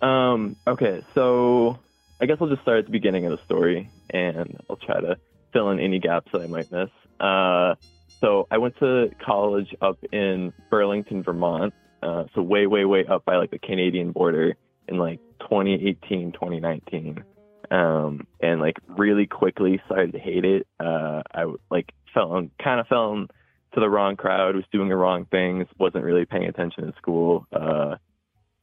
Um, 0.00 0.56
okay, 0.66 1.02
so 1.14 1.78
I 2.20 2.26
guess 2.26 2.38
I'll 2.40 2.48
just 2.48 2.62
start 2.62 2.78
at 2.80 2.84
the 2.86 2.92
beginning 2.92 3.26
of 3.26 3.32
the 3.32 3.44
story, 3.44 3.90
and 4.10 4.58
I'll 4.68 4.76
try 4.76 5.00
to 5.00 5.18
fill 5.52 5.70
in 5.70 5.80
any 5.80 5.98
gaps 5.98 6.32
that 6.32 6.42
I 6.42 6.46
might 6.46 6.70
miss. 6.72 6.90
Uh, 7.20 7.74
so 8.20 8.46
I 8.50 8.58
went 8.58 8.78
to 8.78 9.10
college 9.24 9.74
up 9.80 9.98
in 10.12 10.52
Burlington, 10.70 11.22
Vermont. 11.22 11.74
Uh, 12.02 12.24
so 12.34 12.42
way, 12.42 12.66
way, 12.66 12.84
way 12.84 13.04
up 13.06 13.24
by 13.24 13.36
like 13.36 13.50
the 13.50 13.58
Canadian 13.58 14.12
border 14.12 14.56
in 14.88 14.96
like 14.96 15.20
2018, 15.40 16.32
2019. 16.32 17.24
Um, 17.70 18.26
and 18.40 18.60
like 18.60 18.78
really 18.88 19.26
quickly 19.26 19.80
started 19.86 20.12
to 20.12 20.18
hate 20.18 20.44
it. 20.44 20.66
Uh, 20.78 21.22
I 21.34 21.52
like 21.70 21.92
fell 22.12 22.36
in, 22.36 22.50
kind 22.62 22.80
of 22.80 22.86
fell 22.86 23.12
into 23.12 23.28
the 23.76 23.88
wrong 23.88 24.16
crowd, 24.16 24.54
was 24.54 24.64
doing 24.72 24.88
the 24.88 24.96
wrong 24.96 25.26
things, 25.30 25.66
wasn't 25.78 26.04
really 26.04 26.24
paying 26.24 26.46
attention 26.46 26.84
in 26.84 26.92
school. 26.94 27.46
Uh, 27.52 27.96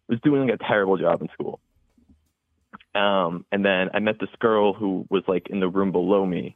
was 0.10 0.20
doing 0.24 0.48
like 0.48 0.60
a 0.60 0.64
terrible 0.64 0.98
job 0.98 1.22
in 1.22 1.30
school. 1.34 1.60
Um, 2.96 3.46
and 3.52 3.66
then 3.66 3.90
I 3.94 4.00
met 4.00 4.20
this 4.20 4.30
girl 4.40 4.74
who 4.74 5.06
was 5.10 5.24
like 5.28 5.48
in 5.50 5.60
the 5.60 5.68
room 5.68 5.92
below 5.92 6.26
me, 6.26 6.56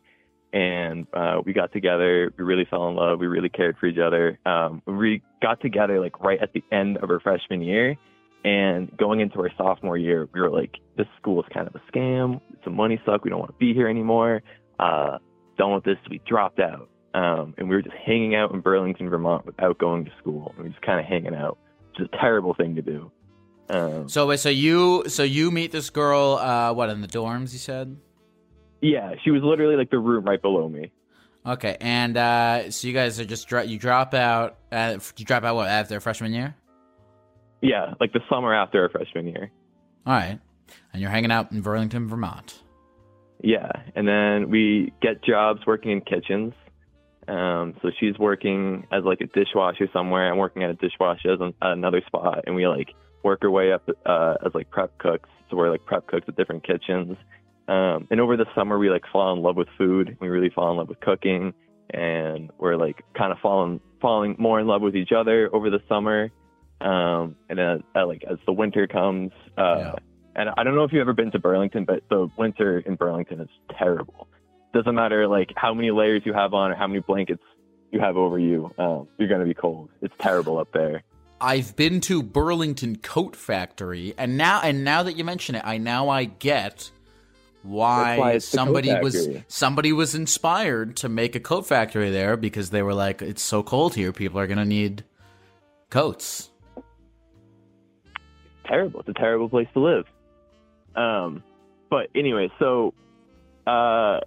and 0.54 1.08
uh, 1.14 1.42
we 1.44 1.54
got 1.54 1.74
together. 1.74 2.32
We 2.38 2.44
really 2.44 2.66
fell 2.66 2.88
in 2.90 2.96
love. 2.96 3.20
We 3.20 3.28
really 3.28 3.50
cared 3.50 3.78
for 3.78 3.88
each 3.88 3.98
other. 3.98 4.40
Um, 4.46 4.82
we 4.86 5.22
got 5.42 5.62
together 5.62 6.00
like 6.00 6.20
right 6.20 6.40
at 6.42 6.54
the 6.54 6.64
end 6.72 6.98
of 6.98 7.10
our 7.10 7.20
freshman 7.20 7.62
year, 7.62 7.96
and 8.44 8.96
going 8.98 9.20
into 9.20 9.40
our 9.40 9.50
sophomore 9.58 9.98
year, 9.98 10.28
we 10.34 10.40
were 10.42 10.50
like, 10.50 10.76
"This 10.98 11.08
school 11.20 11.42
is 11.42 11.48
kind 11.54 11.68
of 11.68 11.76
a 11.76 11.82
scam. 11.92 12.40
It's 12.54 12.66
a 12.66 12.70
money 12.70 13.00
suck. 13.06 13.24
We 13.24 13.30
don't 13.30 13.40
want 13.40 13.52
to 13.52 13.58
be 13.58 13.74
here 13.74 13.88
anymore. 13.88 14.42
Uh, 14.80 15.18
done 15.58 15.74
with 15.74 15.84
this." 15.84 15.98
We 16.10 16.20
dropped 16.28 16.60
out, 16.60 16.90
um, 17.14 17.54
and 17.58 17.68
we 17.70 17.76
were 17.76 17.82
just 17.82 17.96
hanging 17.96 18.36
out 18.36 18.52
in 18.54 18.62
Burlington, 18.62 19.10
Vermont, 19.10 19.46
without 19.46 19.78
going 19.78 20.06
to 20.06 20.12
school. 20.20 20.54
We 20.58 20.64
were 20.64 20.70
just 20.70 20.82
kind 20.82 21.00
of 21.00 21.06
hanging 21.06 21.36
out, 21.36 21.58
which 21.92 22.02
is 22.02 22.10
a 22.14 22.18
terrible 22.18 22.54
thing 22.54 22.76
to 22.76 22.82
do. 22.82 23.12
Um, 23.70 24.08
So 24.08 24.34
so 24.38 24.50
you 24.50 25.04
so 25.08 25.24
you 25.24 25.52
meet 25.52 25.72
this 25.72 25.90
girl? 25.90 26.40
Uh, 26.42 26.74
what 26.74 26.90
in 26.90 27.02
the 27.02 27.08
dorms? 27.08 27.52
You 27.54 27.60
said. 27.60 27.98
Yeah, 28.82 29.16
she 29.24 29.32
was 29.32 29.42
literally 29.42 29.76
like 29.76 29.90
the 29.90 29.98
room 30.00 30.24
right 30.24 30.42
below 30.42 30.70
me. 30.70 30.92
Okay, 31.46 31.78
and 31.82 32.16
uh, 32.16 32.70
so 32.72 32.88
you 32.88 32.94
guys 32.94 33.20
are 33.20 33.26
just 33.26 33.48
dro- 33.48 33.64
you 33.64 33.80
drop 33.80 34.14
out. 34.14 34.58
Uh, 34.72 35.00
you 35.18 35.26
drop 35.26 35.44
out 35.44 35.56
what 35.56 35.68
after 35.68 36.00
freshman 36.00 36.34
year? 36.34 36.56
Yeah, 37.62 37.94
like 38.00 38.14
the 38.14 38.22
summer 38.30 38.54
after 38.54 38.84
our 38.84 38.90
freshman 38.90 39.28
year. 39.28 39.52
All 40.06 40.14
right, 40.14 40.40
and 40.94 41.02
you're 41.02 41.12
hanging 41.12 41.32
out 41.32 41.52
in 41.52 41.62
Burlington, 41.62 42.08
Vermont. 42.08 42.62
Yeah, 43.42 43.72
and 43.96 44.08
then 44.08 44.50
we 44.50 44.94
get 45.02 45.24
jobs 45.24 45.62
working 45.66 45.92
in 45.92 46.02
kitchens. 46.02 46.54
Um, 47.28 47.76
so 47.82 47.92
she's 48.00 48.18
working 48.18 48.88
as 48.92 49.04
like 49.04 49.20
a 49.22 49.28
dishwasher 49.28 49.90
somewhere. 49.92 50.32
I'm 50.32 50.38
working 50.38 50.64
at 50.64 50.70
a 50.70 50.76
dishwasher 50.76 51.34
as 51.34 51.40
an, 51.42 51.54
at 51.62 51.72
another 51.72 52.02
spot, 52.08 52.46
and 52.48 52.56
we 52.56 52.68
like 52.68 52.90
work 53.24 53.44
our 53.44 53.52
way 53.52 53.74
up 53.74 53.88
uh, 54.06 54.36
as 54.46 54.54
like 54.54 54.70
prep 54.70 54.98
cooks. 54.98 55.30
So 55.50 55.58
we're 55.58 55.70
like 55.70 55.86
prep 55.86 56.08
cooks 56.08 56.26
at 56.28 56.36
different 56.36 56.66
kitchens. 56.66 57.18
Um, 57.68 58.08
and 58.10 58.22
over 58.22 58.38
the 58.38 58.46
summer, 58.56 58.78
we 58.78 58.90
like 58.90 59.04
fall 59.12 59.34
in 59.34 59.42
love 59.42 59.58
with 59.58 59.68
food. 59.78 60.18
We 60.22 60.30
really 60.30 60.50
fall 60.50 60.72
in 60.72 60.78
love 60.78 60.88
with 60.88 61.02
cooking, 61.02 61.54
and 61.90 62.50
we're 62.58 62.78
like 62.78 63.04
kind 63.18 63.32
of 63.32 63.40
falling 63.40 63.82
falling 64.02 64.36
more 64.40 64.60
in 64.60 64.68
love 64.68 64.82
with 64.82 64.96
each 64.96 65.12
other 65.12 65.50
over 65.54 65.70
the 65.70 65.82
summer. 65.90 66.32
Um, 66.82 67.36
and 67.50 67.58
then 67.58 67.84
uh, 67.96 68.06
like 68.06 68.24
as 68.30 68.38
the 68.46 68.54
winter 68.54 68.88
comes, 68.88 69.32
uh, 69.58 69.78
Yeah. 69.78 69.96
and 70.36 70.50
I 70.58 70.64
don't 70.64 70.76
know 70.76 70.84
if 70.84 70.92
you've 70.94 71.02
ever 71.02 71.14
been 71.14 71.32
to 71.32 71.40
Burlington, 71.40 71.86
but 71.86 72.04
the 72.10 72.30
winter 72.38 72.80
in 72.80 72.96
Burlington 72.96 73.42
is 73.42 73.50
terrible. 73.78 74.28
Doesn't 74.74 74.96
matter 74.96 75.28
like 75.28 75.52
how 75.56 75.74
many 75.74 75.92
layers 75.92 76.22
you 76.26 76.34
have 76.34 76.54
on 76.54 76.72
or 76.72 76.76
how 76.76 76.88
many 76.88 77.00
blankets 77.00 77.42
you 77.92 78.00
have 78.00 78.18
over 78.18 78.38
you, 78.38 78.72
um, 78.78 79.08
you're 79.18 79.30
gonna 79.30 79.46
be 79.46 79.54
cold. 79.54 79.90
It's 80.02 80.14
terrible 80.20 80.60
up 80.60 80.72
there. 80.74 81.04
I've 81.40 81.76
been 81.76 82.02
to 82.02 82.22
Burlington 82.24 82.98
Coat 82.98 83.36
Factory, 83.36 84.14
and 84.18 84.38
now 84.38 84.60
and 84.62 84.84
now 84.84 85.04
that 85.04 85.18
you 85.18 85.24
mention 85.24 85.56
it, 85.56 85.62
I 85.66 85.78
now 85.78 86.10
I 86.10 86.26
get 86.26 86.92
why, 87.64 88.18
why 88.18 88.32
it's 88.34 88.50
the 88.50 88.58
coat 88.58 88.66
somebody 88.66 88.94
was 89.00 89.30
somebody 89.48 89.94
was 89.94 90.16
inspired 90.16 90.98
to 90.98 91.10
make 91.10 91.36
a 91.36 91.40
coat 91.40 91.66
factory 91.68 92.12
there 92.12 92.38
because 92.38 92.70
they 92.72 92.82
were 92.84 92.94
like, 92.94 93.22
it's 93.22 93.42
so 93.42 93.64
cold 93.64 93.96
here, 93.96 94.12
people 94.12 94.40
are 94.40 94.48
gonna 94.48 94.66
need 94.66 95.04
coats. 95.90 96.50
Terrible. 98.68 99.00
It's 99.02 99.10
a 99.10 99.14
terrible 99.14 99.50
place 99.50 99.68
to 99.74 99.80
live. 99.80 100.06
Um, 100.96 101.44
but 101.90 102.08
anyway, 102.16 102.50
so 102.60 102.94
uh, 103.66 104.20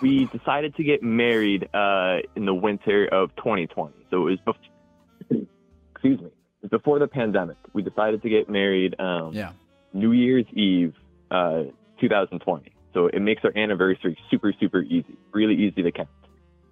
we 0.00 0.26
decided 0.32 0.76
to 0.76 0.84
get 0.84 1.02
married 1.02 1.68
uh, 1.74 2.18
in 2.34 2.46
the 2.46 2.54
winter 2.54 3.06
of 3.06 3.34
2020. 3.36 3.94
So 4.10 4.28
it 4.28 4.30
was 4.30 4.38
bef- 4.46 5.46
excuse 5.92 6.20
me, 6.20 6.26
it 6.26 6.32
was 6.62 6.70
before 6.70 6.98
the 6.98 7.08
pandemic. 7.08 7.56
We 7.72 7.82
decided 7.82 8.22
to 8.22 8.28
get 8.28 8.48
married 8.48 8.98
um, 9.00 9.32
Yeah. 9.32 9.52
New 9.92 10.12
Year's 10.12 10.46
Eve, 10.52 10.94
uh, 11.30 11.64
2020. 12.00 12.72
So 12.94 13.06
it 13.06 13.20
makes 13.20 13.42
our 13.44 13.56
anniversary 13.56 14.18
super, 14.30 14.52
super 14.58 14.82
easy, 14.82 15.16
really 15.32 15.54
easy 15.54 15.82
to 15.82 15.92
count. 15.92 16.08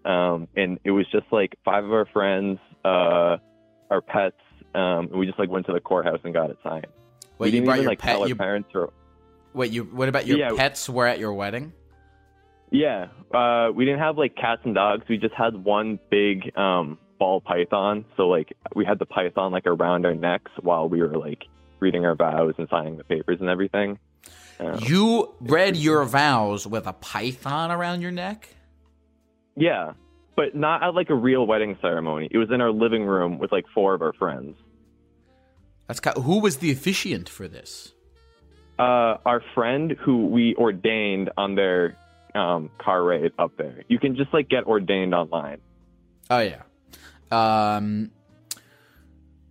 Um, 0.04 0.48
and 0.56 0.78
it 0.84 0.90
was 0.90 1.06
just 1.12 1.26
like 1.30 1.56
five 1.64 1.84
of 1.84 1.92
our 1.92 2.06
friends, 2.06 2.58
uh, 2.84 3.36
our 3.90 4.00
pets, 4.06 4.36
um, 4.74 5.06
and 5.10 5.12
we 5.12 5.26
just 5.26 5.38
like 5.38 5.50
went 5.50 5.66
to 5.66 5.72
the 5.72 5.80
courthouse 5.80 6.20
and 6.24 6.32
got 6.34 6.50
it 6.50 6.58
signed. 6.62 6.86
Wait, 7.38 7.38
we 7.38 7.46
you 7.46 7.52
didn't 7.52 7.64
brought 7.66 7.74
even 7.74 7.82
your 7.84 7.90
like 7.92 7.98
pet? 7.98 8.12
tell 8.16 8.22
our 8.28 8.34
parents 8.34 8.68
or 8.74 8.92
wait, 9.54 9.70
you 9.72 9.84
what 9.84 10.08
about 10.08 10.26
your 10.26 10.38
Yeah. 10.38 10.52
pets 10.56 10.88
were 10.88 11.06
at 11.06 11.18
your 11.18 11.32
wedding? 11.32 11.72
yeah, 12.72 13.08
uh, 13.34 13.70
we 13.74 13.84
didn't 13.84 13.98
have 14.00 14.16
like 14.16 14.36
cats 14.36 14.62
and 14.64 14.74
dogs. 14.74 15.04
We 15.08 15.16
just 15.18 15.34
had 15.34 15.56
one 15.64 15.98
big 16.10 16.56
um, 16.56 16.98
ball 17.18 17.40
python. 17.40 18.04
So 18.16 18.28
like 18.28 18.52
we 18.76 18.84
had 18.84 18.98
the 19.00 19.06
python 19.06 19.50
like 19.52 19.66
around 19.66 20.06
our 20.06 20.14
necks 20.14 20.52
while 20.60 20.88
we 20.88 21.00
were 21.02 21.16
like 21.18 21.44
reading 21.80 22.04
our 22.06 22.14
vows 22.14 22.54
and 22.58 22.68
signing 22.70 22.96
the 22.96 23.04
papers 23.04 23.38
and 23.40 23.48
everything. 23.48 23.98
Um, 24.60 24.78
You 24.82 25.34
read 25.40 25.76
your 25.76 26.04
vows 26.04 26.66
with 26.66 26.86
a 26.86 26.92
python 26.92 27.70
around 27.72 28.02
your 28.02 28.10
neck? 28.12 28.48
yeah, 29.56 29.94
but 30.40 30.54
not 30.54 30.82
at 30.82 30.94
like 30.94 31.10
a 31.10 31.14
real 31.14 31.46
wedding 31.46 31.76
ceremony. 31.82 32.26
It 32.30 32.38
was 32.38 32.48
in 32.50 32.62
our 32.62 32.70
living 32.70 33.04
room 33.04 33.38
with 33.38 33.52
like 33.52 33.66
four 33.74 33.92
of 33.92 34.00
our 34.00 34.14
friends. 34.14 34.56
That's 35.86 36.00
ki- 36.00 36.18
who 36.22 36.40
was 36.40 36.56
the 36.58 36.72
officiant 36.72 37.28
for 37.28 37.46
this? 37.46 37.92
Uh, 38.78 39.18
our 39.26 39.42
friend 39.54 39.94
who 40.00 40.28
we 40.28 40.54
ordained 40.56 41.28
on 41.36 41.56
their 41.56 41.98
um, 42.34 42.70
car 42.78 43.04
ride 43.04 43.32
up 43.38 43.58
there. 43.58 43.82
You 43.88 43.98
can 43.98 44.16
just 44.16 44.32
like 44.32 44.48
get 44.48 44.64
ordained 44.64 45.14
online. 45.14 45.60
Oh 46.30 46.38
yeah. 46.38 46.62
Um, 47.30 48.10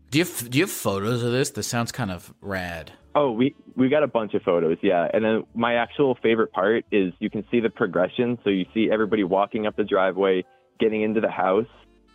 do 0.09 0.17
you 0.17 0.25
have, 0.25 0.49
do 0.49 0.57
you 0.57 0.63
have 0.63 0.71
photos 0.71 1.21
of 1.21 1.31
this? 1.31 1.51
This 1.51 1.67
sounds 1.67 1.91
kind 1.91 2.09
of 2.09 2.33
rad. 2.41 2.93
Oh, 3.13 3.29
we 3.31 3.53
we 3.75 3.89
got 3.89 4.01
a 4.01 4.07
bunch 4.07 4.33
of 4.33 4.41
photos, 4.41 4.77
yeah. 4.81 5.07
And 5.13 5.23
then 5.23 5.43
my 5.53 5.75
actual 5.75 6.17
favorite 6.23 6.51
part 6.51 6.85
is 6.91 7.13
you 7.19 7.29
can 7.29 7.43
see 7.51 7.59
the 7.59 7.69
progression. 7.69 8.39
So 8.43 8.49
you 8.49 8.65
see 8.73 8.89
everybody 8.91 9.23
walking 9.23 9.67
up 9.67 9.75
the 9.75 9.83
driveway, 9.83 10.45
getting 10.79 11.01
into 11.01 11.21
the 11.21 11.29
house, 11.29 11.67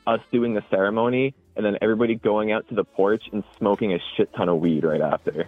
us 0.07 0.21
doing 0.33 0.55
the 0.55 0.65
ceremony, 0.71 1.35
and 1.57 1.65
then 1.65 1.79
everybody 1.81 2.15
going 2.15 2.53
out 2.53 2.69
to 2.69 2.75
the 2.75 2.85
porch 2.85 3.25
and 3.33 3.45
smoking 3.59 3.93
a 3.93 3.99
shit 4.17 4.33
ton 4.35 4.49
of 4.49 4.59
weed 4.59 4.85
right 4.85 5.01
after. 5.01 5.47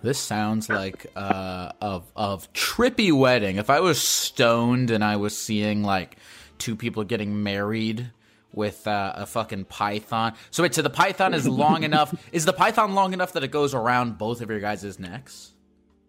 This 0.00 0.18
sounds 0.18 0.68
like 0.68 1.06
uh, 1.16 1.72
of 1.80 2.10
of 2.14 2.52
trippy 2.52 3.12
wedding. 3.12 3.56
If 3.56 3.68
I 3.68 3.80
was 3.80 4.00
stoned 4.00 4.90
and 4.90 5.02
I 5.02 5.16
was 5.16 5.36
seeing 5.36 5.82
like 5.82 6.16
two 6.58 6.76
people 6.76 7.02
getting 7.02 7.42
married 7.42 8.10
with 8.52 8.86
uh, 8.86 9.12
a 9.16 9.26
fucking 9.26 9.64
python. 9.64 10.34
So 10.50 10.62
wait, 10.62 10.74
so 10.74 10.82
the 10.82 10.90
python 10.90 11.34
is 11.34 11.48
long 11.48 11.82
enough? 11.84 12.14
Is 12.32 12.44
the 12.44 12.52
python 12.52 12.94
long 12.94 13.12
enough 13.12 13.32
that 13.32 13.44
it 13.44 13.50
goes 13.50 13.74
around 13.74 14.18
both 14.18 14.40
of 14.40 14.50
your 14.50 14.60
guys' 14.60 14.98
necks? 14.98 15.52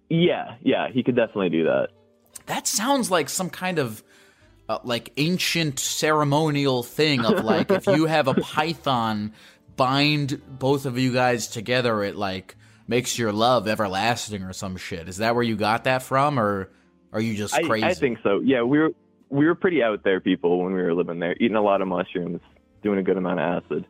Yeah, 0.10 0.56
yeah, 0.62 0.90
he 0.90 1.04
could 1.04 1.16
definitely 1.16 1.50
do 1.50 1.64
that. 1.66 1.90
That 2.46 2.68
sounds 2.68 3.12
like 3.12 3.30
some 3.30 3.50
kind 3.50 3.78
of 3.78 4.04
uh, 4.70 4.78
like 4.84 5.12
ancient 5.18 5.80
ceremonial 5.80 6.84
thing 6.84 7.26
of 7.26 7.44
like 7.44 7.72
if 7.72 7.88
you 7.88 8.06
have 8.06 8.28
a 8.28 8.34
python 8.42 9.34
bind 9.76 10.42
both 10.60 10.86
of 10.86 10.98
you 10.98 11.12
guys 11.12 11.48
together, 11.48 12.04
it 12.04 12.16
like 12.16 12.56
makes 12.88 13.18
your 13.18 13.32
love 13.32 13.68
everlasting 13.68 14.44
or 14.44 14.54
some 14.54 14.78
shit. 14.78 15.10
Is 15.10 15.18
that 15.18 15.34
where 15.34 15.44
you 15.44 15.56
got 15.56 15.86
that 15.86 16.04
from, 16.04 16.40
or 16.40 16.70
are 17.12 17.20
you 17.20 17.36
just 17.36 17.54
crazy? 17.64 17.86
I 17.86 17.94
think 17.96 18.20
so. 18.24 18.40
Yeah, 18.42 18.62
we 18.62 18.78
were 18.78 18.92
we 19.30 19.46
were 19.48 19.56
pretty 19.56 19.82
out 19.82 20.04
there 20.04 20.20
people 20.20 20.64
when 20.64 20.74
we 20.74 20.82
were 20.82 20.94
living 20.94 21.20
there, 21.20 21.36
eating 21.40 21.56
a 21.58 21.62
lot 21.62 21.82
of 21.82 21.88
mushrooms, 21.88 22.42
doing 22.84 23.00
a 23.00 23.04
good 23.04 23.18
amount 23.18 23.40
of 23.40 23.64
acid. 23.64 23.86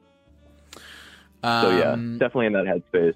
So 1.44 1.78
yeah, 1.78 1.92
Um, 1.94 2.18
definitely 2.20 2.48
in 2.48 2.54
that 2.54 2.66
headspace. 2.66 3.16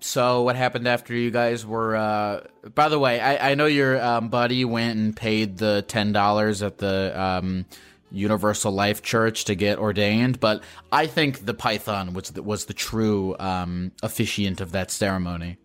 So 0.00 0.42
what 0.42 0.56
happened 0.56 0.86
after 0.86 1.14
you 1.14 1.30
guys 1.30 1.66
were? 1.66 1.96
Uh, 1.96 2.40
by 2.74 2.88
the 2.88 2.98
way, 2.98 3.20
I, 3.20 3.50
I 3.50 3.54
know 3.54 3.66
your 3.66 4.00
um, 4.02 4.28
buddy 4.28 4.64
went 4.64 4.98
and 4.98 5.16
paid 5.16 5.58
the 5.58 5.84
ten 5.86 6.12
dollars 6.12 6.62
at 6.62 6.78
the 6.78 7.20
um, 7.20 7.66
Universal 8.10 8.72
Life 8.72 9.02
Church 9.02 9.44
to 9.46 9.54
get 9.54 9.78
ordained, 9.78 10.40
but 10.40 10.62
I 10.92 11.06
think 11.06 11.44
the 11.46 11.54
Python 11.54 12.14
was 12.14 12.30
the, 12.30 12.42
was 12.42 12.66
the 12.66 12.74
true 12.74 13.36
um, 13.38 13.92
officiant 14.02 14.60
of 14.60 14.72
that 14.72 14.90
ceremony. 14.90 15.58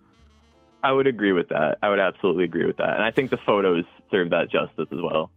I 0.84 0.92
would 0.92 1.08
agree 1.08 1.32
with 1.32 1.50
that. 1.50 1.78
I 1.82 1.90
would 1.90 2.00
absolutely 2.00 2.44
agree 2.44 2.66
with 2.66 2.78
that. 2.78 2.96
And 2.96 3.04
I 3.04 3.12
think 3.12 3.30
the 3.30 3.40
photos 3.46 3.86
serve 4.12 4.32
that 4.32 4.52
justice 4.52 4.88
as 4.92 5.00
well. 5.02 5.32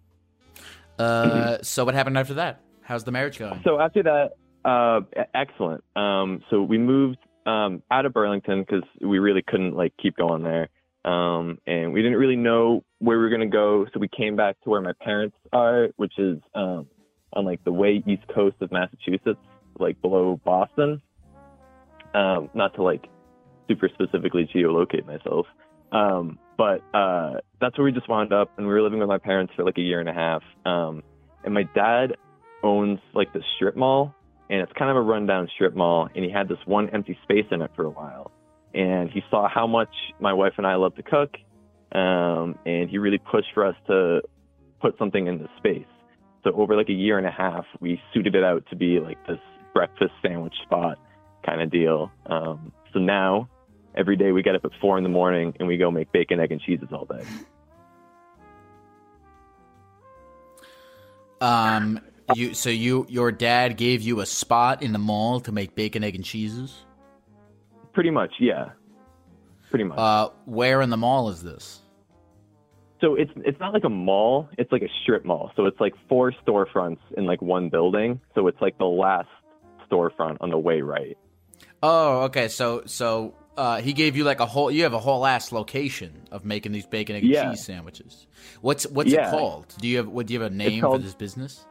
Uh, 0.98 1.58
so 1.62 1.84
what 1.84 1.94
happened 1.94 2.18
after 2.18 2.34
that? 2.34 2.62
How's 2.82 3.04
the 3.04 3.12
marriage 3.12 3.38
going? 3.38 3.60
So 3.62 3.78
after 3.78 4.02
that, 4.02 4.30
uh, 4.64 5.02
excellent. 5.34 5.84
Um, 5.94 6.42
so 6.50 6.62
we 6.62 6.78
moved 6.78 7.18
um, 7.46 7.82
out 7.90 8.06
of 8.06 8.12
Burlington 8.12 8.60
because 8.60 8.84
we 9.00 9.18
really 9.18 9.42
couldn't 9.42 9.74
like 9.74 9.92
keep 10.00 10.16
going 10.16 10.42
there, 10.42 10.68
um, 11.04 11.58
and 11.66 11.92
we 11.92 12.02
didn't 12.02 12.18
really 12.18 12.36
know 12.36 12.84
where 12.98 13.16
we 13.16 13.24
were 13.24 13.30
gonna 13.30 13.46
go. 13.46 13.86
So 13.92 14.00
we 14.00 14.08
came 14.08 14.36
back 14.36 14.60
to 14.64 14.70
where 14.70 14.80
my 14.80 14.92
parents 15.00 15.36
are, 15.52 15.88
which 15.96 16.18
is 16.18 16.38
um, 16.54 16.86
on 17.32 17.44
like 17.44 17.62
the 17.64 17.72
way 17.72 18.02
east 18.06 18.22
coast 18.34 18.56
of 18.60 18.72
Massachusetts, 18.72 19.40
like 19.78 20.00
below 20.02 20.40
Boston. 20.44 21.00
Um, 22.14 22.48
not 22.54 22.74
to 22.76 22.82
like 22.82 23.04
super 23.68 23.90
specifically 23.92 24.48
geolocate 24.54 25.06
myself, 25.06 25.46
um, 25.92 26.38
but 26.56 26.82
uh, 26.94 27.34
that's 27.60 27.76
where 27.78 27.84
we 27.84 27.92
just 27.92 28.08
wound 28.08 28.32
up, 28.32 28.50
and 28.56 28.66
we 28.66 28.72
were 28.72 28.82
living 28.82 28.98
with 28.98 29.08
my 29.08 29.18
parents 29.18 29.52
for 29.54 29.64
like 29.64 29.78
a 29.78 29.82
year 29.82 30.00
and 30.00 30.08
a 30.08 30.14
half. 30.14 30.42
Um, 30.64 31.02
and 31.44 31.52
my 31.52 31.64
dad 31.74 32.16
owns 32.62 32.98
like 33.14 33.32
the 33.32 33.42
strip 33.56 33.76
mall 33.76 34.14
and 34.48 34.60
it's 34.60 34.72
kind 34.72 34.90
of 34.90 34.96
a 34.96 35.00
rundown 35.00 35.48
strip 35.54 35.74
mall 35.74 36.08
and 36.14 36.24
he 36.24 36.30
had 36.30 36.48
this 36.48 36.58
one 36.66 36.88
empty 36.90 37.18
space 37.22 37.46
in 37.50 37.62
it 37.62 37.70
for 37.74 37.84
a 37.84 37.90
while. 37.90 38.30
And 38.74 39.10
he 39.10 39.22
saw 39.30 39.48
how 39.48 39.66
much 39.66 39.88
my 40.20 40.32
wife 40.32 40.54
and 40.58 40.66
I 40.66 40.74
love 40.76 40.94
to 40.96 41.02
cook 41.02 41.36
um, 41.92 42.58
and 42.66 42.88
he 42.88 42.98
really 42.98 43.18
pushed 43.18 43.48
for 43.54 43.64
us 43.64 43.76
to 43.86 44.22
put 44.80 44.96
something 44.98 45.26
in 45.26 45.38
the 45.38 45.48
space. 45.58 45.86
So 46.44 46.52
over 46.52 46.76
like 46.76 46.88
a 46.88 46.94
year 46.94 47.18
and 47.18 47.26
a 47.26 47.30
half 47.30 47.64
we 47.80 48.00
suited 48.14 48.34
it 48.34 48.44
out 48.44 48.64
to 48.70 48.76
be 48.76 49.00
like 49.00 49.24
this 49.26 49.40
breakfast 49.74 50.12
sandwich 50.22 50.54
spot 50.62 50.98
kind 51.44 51.60
of 51.60 51.70
deal. 51.70 52.10
Um, 52.26 52.72
so 52.92 52.98
now 52.98 53.48
every 53.94 54.16
day 54.16 54.32
we 54.32 54.42
get 54.42 54.54
up 54.54 54.64
at 54.64 54.72
four 54.80 54.98
in 54.98 55.04
the 55.04 55.10
morning 55.10 55.54
and 55.58 55.66
we 55.66 55.76
go 55.76 55.90
make 55.90 56.12
bacon 56.12 56.40
egg 56.40 56.52
and 56.52 56.60
cheeses 56.60 56.88
all 56.92 57.06
day. 57.06 57.24
Um, 61.40 62.00
you 62.34 62.54
so 62.54 62.70
you 62.70 63.06
your 63.08 63.30
dad 63.32 63.76
gave 63.76 64.02
you 64.02 64.20
a 64.20 64.26
spot 64.26 64.82
in 64.82 64.92
the 64.92 64.98
mall 64.98 65.40
to 65.40 65.52
make 65.52 65.74
bacon, 65.74 66.02
egg, 66.04 66.14
and 66.16 66.24
cheeses. 66.24 66.74
pretty 67.92 68.10
much 68.10 68.32
yeah 68.40 68.70
pretty 69.70 69.84
much 69.84 69.98
Uh, 69.98 70.28
where 70.44 70.80
in 70.82 70.90
the 70.90 70.96
mall 70.96 71.28
is 71.28 71.42
this? 71.42 71.80
So 73.00 73.14
it's 73.14 73.30
it's 73.36 73.60
not 73.60 73.72
like 73.74 73.84
a 73.84 73.90
mall. 73.90 74.48
It's 74.58 74.72
like 74.72 74.82
a 74.82 74.88
strip 75.02 75.24
mall. 75.24 75.52
So 75.56 75.66
it's 75.66 75.78
like 75.80 75.94
four 76.08 76.32
storefronts 76.46 76.98
in 77.16 77.26
like 77.26 77.42
one 77.42 77.68
building. 77.68 78.20
So 78.34 78.46
it's 78.48 78.60
like 78.60 78.78
the 78.78 78.86
last 78.86 79.28
storefront 79.90 80.38
on 80.40 80.50
the 80.50 80.58
way 80.58 80.80
right. 80.80 81.16
Oh, 81.82 82.22
okay. 82.24 82.48
So 82.48 82.82
so 82.86 83.34
uh, 83.58 83.80
he 83.82 83.92
gave 83.92 84.16
you 84.16 84.24
like 84.24 84.40
a 84.40 84.46
whole. 84.46 84.70
You 84.70 84.82
have 84.84 84.94
a 84.94 84.98
whole 84.98 85.26
ass 85.26 85.52
location 85.52 86.22
of 86.32 86.44
making 86.46 86.72
these 86.72 86.86
bacon 86.86 87.16
egg 87.16 87.22
and 87.24 87.32
Yeah. 87.32 87.50
cheese 87.50 87.64
sandwiches. 87.64 88.26
What's 88.62 88.86
what's 88.86 89.10
Yeah. 89.10 89.28
it 89.28 89.30
called? 89.30 89.74
Do 89.78 89.88
you 89.88 89.98
have 89.98 90.08
what? 90.08 90.26
Do 90.26 90.32
you 90.34 90.40
have 90.40 90.50
a 90.50 90.54
name 90.54 90.80
called- 90.80 90.96
for 91.00 91.02
this 91.02 91.14
business? 91.14 91.66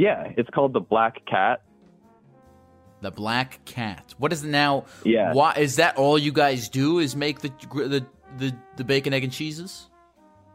Yeah, 0.00 0.32
it's 0.38 0.48
called 0.48 0.72
the 0.72 0.80
Black 0.80 1.26
Cat. 1.26 1.60
The 3.02 3.10
Black 3.10 3.62
Cat. 3.66 4.14
What 4.16 4.32
is 4.32 4.42
it 4.42 4.48
now? 4.48 4.86
Yeah. 5.04 5.34
Why 5.34 5.52
is 5.58 5.76
that 5.76 5.98
all 5.98 6.18
you 6.18 6.32
guys 6.32 6.70
do? 6.70 7.00
Is 7.00 7.14
make 7.14 7.40
the 7.40 7.52
the 7.70 8.06
the, 8.38 8.56
the 8.78 8.84
bacon 8.84 9.12
egg 9.12 9.24
and 9.24 9.32
cheeses? 9.32 9.90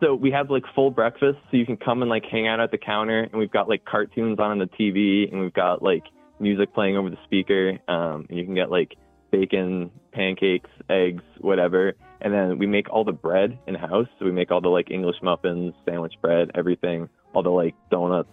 So 0.01 0.15
we 0.15 0.31
have 0.31 0.49
like 0.49 0.63
full 0.73 0.89
breakfast, 0.89 1.37
so 1.51 1.57
you 1.57 1.65
can 1.67 1.77
come 1.77 2.01
and 2.01 2.09
like 2.09 2.23
hang 2.25 2.47
out 2.47 2.59
at 2.59 2.71
the 2.71 2.79
counter, 2.79 3.21
and 3.21 3.33
we've 3.33 3.51
got 3.51 3.69
like 3.69 3.85
cartoons 3.85 4.39
on 4.39 4.57
the 4.57 4.65
TV, 4.65 5.31
and 5.31 5.39
we've 5.41 5.53
got 5.53 5.83
like 5.83 6.05
music 6.39 6.73
playing 6.73 6.97
over 6.97 7.11
the 7.11 7.19
speaker, 7.25 7.77
um, 7.87 8.25
and 8.27 8.39
you 8.39 8.45
can 8.45 8.55
get 8.55 8.71
like 8.71 8.95
bacon, 9.29 9.91
pancakes, 10.11 10.71
eggs, 10.89 11.23
whatever, 11.39 11.93
and 12.19 12.33
then 12.33 12.57
we 12.57 12.65
make 12.65 12.91
all 12.91 13.03
the 13.03 13.11
bread 13.11 13.59
in 13.67 13.75
house. 13.75 14.07
So 14.17 14.25
we 14.25 14.31
make 14.31 14.49
all 14.49 14.61
the 14.61 14.69
like 14.69 14.89
English 14.89 15.17
muffins, 15.21 15.75
sandwich 15.87 16.15
bread, 16.19 16.49
everything, 16.55 17.09
all 17.35 17.43
the 17.43 17.51
like 17.51 17.75
donuts, 17.91 18.29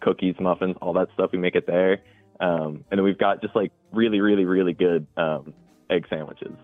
cookies, 0.00 0.34
muffins, 0.40 0.76
all 0.80 0.92
that 0.94 1.08
stuff. 1.14 1.30
We 1.32 1.38
make 1.38 1.54
it 1.54 1.66
there, 1.66 2.02
um, 2.40 2.84
and 2.90 2.98
then 2.98 3.02
we've 3.02 3.18
got 3.18 3.42
just 3.42 3.54
like 3.56 3.72
really, 3.92 4.20
really, 4.20 4.44
really 4.44 4.72
good 4.72 5.06
um, 5.16 5.52
egg 5.90 6.06
sandwiches. 6.08 6.54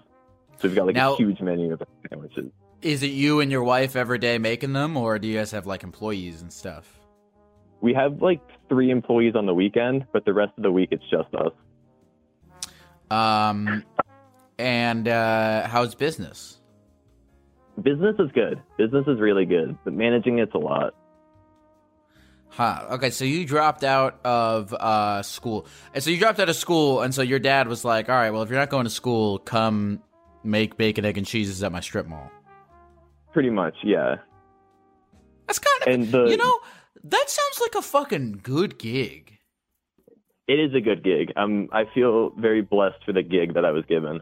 So 0.58 0.68
we've 0.68 0.74
got 0.74 0.86
like 0.86 0.96
Now- 0.96 1.14
a 1.14 1.16
huge 1.16 1.40
menu 1.40 1.72
of 1.72 1.82
sandwiches. 2.08 2.50
Is 2.82 3.02
it 3.02 3.12
you 3.12 3.40
and 3.40 3.50
your 3.50 3.64
wife 3.64 3.96
every 3.96 4.18
day 4.18 4.36
making 4.36 4.74
them, 4.74 4.96
or 4.96 5.18
do 5.18 5.26
you 5.26 5.38
guys 5.38 5.50
have 5.52 5.66
like 5.66 5.82
employees 5.82 6.42
and 6.42 6.52
stuff? 6.52 7.00
We 7.80 7.94
have 7.94 8.20
like 8.20 8.40
three 8.68 8.90
employees 8.90 9.34
on 9.34 9.46
the 9.46 9.54
weekend, 9.54 10.06
but 10.12 10.24
the 10.26 10.34
rest 10.34 10.52
of 10.56 10.62
the 10.62 10.70
week 10.72 10.90
it's 10.90 11.04
just 11.10 11.34
us. 11.34 11.52
Um, 13.10 13.84
and 14.58 15.08
uh, 15.08 15.66
how's 15.66 15.94
business? 15.94 16.60
Business 17.82 18.16
is 18.18 18.30
good. 18.32 18.62
Business 18.78 19.06
is 19.06 19.18
really 19.18 19.44
good, 19.46 19.76
but 19.84 19.92
managing 19.92 20.38
it's 20.38 20.54
a 20.54 20.58
lot. 20.58 20.94
Huh. 22.56 22.86
Okay, 22.92 23.10
so 23.10 23.24
you 23.24 23.44
dropped 23.44 23.82
out 23.82 24.20
of 24.24 24.72
uh, 24.72 25.22
school, 25.22 25.66
and 25.92 26.02
so 26.04 26.10
you 26.10 26.18
dropped 26.18 26.38
out 26.38 26.48
of 26.48 26.54
school, 26.54 27.02
and 27.02 27.12
so 27.12 27.20
your 27.22 27.40
dad 27.40 27.66
was 27.66 27.84
like, 27.84 28.08
"All 28.08 28.14
right, 28.14 28.30
well, 28.30 28.42
if 28.42 28.48
you're 28.48 28.58
not 28.58 28.70
going 28.70 28.84
to 28.84 28.90
school, 28.90 29.38
come 29.40 30.00
make 30.44 30.76
bacon, 30.76 31.04
egg, 31.04 31.18
and 31.18 31.26
cheeses 31.26 31.62
at 31.64 31.72
my 31.72 31.80
strip 31.80 32.06
mall." 32.06 32.30
Pretty 33.32 33.50
much, 33.50 33.74
yeah. 33.82 34.16
That's 35.48 35.58
kind 35.58 35.82
of, 35.82 35.88
And 35.88 36.12
the- 36.12 36.30
you 36.30 36.36
know, 36.36 36.60
that 37.02 37.28
sounds 37.28 37.60
like 37.60 37.74
a 37.74 37.82
fucking 37.82 38.40
good 38.44 38.78
gig. 38.78 39.32
It 40.46 40.60
is 40.60 40.74
a 40.74 40.80
good 40.80 41.02
gig. 41.02 41.32
Um, 41.36 41.68
I 41.72 41.84
feel 41.92 42.30
very 42.38 42.62
blessed 42.62 43.02
for 43.04 43.12
the 43.12 43.22
gig 43.22 43.54
that 43.54 43.64
I 43.64 43.72
was 43.72 43.84
given. 43.88 44.20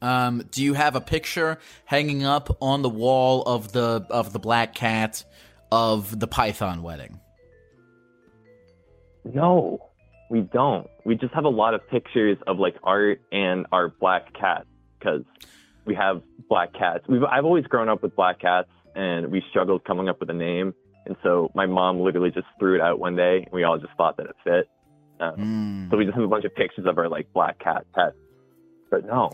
Um, 0.00 0.44
do 0.50 0.64
you 0.64 0.74
have 0.74 0.96
a 0.96 1.00
picture 1.00 1.58
hanging 1.84 2.24
up 2.24 2.56
on 2.60 2.82
the 2.82 2.88
wall 2.88 3.42
of 3.42 3.72
the 3.72 4.04
of 4.10 4.32
the 4.32 4.38
black 4.40 4.74
cat 4.74 5.24
of 5.72 6.20
the 6.20 6.26
Python 6.26 6.82
wedding? 6.82 7.18
No, 9.24 9.88
we 10.30 10.42
don't. 10.42 10.86
We 11.06 11.14
just 11.14 11.32
have 11.32 11.44
a 11.44 11.48
lot 11.48 11.72
of 11.72 11.88
pictures 11.88 12.36
of 12.46 12.58
like 12.58 12.74
art 12.84 13.22
and 13.32 13.66
our 13.72 13.88
black 13.88 14.34
cat 14.38 14.66
because 14.98 15.22
we 15.86 15.94
have 15.94 16.22
black 16.48 16.74
cats. 16.74 17.04
We've 17.08 17.24
I've 17.24 17.46
always 17.46 17.64
grown 17.64 17.88
up 17.88 18.02
with 18.02 18.14
black 18.14 18.40
cats, 18.40 18.68
and 18.94 19.32
we 19.32 19.42
struggled 19.48 19.84
coming 19.84 20.10
up 20.10 20.20
with 20.20 20.28
a 20.28 20.34
name. 20.34 20.74
And 21.06 21.16
so 21.22 21.50
my 21.54 21.64
mom 21.64 22.00
literally 22.00 22.30
just 22.30 22.46
threw 22.58 22.74
it 22.74 22.82
out 22.82 22.98
one 22.98 23.16
day, 23.16 23.38
and 23.38 23.52
we 23.52 23.64
all 23.64 23.78
just 23.78 23.94
thought 23.96 24.18
that 24.18 24.26
it 24.26 24.36
fit. 24.44 24.68
Um, 25.20 25.36
Mm. 25.38 25.90
So 25.90 25.96
we 25.96 26.04
just 26.04 26.14
have 26.16 26.24
a 26.24 26.28
bunch 26.28 26.44
of 26.44 26.54
pictures 26.54 26.84
of 26.86 26.98
our 26.98 27.08
like 27.08 27.32
black 27.32 27.58
cat 27.60 27.86
pets. 27.94 28.16
But 28.90 29.06
no, 29.06 29.32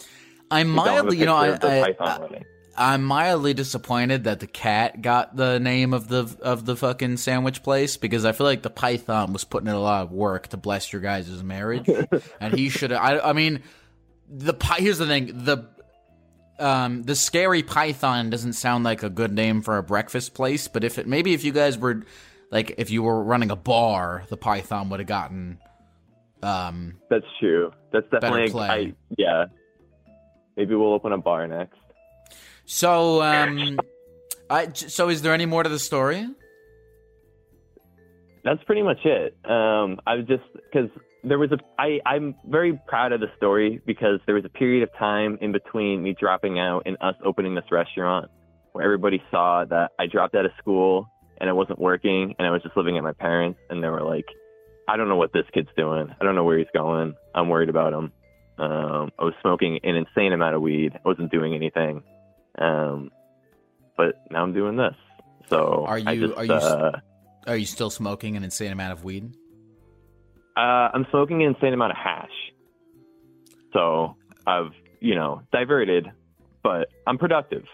I'm 0.50 0.70
we 0.70 0.76
don't 0.76 0.86
have 0.86 0.94
a 0.94 1.02
mildly, 1.02 1.18
you 1.18 1.26
know, 1.26 1.34
I, 1.34 1.54
I, 1.54 1.56
python 1.56 2.20
running. 2.22 2.44
I'm 2.78 3.04
mildly 3.04 3.54
disappointed 3.54 4.24
that 4.24 4.40
the 4.40 4.46
cat 4.46 5.02
got 5.02 5.34
the 5.34 5.58
name 5.58 5.92
of 5.92 6.08
the 6.08 6.36
of 6.40 6.64
the 6.64 6.76
fucking 6.76 7.16
sandwich 7.16 7.62
place 7.62 7.96
because 7.96 8.24
I 8.24 8.32
feel 8.32 8.46
like 8.46 8.62
the 8.62 8.70
python 8.70 9.32
was 9.32 9.44
putting 9.44 9.68
in 9.68 9.74
a 9.74 9.80
lot 9.80 10.02
of 10.02 10.12
work 10.12 10.48
to 10.48 10.56
bless 10.56 10.92
your 10.92 11.02
guys' 11.02 11.42
marriage, 11.42 11.90
and 12.40 12.54
he 12.54 12.68
should. 12.68 12.92
I 12.92 13.18
I 13.18 13.32
mean, 13.32 13.62
the 14.28 14.54
here's 14.78 14.98
the 14.98 15.06
thing 15.06 15.44
the. 15.44 15.68
Um, 16.60 17.04
the 17.04 17.14
scary 17.14 17.62
python 17.62 18.30
doesn't 18.30 18.54
sound 18.54 18.82
like 18.82 19.04
a 19.04 19.08
good 19.08 19.32
name 19.32 19.62
for 19.62 19.78
a 19.78 19.82
breakfast 19.84 20.34
place, 20.34 20.66
but 20.66 20.82
if 20.82 20.98
it 20.98 21.06
maybe 21.06 21.32
if 21.32 21.44
you 21.44 21.52
guys 21.52 21.78
were 21.78 22.02
like 22.50 22.74
if 22.78 22.90
you 22.90 23.04
were 23.04 23.22
running 23.22 23.52
a 23.52 23.56
bar, 23.56 24.24
the 24.28 24.36
python 24.36 24.90
would 24.90 24.98
have 24.98 25.06
gotten 25.06 25.60
um 26.42 26.96
That's 27.10 27.24
true. 27.38 27.70
That's 27.92 28.08
definitely 28.10 28.50
play. 28.50 28.68
I, 28.68 28.94
yeah. 29.16 29.44
Maybe 30.56 30.74
we'll 30.74 30.94
open 30.94 31.12
a 31.12 31.18
bar 31.18 31.46
next. 31.46 31.78
So 32.68 33.22
um 33.22 33.78
I 34.50 34.72
so 34.72 35.08
is 35.08 35.22
there 35.22 35.32
any 35.32 35.46
more 35.46 35.62
to 35.62 35.68
the 35.68 35.78
story? 35.78 36.26
That's 38.44 38.62
pretty 38.64 38.82
much 38.82 38.98
it. 39.04 39.36
Um, 39.44 40.00
I 40.06 40.14
was 40.14 40.26
just 40.26 40.44
because 40.54 40.90
there 41.24 41.38
was 41.38 41.50
a 41.52 41.58
I 41.78 42.00
I'm 42.06 42.34
very 42.46 42.78
proud 42.86 43.12
of 43.12 43.20
the 43.20 43.28
story 43.36 43.80
because 43.86 44.20
there 44.26 44.34
was 44.34 44.44
a 44.44 44.50
period 44.50 44.82
of 44.82 44.90
time 44.98 45.38
in 45.40 45.52
between 45.52 46.02
me 46.02 46.14
dropping 46.18 46.58
out 46.58 46.82
and 46.86 46.96
us 47.00 47.14
opening 47.24 47.54
this 47.54 47.64
restaurant 47.70 48.30
where 48.72 48.84
everybody 48.84 49.22
saw 49.30 49.64
that 49.64 49.92
I 49.98 50.06
dropped 50.06 50.34
out 50.34 50.44
of 50.44 50.52
school 50.58 51.08
and 51.40 51.48
I 51.48 51.52
wasn't 51.54 51.78
working 51.78 52.34
and 52.38 52.46
I 52.46 52.50
was 52.50 52.62
just 52.62 52.76
living 52.76 52.96
at 52.96 53.02
my 53.02 53.12
parents 53.12 53.58
and 53.70 53.82
they 53.82 53.88
were 53.88 54.02
like, 54.02 54.26
I 54.88 54.96
don't 54.96 55.08
know 55.08 55.16
what 55.16 55.32
this 55.32 55.44
kid's 55.52 55.68
doing. 55.76 56.08
I 56.20 56.24
don't 56.24 56.34
know 56.34 56.44
where 56.44 56.58
he's 56.58 56.68
going. 56.74 57.14
I'm 57.34 57.48
worried 57.48 57.68
about 57.70 57.92
him. 57.92 58.12
Um, 58.58 59.10
I 59.18 59.24
was 59.24 59.34
smoking 59.40 59.78
an 59.84 59.96
insane 59.96 60.32
amount 60.32 60.54
of 60.54 60.62
weed. 60.62 60.92
I 60.94 61.08
wasn't 61.08 61.30
doing 61.30 61.54
anything. 61.54 62.02
Um, 62.60 63.10
but 63.96 64.14
now 64.30 64.42
I'm 64.42 64.52
doing 64.52 64.76
this. 64.76 64.94
So 65.48 65.84
Are 65.86 65.98
you- 65.98 66.28
just, 66.28 66.38
are 66.38 66.44
you 66.44 66.52
uh, 66.52 67.00
Are 67.46 67.56
you 67.56 67.66
still 67.66 67.90
smoking 67.90 68.36
an 68.36 68.44
insane 68.44 68.72
amount 68.72 68.92
of 68.92 69.04
weed? 69.04 69.34
Uh, 70.56 70.90
I'm 70.92 71.06
smoking 71.10 71.42
an 71.42 71.54
insane 71.54 71.72
amount 71.72 71.92
of 71.92 71.98
hash. 71.98 72.30
So 73.72 74.16
I've, 74.46 74.72
you 75.00 75.14
know, 75.14 75.42
diverted, 75.52 76.08
but 76.62 76.88
I'm 77.06 77.16
productive. 77.18 77.64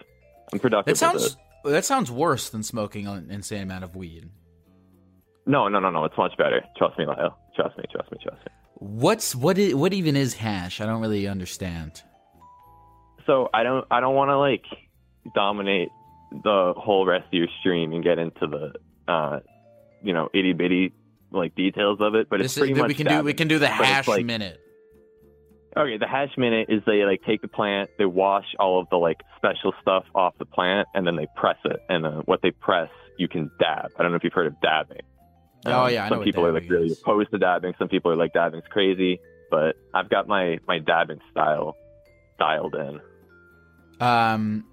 I'm 0.53 0.59
productive. 0.59 0.97
That 0.97 1.13
with 1.13 1.21
sounds 1.21 1.37
it. 1.65 1.69
that 1.71 1.85
sounds 1.85 2.11
worse 2.11 2.49
than 2.49 2.63
smoking 2.63 3.07
an 3.07 3.31
insane 3.31 3.63
amount 3.63 3.83
of 3.83 3.95
weed. 3.95 4.29
No, 5.47 5.67
no, 5.67 5.79
no, 5.79 5.89
no. 5.89 6.05
It's 6.05 6.17
much 6.17 6.37
better. 6.37 6.63
Trust 6.77 6.97
me, 6.97 7.05
Lyle. 7.05 7.37
Trust 7.55 7.77
me, 7.77 7.85
trust 7.91 8.11
me, 8.11 8.17
trust 8.21 8.39
me. 8.45 8.51
What's 8.75 9.35
what? 9.35 9.57
what 9.57 9.93
even 9.93 10.15
is 10.15 10.35
hash? 10.35 10.81
I 10.81 10.85
don't 10.85 11.01
really 11.01 11.27
understand. 11.27 12.03
So 13.25 13.49
I 13.53 13.63
don't, 13.63 13.85
I 13.89 13.99
don't 13.99 14.15
want 14.15 14.29
to 14.29 14.37
like 14.37 14.63
dominate 15.33 15.89
the 16.43 16.73
whole 16.77 17.05
rest 17.05 17.27
of 17.27 17.33
your 17.33 17.47
stream 17.59 17.93
and 17.93 18.03
get 18.03 18.19
into 18.19 18.47
the, 18.47 18.73
uh, 19.11 19.39
you 20.03 20.13
know, 20.13 20.29
itty 20.33 20.53
bitty 20.53 20.93
like 21.31 21.55
details 21.55 21.99
of 22.01 22.15
it. 22.15 22.29
But 22.29 22.41
it's 22.41 22.53
This 22.55 22.57
is- 22.57 22.59
pretty 22.59 22.73
much 22.79 22.87
we 22.89 22.93
can 22.95 23.07
do 23.07 23.23
we 23.23 23.33
can 23.33 23.47
do 23.47 23.59
the 23.59 23.67
hash 23.67 24.07
like- 24.07 24.25
minute. 24.25 24.59
Okay, 25.77 25.97
the 25.97 26.07
hash 26.07 26.29
minute 26.37 26.67
is 26.69 26.81
they 26.85 27.03
like 27.03 27.21
take 27.25 27.41
the 27.41 27.49
plant, 27.49 27.89
they 27.97 28.05
wash 28.05 28.45
all 28.59 28.79
of 28.79 28.87
the 28.91 28.95
like 28.95 29.17
special 29.35 29.73
stuff 29.81 30.05
off 30.15 30.33
the 30.37 30.45
plant, 30.45 30.87
and 30.93 31.05
then 31.05 31.17
they 31.17 31.27
press 31.35 31.57
it. 31.65 31.81
And 31.89 32.05
uh, 32.05 32.21
what 32.23 32.41
they 32.41 32.51
press, 32.51 32.89
you 33.17 33.27
can 33.27 33.51
dab. 33.59 33.91
I 33.99 34.01
don't 34.03 34.11
know 34.11 34.15
if 34.15 34.23
you've 34.23 34.31
heard 34.31 34.47
of 34.47 34.61
dabbing. 34.61 35.01
Oh, 35.65 35.87
yeah, 35.87 36.05
I 36.05 36.09
know 36.09 36.15
some 36.17 36.23
people 36.23 36.45
are 36.45 36.53
like 36.53 36.69
really 36.69 36.87
is. 36.87 37.01
opposed 37.01 37.31
to 37.31 37.39
dabbing. 37.39 37.73
Some 37.77 37.89
people 37.89 38.09
are 38.11 38.15
like 38.15 38.31
dabbing's 38.31 38.63
crazy, 38.69 39.19
but 39.51 39.75
I've 39.93 40.09
got 40.09 40.29
my 40.29 40.59
my 40.65 40.79
dabbing 40.79 41.19
style 41.31 41.75
dialed 42.39 42.75
in. 42.75 43.01
Um, 43.99 44.65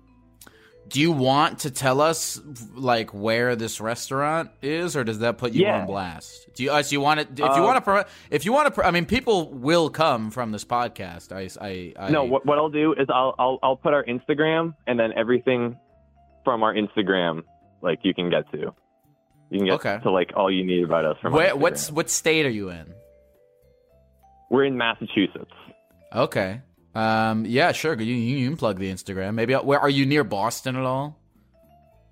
do 0.89 1.01
you 1.01 1.13
want 1.13 1.61
to 1.61 1.71
tell 1.71 2.01
us 2.03 2.39
like 2.75 3.15
where 3.15 3.57
this 3.57 3.81
restaurant 3.81 4.51
is, 4.61 4.95
or 4.95 5.05
does 5.05 5.21
that 5.21 5.39
put 5.39 5.53
you 5.53 5.63
Yeah. 5.63 5.81
on 5.81 5.87
blast? 5.87 6.49
Do 6.55 6.65
you? 6.65 6.71
Uh, 6.71 6.83
so 6.83 6.93
you 6.93 7.01
want 7.01 7.21
to? 7.21 7.33
If 7.33 7.39
you 7.39 7.45
Uh, 7.63 7.65
want 7.65 7.85
to, 7.85 8.07
if 8.31 8.45
you 8.45 8.53
want 8.53 8.75
to, 8.75 8.85
I 8.87 8.91
mean, 8.91 9.07
people 9.07 9.49
will 9.51 9.89
come 9.89 10.31
from 10.31 10.53
this 10.53 10.65
podcast. 10.67 11.33
I, 11.33 11.49
I, 11.67 11.95
I 12.09 12.11
no, 12.11 12.25
what 12.25 12.45
what 12.45 12.59
I'll 12.59 12.69
do 12.69 12.93
is 12.93 13.07
I'll 13.09 13.35
I'll 13.39 13.59
I'll 13.63 13.77
put 13.77 13.95
our 13.95 14.05
Instagram 14.05 14.75
and 14.87 14.99
then 15.01 15.13
everything 15.17 15.79
from 16.45 16.63
our 16.63 16.75
Instagram 16.75 17.43
like 17.81 18.01
you 18.03 18.13
can 18.13 18.29
get 18.29 18.51
to. 18.53 18.75
You 19.51 19.59
can 19.59 19.65
get 19.67 19.75
Okay. 19.75 19.99
to 20.03 20.11
like 20.11 20.33
all 20.37 20.51
you 20.51 20.65
need 20.65 20.85
about 20.85 21.05
us 21.07 21.17
from 21.23 21.33
Where, 21.33 21.57
what's 21.57 21.91
what 21.91 22.11
state 22.11 22.45
are 22.45 22.51
you 22.51 22.69
in? 22.71 22.93
We're 24.51 24.65
in 24.65 24.77
Massachusetts. 24.77 25.53
Okay. 26.15 26.61
Um. 26.95 27.47
Yeah. 27.47 27.73
Sure. 27.73 27.99
You, 28.01 28.15
you 28.15 28.49
can 28.49 28.57
plug 28.57 28.79
the 28.79 28.93
Instagram. 28.93 29.35
Maybe. 29.35 29.55
Where 29.55 29.81
are 29.81 29.91
you 29.91 30.07
near 30.07 30.25
Boston 30.25 30.77
at 30.77 30.85
all? 30.85 31.19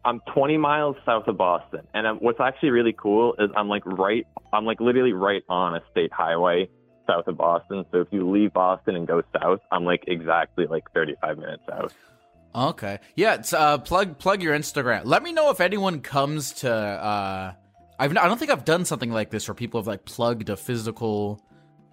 I'm 0.03 0.21
20 0.33 0.57
miles 0.57 0.97
south 1.05 1.29
of 1.29 1.37
Boston, 1.37 1.87
and 1.93 2.07
um, 2.07 2.17
what's 2.21 2.41
actually 2.41 2.71
really 2.71 2.95
cool 2.95 3.35
is 3.39 3.51
I'm 3.55 3.69
like 3.69 3.85
right, 3.85 4.27
I'm 4.51 4.65
like 4.65 4.81
literally 4.81 5.13
right 5.13 5.43
on 5.49 5.75
a 5.75 5.83
state 5.91 6.11
highway 6.11 6.71
south 7.07 7.27
of 7.27 7.37
Boston. 7.37 7.85
So 7.93 8.01
if 8.01 8.09
you 8.11 8.29
leave 8.31 8.53
Boston 8.53 8.97
and 8.97 9.07
go 9.07 9.23
south, 9.39 9.61
I'm 9.71 9.85
like 9.85 10.05
exactly 10.07 10.67
like 10.67 10.85
35 10.95 11.39
minutes 11.39 11.63
south. 11.69 11.95
Okay. 12.55 12.99
Yeah. 13.15 13.35
It's, 13.35 13.53
uh, 13.53 13.79
plug 13.79 14.19
plug 14.19 14.43
your 14.43 14.57
Instagram. 14.57 15.03
Let 15.05 15.23
me 15.23 15.33
know 15.33 15.51
if 15.51 15.61
anyone 15.61 16.01
comes 16.01 16.53
to. 16.55 16.73
Uh, 16.73 17.53
I've 17.99 18.17
I 18.17 18.27
don't 18.27 18.39
think 18.39 18.51
I've 18.51 18.65
done 18.65 18.85
something 18.85 19.13
like 19.13 19.31
this 19.31 19.47
where 19.47 19.55
people 19.55 19.81
have 19.81 19.87
like 19.87 20.05
plugged 20.05 20.49
a 20.49 20.57
physical 20.57 21.43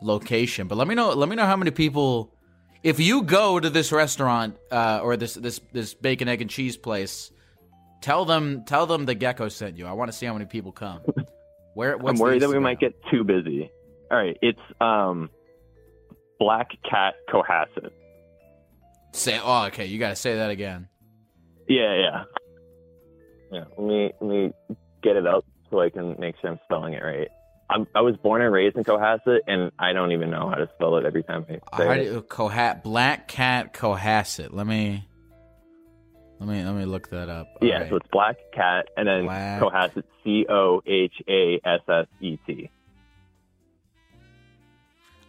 location. 0.01 0.67
But 0.67 0.77
let 0.77 0.87
me 0.87 0.95
know. 0.95 1.11
Let 1.11 1.29
me 1.29 1.35
know 1.35 1.45
how 1.45 1.57
many 1.57 1.71
people. 1.71 2.33
If 2.87 3.01
you 3.01 3.23
go 3.23 3.59
to 3.59 3.69
this 3.69 3.91
restaurant 3.91 4.55
uh, 4.71 5.01
or 5.03 5.17
this 5.17 5.33
this 5.33 5.59
this 5.73 5.93
bacon 5.93 6.29
egg 6.29 6.41
and 6.41 6.49
cheese 6.49 6.77
place, 6.77 7.33
tell 7.99 8.23
them 8.23 8.63
tell 8.63 8.85
them 8.85 9.05
the 9.05 9.13
gecko 9.13 9.49
sent 9.49 9.77
you. 9.77 9.85
I 9.85 9.91
want 9.91 10.09
to 10.09 10.17
see 10.17 10.25
how 10.25 10.31
many 10.31 10.45
people 10.45 10.71
come. 10.71 11.01
Where? 11.73 11.97
What's 11.97 12.17
I'm 12.17 12.23
worried 12.23 12.43
that 12.43 12.49
we 12.49 12.59
might 12.59 12.79
get 12.79 12.93
too 13.11 13.25
busy. 13.25 13.69
All 14.09 14.17
right, 14.17 14.37
it's 14.41 14.61
um, 14.79 15.29
Black 16.39 16.69
Cat 16.89 17.15
Cohasset. 17.29 17.91
say. 19.11 19.37
Oh, 19.43 19.65
okay. 19.65 19.87
You 19.87 19.99
got 19.99 20.11
to 20.11 20.15
say 20.15 20.35
that 20.35 20.49
again. 20.49 20.87
Yeah, 21.67 21.93
yeah, 21.93 22.23
yeah. 23.51 23.63
Let 23.77 23.85
me 23.85 24.11
let 24.21 24.29
me 24.29 24.53
get 25.03 25.17
it 25.17 25.27
up 25.27 25.43
so 25.69 25.81
I 25.81 25.89
can 25.89 26.15
make 26.19 26.35
sure 26.39 26.51
I'm 26.51 26.59
spelling 26.63 26.93
it 26.93 27.03
right. 27.03 27.27
I'm, 27.69 27.85
I 27.93 28.01
was 28.01 28.15
born 28.17 28.41
and 28.41 28.53
raised 28.53 28.77
in 28.77 28.83
Cohasset, 28.85 29.39
and 29.47 29.71
I 29.77 29.91
don't 29.93 30.11
even 30.13 30.29
know 30.29 30.47
how 30.49 30.55
to 30.55 30.69
spell 30.75 30.95
it 30.97 31.05
every 31.05 31.23
time 31.23 31.45
I 31.49 31.53
say 31.53 31.83
do 31.83 31.91
it. 31.91 32.05
you- 32.13 32.21
Coha- 32.21 32.79
Black 32.83 33.27
Cat 33.27 33.73
Cohasset. 33.73 34.53
Let 34.53 34.67
me. 34.67 35.05
Let 36.39 36.47
me 36.49 36.63
let 36.63 36.75
me 36.75 36.85
look 36.85 37.09
that 37.09 37.29
up. 37.29 37.47
Yeah, 37.63 37.73
Alright. 37.75 37.89
so 37.89 37.95
it's 37.95 38.07
Black 38.11 38.35
Cat 38.53 38.89
and 38.95 39.07
then 39.07 39.23
Black- 39.25 39.59
Cohasset 39.61 40.03
C 40.23 40.45
O 40.47 40.81
H 40.85 41.15
A 41.27 41.59
S 41.65 41.81
S 41.89 42.05
E 42.21 42.37
T. 42.45 42.69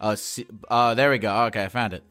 Uh, 0.00 0.16
uh, 0.68 0.94
there 0.94 1.10
we 1.10 1.18
go. 1.18 1.44
Okay, 1.46 1.64
I 1.64 1.68
found 1.68 1.92
it. 1.94 2.04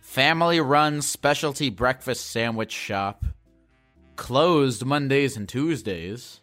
Family 0.00 0.60
run 0.60 1.02
specialty 1.02 1.68
breakfast 1.68 2.26
sandwich 2.30 2.70
shop. 2.72 3.24
Closed 4.16 4.84
Mondays 4.84 5.36
and 5.36 5.48
Tuesdays. 5.48 6.40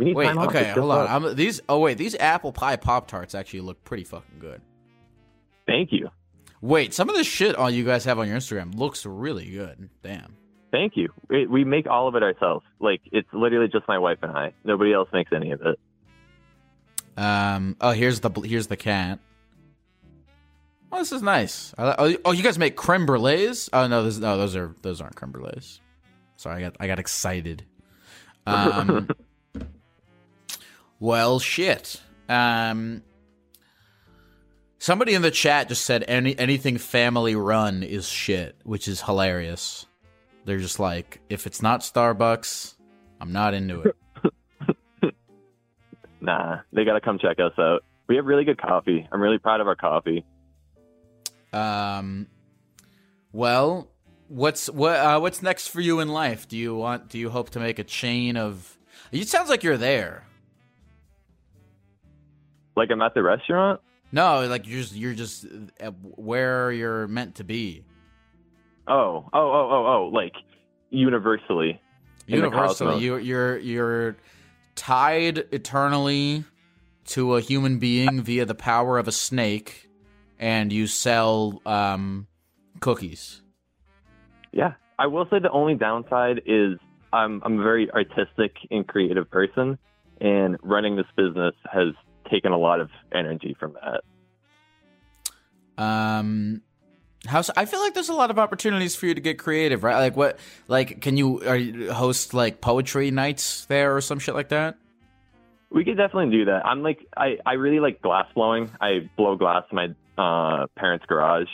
We 0.00 0.06
need 0.06 0.16
Wait, 0.16 0.24
time 0.24 0.38
off. 0.38 0.48
okay, 0.48 0.70
hold 0.70 0.92
on. 0.92 1.06
I'm, 1.06 1.36
these 1.36 1.60
oh 1.68 1.78
wait, 1.78 1.98
these 1.98 2.14
apple 2.14 2.52
pie 2.52 2.76
pop 2.76 3.06
tarts 3.06 3.34
actually 3.34 3.60
look 3.60 3.84
pretty 3.84 4.04
fucking 4.04 4.38
good. 4.38 4.62
Thank 5.66 5.92
you, 5.92 6.08
Wait, 6.62 6.94
some 6.94 7.10
of 7.10 7.14
this 7.16 7.26
shit 7.26 7.54
all 7.54 7.68
you 7.70 7.84
guys 7.84 8.06
have 8.06 8.18
on 8.18 8.26
your 8.26 8.38
Instagram 8.38 8.74
looks 8.74 9.04
really 9.04 9.50
good. 9.50 9.90
Damn. 10.02 10.36
thank 10.72 10.96
you. 10.96 11.10
We, 11.28 11.46
we 11.46 11.64
make 11.64 11.86
all 11.86 12.08
of 12.08 12.14
it 12.14 12.22
ourselves. 12.22 12.64
Like 12.78 13.02
it's 13.12 13.28
literally 13.34 13.68
just 13.68 13.86
my 13.88 13.98
wife 13.98 14.20
and 14.22 14.32
I. 14.32 14.54
Nobody 14.64 14.94
else 14.94 15.10
makes 15.12 15.32
any 15.34 15.52
of 15.52 15.60
it. 15.60 15.78
Um. 17.18 17.76
Oh, 17.78 17.90
here's 17.90 18.20
the 18.20 18.30
here's 18.42 18.68
the 18.68 18.78
cat. 18.78 19.18
Oh, 20.90 20.98
this 20.98 21.12
is 21.12 21.20
nice. 21.20 21.74
Oh, 21.76 22.16
oh, 22.24 22.32
you 22.32 22.42
guys 22.42 22.58
make 22.58 22.74
creme 22.74 23.06
brulees? 23.06 23.68
Oh 23.74 23.86
no, 23.86 24.02
this, 24.02 24.16
no, 24.16 24.38
those 24.38 24.56
are 24.56 24.74
those 24.80 25.02
aren't 25.02 25.14
creme 25.14 25.30
brulees. 25.30 25.80
Sorry, 26.36 26.56
I 26.56 26.60
got 26.62 26.76
I 26.80 26.86
got 26.86 26.98
excited. 26.98 27.64
Um. 28.46 29.06
Well, 31.00 31.40
shit. 31.40 32.00
Um. 32.28 33.02
Somebody 34.78 35.12
in 35.12 35.20
the 35.20 35.30
chat 35.30 35.68
just 35.68 35.84
said 35.84 36.04
any 36.08 36.38
anything 36.38 36.78
family 36.78 37.34
run 37.34 37.82
is 37.82 38.08
shit, 38.08 38.56
which 38.64 38.88
is 38.88 39.02
hilarious. 39.02 39.86
They're 40.46 40.58
just 40.58 40.80
like, 40.80 41.20
if 41.28 41.46
it's 41.46 41.60
not 41.60 41.80
Starbucks, 41.80 42.76
I'm 43.20 43.30
not 43.32 43.52
into 43.52 43.82
it. 43.82 43.96
nah, 46.20 46.60
they 46.72 46.84
got 46.84 46.94
to 46.94 47.00
come 47.00 47.18
check 47.18 47.38
us 47.38 47.52
out. 47.58 47.84
We 48.08 48.16
have 48.16 48.24
really 48.24 48.44
good 48.44 48.60
coffee. 48.60 49.06
I'm 49.12 49.20
really 49.20 49.38
proud 49.38 49.60
of 49.60 49.66
our 49.68 49.76
coffee. 49.76 50.24
Um, 51.52 52.26
well, 53.32 53.90
what's 54.28 54.70
what 54.70 54.96
uh, 54.96 55.20
what's 55.20 55.42
next 55.42 55.68
for 55.68 55.80
you 55.80 56.00
in 56.00 56.08
life? 56.08 56.48
Do 56.48 56.56
you 56.56 56.74
want? 56.74 57.08
Do 57.08 57.18
you 57.18 57.28
hope 57.30 57.50
to 57.50 57.60
make 57.60 57.78
a 57.78 57.84
chain 57.84 58.36
of? 58.36 58.78
It 59.12 59.28
sounds 59.28 59.50
like 59.50 59.62
you're 59.62 59.76
there. 59.76 60.24
Like 62.80 62.90
I'm 62.90 63.02
at 63.02 63.12
the 63.12 63.22
restaurant. 63.22 63.82
No, 64.10 64.46
like 64.46 64.66
you're 64.66 64.80
just 64.80 64.96
you're 64.96 65.12
just 65.12 65.44
uh, 65.82 65.90
where 66.16 66.72
you're 66.72 67.06
meant 67.08 67.34
to 67.34 67.44
be. 67.44 67.84
Oh, 68.88 69.28
oh, 69.34 69.52
oh, 69.52 69.68
oh, 69.70 69.86
oh! 69.86 70.10
Like 70.10 70.32
universally. 70.88 71.78
Universally, 72.26 73.04
you 73.04 73.18
you're 73.18 73.58
you're 73.58 74.16
tied 74.76 75.44
eternally 75.52 76.44
to 77.08 77.36
a 77.36 77.42
human 77.42 77.78
being 77.78 78.22
via 78.22 78.46
the 78.46 78.54
power 78.54 78.96
of 78.96 79.06
a 79.06 79.12
snake, 79.12 79.90
and 80.38 80.72
you 80.72 80.86
sell 80.86 81.60
um, 81.66 82.28
cookies. 82.80 83.42
Yeah, 84.52 84.72
I 84.98 85.06
will 85.06 85.26
say 85.30 85.38
the 85.38 85.50
only 85.50 85.74
downside 85.74 86.40
is 86.46 86.78
I'm 87.12 87.42
I'm 87.44 87.60
a 87.60 87.62
very 87.62 87.90
artistic 87.90 88.56
and 88.70 88.88
creative 88.88 89.30
person, 89.30 89.76
and 90.18 90.56
running 90.62 90.96
this 90.96 91.12
business 91.14 91.54
has 91.70 91.88
taken 92.30 92.52
a 92.52 92.58
lot 92.58 92.80
of 92.80 92.90
energy 93.12 93.56
from 93.58 93.74
that. 93.74 94.02
Um, 95.82 96.62
how 97.26 97.42
I 97.56 97.64
feel 97.64 97.80
like 97.80 97.94
there's 97.94 98.08
a 98.08 98.14
lot 98.14 98.30
of 98.30 98.38
opportunities 98.38 98.96
for 98.96 99.06
you 99.06 99.14
to 99.14 99.20
get 99.20 99.38
creative, 99.38 99.82
right? 99.82 99.98
Like 99.98 100.16
what? 100.16 100.38
Like, 100.68 101.00
can 101.00 101.16
you, 101.16 101.42
are 101.46 101.56
you 101.56 101.92
host 101.92 102.34
like 102.34 102.60
poetry 102.60 103.10
nights 103.10 103.66
there 103.66 103.96
or 103.96 104.00
some 104.00 104.18
shit 104.18 104.34
like 104.34 104.50
that? 104.50 104.76
We 105.70 105.84
could 105.84 105.96
definitely 105.96 106.36
do 106.36 106.46
that. 106.46 106.66
I'm 106.66 106.82
like 106.82 107.06
I, 107.16 107.38
I 107.46 107.52
really 107.52 107.78
like 107.78 108.02
glass 108.02 108.26
blowing. 108.34 108.70
I 108.80 109.08
blow 109.16 109.36
glass 109.36 109.62
in 109.70 109.76
my 109.76 109.88
uh, 110.18 110.66
parents' 110.76 111.04
garage, 111.08 111.46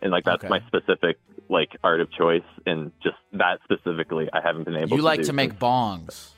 and 0.00 0.10
like 0.10 0.24
that's 0.24 0.42
Okay. 0.44 0.48
my 0.48 0.60
specific 0.66 1.18
like 1.50 1.76
art 1.84 2.00
of 2.00 2.10
choice. 2.12 2.42
And 2.64 2.92
just 3.02 3.16
that 3.34 3.58
specifically, 3.64 4.28
I 4.32 4.40
haven't 4.42 4.64
been 4.64 4.74
able. 4.76 4.88
To. 4.88 4.94
You 4.94 5.00
to 5.02 5.04
like 5.04 5.22
to 5.24 5.32
make 5.34 5.58
bongs. 5.58 6.30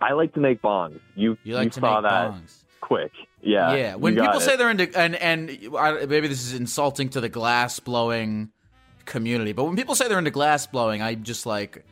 I 0.00 0.12
like 0.12 0.34
to 0.34 0.40
make 0.40 0.60
bongs. 0.60 1.00
You 1.14 1.38
You 1.42 1.54
like 1.54 1.72
to 1.72 1.80
saw 1.80 2.00
that 2.02 2.32
bongs. 2.32 2.61
Quick. 2.82 3.12
Yeah. 3.40 3.74
yeah. 3.74 3.94
When 3.94 4.14
people 4.14 4.36
it. 4.36 4.40
say 4.42 4.56
they're 4.56 4.70
into 4.70 4.90
and 4.98 5.16
and 5.16 5.50
I, 5.76 6.04
maybe 6.04 6.28
this 6.28 6.44
is 6.44 6.52
insulting 6.52 7.08
to 7.10 7.20
the 7.20 7.30
glass 7.30 7.80
blowing 7.80 8.50
community, 9.06 9.52
but 9.52 9.64
when 9.64 9.76
people 9.76 9.94
say 9.94 10.08
they're 10.08 10.18
into 10.18 10.30
glass 10.30 10.66
blowing, 10.66 11.00
I'm 11.00 11.22
just 11.22 11.46
like, 11.46 11.84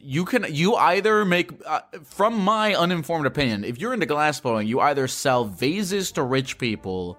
you 0.00 0.24
can 0.24 0.46
you 0.48 0.74
either 0.76 1.24
make 1.24 1.52
uh, 1.66 1.80
from 2.04 2.38
my 2.38 2.74
uninformed 2.74 3.26
opinion, 3.26 3.64
if 3.64 3.78
you're 3.78 3.92
into 3.92 4.06
glass 4.06 4.40
blowing, 4.40 4.66
you 4.66 4.80
either 4.80 5.06
sell 5.06 5.44
vases 5.44 6.12
to 6.12 6.22
rich 6.22 6.56
people 6.56 7.18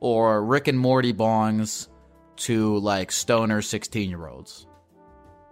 or 0.00 0.42
Rick 0.44 0.68
and 0.68 0.78
Morty 0.78 1.12
bongs 1.12 1.88
to 2.36 2.78
like 2.78 3.12
stoner 3.12 3.60
16 3.60 4.08
year 4.08 4.26
olds. 4.26 4.66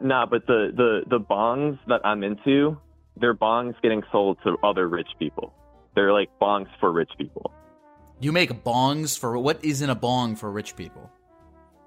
Nah, 0.01 0.26
but 0.26 0.47
the, 0.47 0.72
the, 0.74 1.03
the 1.09 1.18
bongs 1.18 1.78
that 1.89 2.05
I'm 2.05 2.22
into, 2.22 2.78
they're 3.16 3.34
bongs 3.34 3.80
getting 3.82 4.03
sold 4.12 4.39
to 4.45 4.57
other 4.62 4.89
rich 4.89 5.09
people. 5.18 5.55
They're 5.97 6.12
like 6.12 6.28
bongs 6.40 6.68
for 6.78 6.92
rich 6.92 7.11
people. 7.18 7.53
You 8.20 8.30
make 8.30 8.51
bongs 8.62 9.18
for 9.18 9.36
what 9.38 9.64
isn't 9.64 9.90
a 9.90 9.94
bong 9.94 10.36
for 10.36 10.51
rich 10.53 10.76
people? 10.76 11.11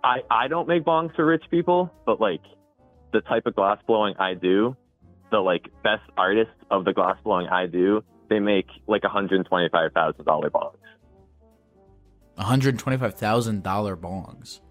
I, 0.04 0.18
I 0.30 0.48
don't 0.48 0.68
make 0.68 0.84
bongs 0.84 1.16
for 1.16 1.26
rich 1.26 1.44
people, 1.50 1.92
but 2.06 2.20
like 2.20 2.42
the 3.14 3.22
type 3.22 3.46
of 3.46 3.56
glass 3.56 3.78
blowing 3.88 4.16
I 4.18 4.34
do, 4.34 4.76
the 5.32 5.40
like 5.40 5.70
best 5.84 6.04
artists 6.18 6.54
of 6.72 6.86
the 6.86 6.94
glass 6.94 7.18
blowing 7.24 7.48
I 7.48 7.68
do, 7.68 8.04
they 8.30 8.40
make 8.40 8.68
like 8.88 9.04
$125,000 9.04 9.44
bongs. 10.24 10.74
$125,000 12.38 13.96
bongs. 13.98 14.62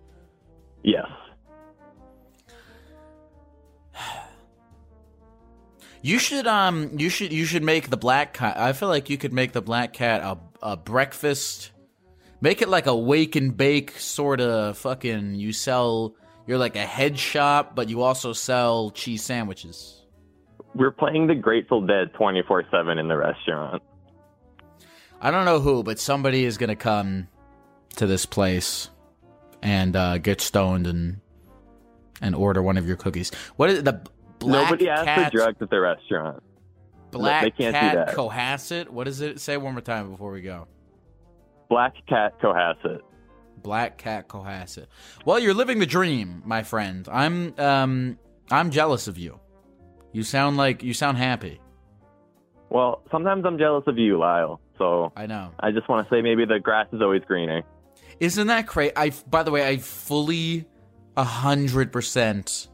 Yes. 0.83 1.07
You 6.03 6.19
should 6.19 6.47
um 6.47 6.91
you 6.97 7.09
should 7.09 7.33
you 7.33 7.45
should 7.45 7.63
make 7.63 7.91
the 7.91 7.97
black 7.97 8.35
cat. 8.35 8.59
I 8.59 8.73
feel 8.73 8.89
like 8.89 9.11
you 9.11 9.19
could 9.19 9.33
make 9.33 9.53
the 9.53 9.63
black 9.63 9.93
cat 9.93 10.23
a 10.23 10.39
a 10.63 10.77
breakfast. 10.77 11.73
Make 12.41 12.63
it 12.63 12.69
like 12.69 12.87
a 12.87 12.95
wake 12.95 13.35
and 13.35 13.57
bake 13.57 13.99
sort 13.99 14.41
of 14.41 14.79
fucking. 14.79 15.35
You 15.35 15.53
sell. 15.53 16.15
You're 16.47 16.59
like 16.59 16.77
a 16.77 16.87
head 16.87 17.19
shop, 17.19 17.75
but 17.75 17.89
you 17.89 18.03
also 18.03 18.33
sell 18.33 18.91
cheese 18.91 19.23
sandwiches. 19.23 20.07
We're 20.75 20.93
playing 20.93 21.27
the 21.27 21.35
Grateful 21.35 21.85
Dead 21.85 22.15
24 22.15 22.65
7 22.71 22.99
in 22.99 23.09
the 23.09 23.17
restaurant. 23.17 23.83
I 25.21 25.31
don't 25.31 25.45
know 25.45 25.59
who, 25.61 25.83
but 25.83 25.99
somebody 25.99 26.45
is 26.45 26.57
gonna 26.59 26.77
come 26.77 27.29
to 27.97 28.07
this 28.07 28.25
place 28.25 28.89
and 29.63 29.97
uh, 29.97 30.19
get 30.19 30.41
stoned 30.41 30.87
and 30.87 31.21
and 32.21 32.35
order 32.35 32.63
one 32.63 32.77
of 32.77 32.87
your 32.87 32.97
cookies. 32.97 33.33
What 33.57 33.71
is 33.71 33.83
the 33.83 34.01
black 34.39 34.71
Nobody 34.71 34.89
asks 34.89 35.05
cat? 35.05 35.31
for 35.33 35.37
drugs 35.39 35.57
at 35.61 35.71
the 35.71 35.81
restaurant. 35.81 36.43
Black 37.11 37.45
they 37.45 37.51
can't 37.51 37.75
do 37.75 37.81
cat 37.81 38.07
that. 38.07 38.17
Cohasset. 38.17 38.89
What 38.89 39.05
does 39.05 39.21
it 39.21 39.41
say 39.41 39.57
one 39.57 39.73
more 39.73 39.81
time 39.81 40.11
before 40.11 40.31
we 40.31 40.43
go? 40.43 40.67
Black 41.69 41.95
Cat 42.07 42.39
Cohasset. 42.41 43.01
Black 43.63 43.99
Cat 43.99 44.29
Cohasset. 44.29 44.87
Well, 45.25 45.39
you're 45.39 45.55
living 45.55 45.79
the 45.79 45.87
dream, 45.87 46.43
my 46.45 46.63
friend. 46.63 47.09
I'm 47.11 47.55
um 47.59 48.19
I'm 48.51 48.71
jealous 48.71 49.09
of 49.09 49.19
you. 49.19 49.41
You 50.13 50.23
sound 50.23 50.57
like 50.57 50.83
you 50.83 50.95
sound 50.95 51.19
happy. 51.19 51.61
Well, 52.71 53.03
sometimes 53.11 53.45
I'm 53.47 53.59
jealous 53.59 53.85
of 53.87 53.99
you, 53.99 54.19
Lyle. 54.19 54.61
So 54.77 55.13
I 55.17 55.27
know. 55.27 55.53
I 55.61 55.71
just 55.71 55.89
want 55.89 56.07
to 56.09 56.15
say 56.15 56.23
maybe 56.23 56.45
the 56.45 56.61
grass 56.61 56.87
is 56.93 57.01
always 57.03 57.23
greener. 57.27 57.63
Isn't 58.21 58.47
that 58.49 58.67
crazy? 58.67 58.93
I 58.97 59.13
by 59.29 59.43
the 59.43 59.51
way, 59.51 59.67
I 59.67 59.79
fully 59.79 60.67
a 61.17 61.25
hundred 61.25 61.93
percent 61.93 62.69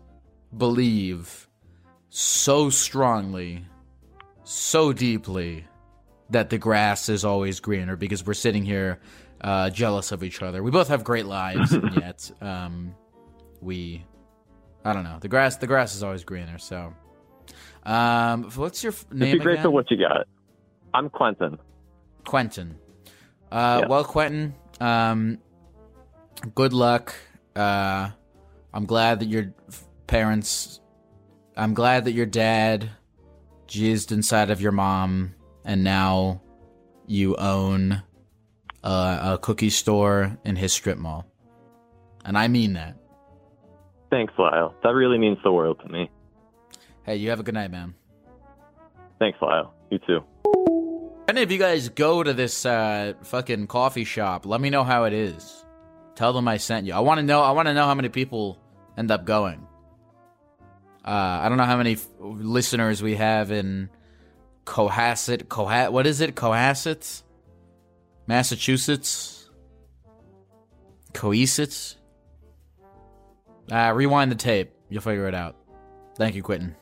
believe 0.57 1.49
so 2.17 2.71
strongly, 2.71 3.67
so 4.45 4.93
deeply 4.93 5.67
that 6.31 6.49
the 6.49 6.57
grass 6.57 7.09
is 7.09 7.25
always 7.25 7.59
greener 7.59 7.97
because 7.97 8.25
we're 8.25 8.35
sitting 8.35 8.65
here 8.65 9.01
uh, 9.41 9.69
jealous 9.69 10.13
of 10.13 10.23
each 10.23 10.41
other. 10.41 10.63
We 10.63 10.71
both 10.71 10.87
have 10.87 11.03
great 11.03 11.27
lives, 11.27 11.73
and 11.73 11.93
yet 12.01 12.31
um, 12.41 12.95
we, 13.61 14.05
I 14.85 14.93
don't 14.93 15.03
know, 15.03 15.19
the 15.21 15.27
grass 15.27 15.57
the 15.57 15.67
grass 15.67 15.97
is 15.97 16.05
always 16.05 16.23
greener. 16.23 16.59
So, 16.59 16.95
um, 17.83 18.45
what's 18.55 18.85
your 18.85 18.93
f- 18.93 19.01
Just 19.09 19.13
name 19.13 19.39
be 19.39 19.43
grateful 19.43 19.73
what 19.73 19.91
you 19.91 19.97
got. 19.97 20.29
I'm 20.95 21.11
Quentin. 21.11 21.59
Quentin. 22.25 22.77
Uh, 23.51 23.81
Yeah. 23.83 23.89
Well, 23.89 24.05
Quentin, 24.05 24.55
um, 24.81 25.39
good 26.55 26.73
luck. 26.73 27.13
Uh, 27.57 28.11
I'm 28.73 28.87
glad 28.87 29.19
that 29.19 29.27
your 29.27 29.53
parents, 30.07 30.81
I'm 31.57 31.75
glad 31.75 32.05
that 32.05 32.13
your 32.13 32.27
dad 32.27 32.91
jizzed 33.69 34.13
inside 34.13 34.51
of 34.51 34.61
your 34.61 34.73
mom, 34.73 35.35
and 35.65 35.85
now 35.85 36.43
you 37.07 37.37
own 37.37 38.03
a, 38.83 38.89
a 38.89 39.39
cookie 39.41 39.71
store 39.71 40.37
in 40.45 40.57
his 40.57 40.73
strip 40.73 40.99
mall. 40.99 41.27
And 42.25 42.37
I 42.37 42.49
mean 42.49 42.73
that. 42.73 42.97
Thanks, 44.11 44.33
Lyle. 44.39 44.75
That 44.83 44.95
really 44.95 45.19
means 45.19 45.39
the 45.45 45.53
world 45.53 45.81
to 45.85 45.89
me. 45.89 46.11
Hey, 47.05 47.17
you 47.17 47.31
have 47.31 47.41
a 47.41 47.43
good 47.43 47.55
night, 47.55 47.71
man. 47.71 47.95
Thanks, 49.19 49.39
Lyle. 49.41 49.75
You 49.91 49.99
too. 50.07 50.25
And 51.29 51.39
if 51.39 51.51
you 51.51 51.59
guys 51.59 51.89
go 51.89 52.23
to 52.23 52.33
this 52.33 52.67
uh, 52.67 53.15
fucking 53.23 53.67
coffee 53.67 54.05
shop, 54.05 54.47
let 54.47 54.61
me 54.61 54.71
know 54.71 54.85
how 54.85 55.05
it 55.05 55.13
is. 55.13 55.65
Tell 56.15 56.33
them 56.33 56.47
I 56.47 56.59
sent 56.59 56.87
you. 56.87 56.95
I 56.95 57.01
want 57.01 57.19
to 57.19 57.23
know. 57.25 57.41
I 57.43 57.53
want 57.53 57.67
to 57.67 57.75
know 57.75 57.87
how 57.87 57.95
many 57.95 58.09
people 58.09 58.59
end 58.97 59.11
up 59.11 59.25
going. 59.25 59.67
Uh, 61.05 61.11
I 61.43 61.49
don't 61.49 61.59
know 61.59 61.65
how 61.65 61.77
many 61.77 61.93
f- 61.93 62.07
listeners 62.21 63.03
we 63.03 63.17
have 63.17 63.51
in 63.51 63.91
Cohasset. 64.65 65.49
Coha- 65.49 65.91
What 65.91 66.07
is 66.07 66.21
it? 66.21 66.35
Cohasset, 66.35 67.23
Massachusetts. 68.27 69.51
Cohasset. 71.13 71.97
Uh, 73.71 73.93
rewind 73.95 74.31
the 74.31 74.37
tape. 74.37 74.71
You'll 74.89 75.03
figure 75.03 75.29
it 75.29 75.35
out. 75.35 75.57
Thank 76.17 76.35
you, 76.35 76.43
Quentin. 76.43 76.75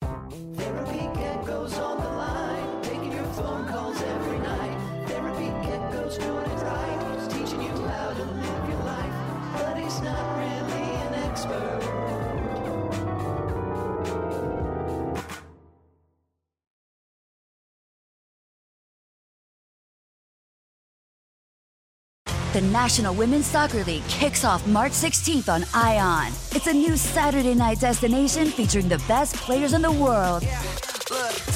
National 22.62 23.14
Women's 23.14 23.46
Soccer 23.46 23.82
League 23.84 24.06
kicks 24.08 24.44
off 24.44 24.64
March 24.66 24.92
16th 24.92 25.48
on 25.48 25.64
ION. 25.74 26.32
It's 26.52 26.66
a 26.68 26.72
new 26.72 26.96
Saturday 26.96 27.54
night 27.54 27.80
destination 27.80 28.46
featuring 28.46 28.88
the 28.88 29.02
best 29.08 29.34
players 29.36 29.72
in 29.72 29.82
the 29.82 29.90
world. 29.90 30.44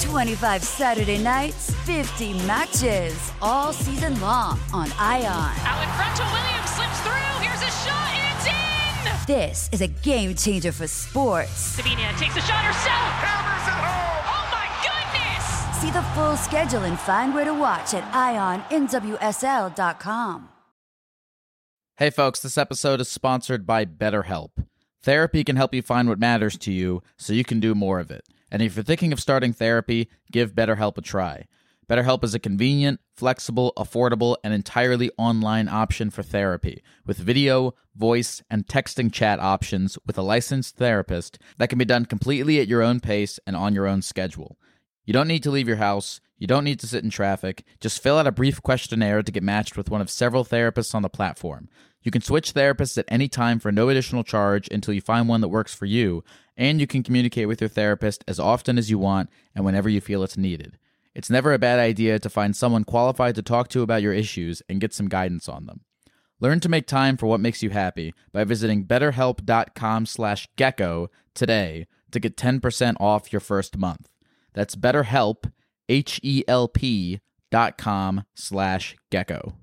25 0.02 0.62
Saturday 0.62 1.18
nights, 1.18 1.72
50 1.84 2.34
matches, 2.46 3.32
all 3.40 3.72
season 3.72 4.20
long 4.20 4.58
on 4.72 4.90
Ion. 4.98 5.24
Out 5.26 5.82
in 5.82 5.88
front 5.94 6.16
to 6.16 6.22
Williams, 6.24 6.70
slips 6.70 7.00
through. 7.00 7.40
Here's 7.40 7.62
a 7.62 7.70
shot, 7.84 8.10
and 8.12 8.36
it's 8.36 8.46
in! 8.46 8.52
This 9.26 9.68
is 9.72 9.80
a 9.80 9.88
game 9.88 10.34
changer 10.34 10.72
for 10.72 10.86
sports. 10.86 11.50
Sabina 11.52 12.12
takes 12.18 12.36
a 12.36 12.40
shot 12.40 12.64
herself. 12.64 13.12
Hammers 13.22 13.68
it 13.68 13.74
home. 13.86 14.24
Oh 14.26 14.48
my 14.50 14.68
goodness! 14.82 15.44
See 15.80 15.90
the 15.90 16.02
full 16.14 16.36
schedule 16.36 16.84
and 16.84 16.98
find 16.98 17.34
where 17.34 17.44
to 17.44 17.54
watch 17.54 17.94
at 17.94 18.04
IonNWSL.com. 18.12 20.48
Hey, 21.98 22.10
folks, 22.10 22.40
this 22.40 22.58
episode 22.58 23.00
is 23.00 23.08
sponsored 23.08 23.66
by 23.66 23.86
BetterHelp. 23.86 24.50
Therapy 25.02 25.42
can 25.42 25.56
help 25.56 25.72
you 25.72 25.80
find 25.80 26.10
what 26.10 26.18
matters 26.18 26.58
to 26.58 26.70
you 26.70 27.02
so 27.16 27.32
you 27.32 27.42
can 27.42 27.58
do 27.58 27.74
more 27.74 28.00
of 28.00 28.10
it. 28.10 28.22
And 28.50 28.60
if 28.60 28.76
you're 28.76 28.84
thinking 28.84 29.14
of 29.14 29.20
starting 29.20 29.54
therapy, 29.54 30.10
give 30.30 30.54
BetterHelp 30.54 30.98
a 30.98 31.00
try. 31.00 31.46
BetterHelp 31.88 32.22
is 32.22 32.34
a 32.34 32.38
convenient, 32.38 33.00
flexible, 33.16 33.72
affordable, 33.78 34.36
and 34.44 34.52
entirely 34.52 35.10
online 35.16 35.68
option 35.68 36.10
for 36.10 36.22
therapy 36.22 36.82
with 37.06 37.16
video, 37.16 37.74
voice, 37.94 38.42
and 38.50 38.66
texting 38.66 39.10
chat 39.10 39.40
options 39.40 39.96
with 40.04 40.18
a 40.18 40.22
licensed 40.22 40.76
therapist 40.76 41.38
that 41.56 41.70
can 41.70 41.78
be 41.78 41.86
done 41.86 42.04
completely 42.04 42.60
at 42.60 42.68
your 42.68 42.82
own 42.82 43.00
pace 43.00 43.40
and 43.46 43.56
on 43.56 43.74
your 43.74 43.86
own 43.86 44.02
schedule. 44.02 44.58
You 45.06 45.14
don't 45.14 45.28
need 45.28 45.44
to 45.44 45.50
leave 45.50 45.66
your 45.66 45.78
house. 45.78 46.20
You 46.38 46.46
don't 46.46 46.64
need 46.64 46.80
to 46.80 46.86
sit 46.86 47.02
in 47.02 47.10
traffic. 47.10 47.64
Just 47.80 48.02
fill 48.02 48.18
out 48.18 48.26
a 48.26 48.32
brief 48.32 48.62
questionnaire 48.62 49.22
to 49.22 49.32
get 49.32 49.42
matched 49.42 49.76
with 49.76 49.90
one 49.90 50.00
of 50.00 50.10
several 50.10 50.44
therapists 50.44 50.94
on 50.94 51.02
the 51.02 51.08
platform. 51.08 51.68
You 52.02 52.10
can 52.10 52.22
switch 52.22 52.54
therapists 52.54 52.98
at 52.98 53.06
any 53.08 53.28
time 53.28 53.58
for 53.58 53.72
no 53.72 53.88
additional 53.88 54.22
charge 54.22 54.68
until 54.70 54.94
you 54.94 55.00
find 55.00 55.28
one 55.28 55.40
that 55.40 55.48
works 55.48 55.74
for 55.74 55.86
you, 55.86 56.22
and 56.56 56.80
you 56.80 56.86
can 56.86 57.02
communicate 57.02 57.48
with 57.48 57.60
your 57.60 57.68
therapist 57.68 58.22
as 58.28 58.38
often 58.38 58.78
as 58.78 58.90
you 58.90 58.98
want 58.98 59.28
and 59.54 59.64
whenever 59.64 59.88
you 59.88 60.00
feel 60.00 60.22
it's 60.22 60.36
needed. 60.36 60.78
It's 61.14 61.30
never 61.30 61.54
a 61.54 61.58
bad 61.58 61.78
idea 61.78 62.18
to 62.18 62.28
find 62.28 62.54
someone 62.54 62.84
qualified 62.84 63.34
to 63.36 63.42
talk 63.42 63.68
to 63.68 63.82
about 63.82 64.02
your 64.02 64.12
issues 64.12 64.62
and 64.68 64.80
get 64.80 64.92
some 64.92 65.08
guidance 65.08 65.48
on 65.48 65.64
them. 65.64 65.80
Learn 66.38 66.60
to 66.60 66.68
make 66.68 66.86
time 66.86 67.16
for 67.16 67.26
what 67.26 67.40
makes 67.40 67.62
you 67.62 67.70
happy 67.70 68.12
by 68.32 68.44
visiting 68.44 68.84
betterhelp.com/gecko 68.84 71.10
today 71.34 71.86
to 72.10 72.20
get 72.20 72.36
10% 72.36 72.96
off 73.00 73.32
your 73.32 73.40
first 73.40 73.78
month. 73.78 74.10
That's 74.52 74.76
BetterHelp, 74.76 75.50
H 75.88 76.20
E 76.22 76.42
L 76.48 76.68
P 76.68 77.20
dot 77.50 77.78
com 77.78 78.24
slash 78.34 78.96
gecko. 79.10 79.54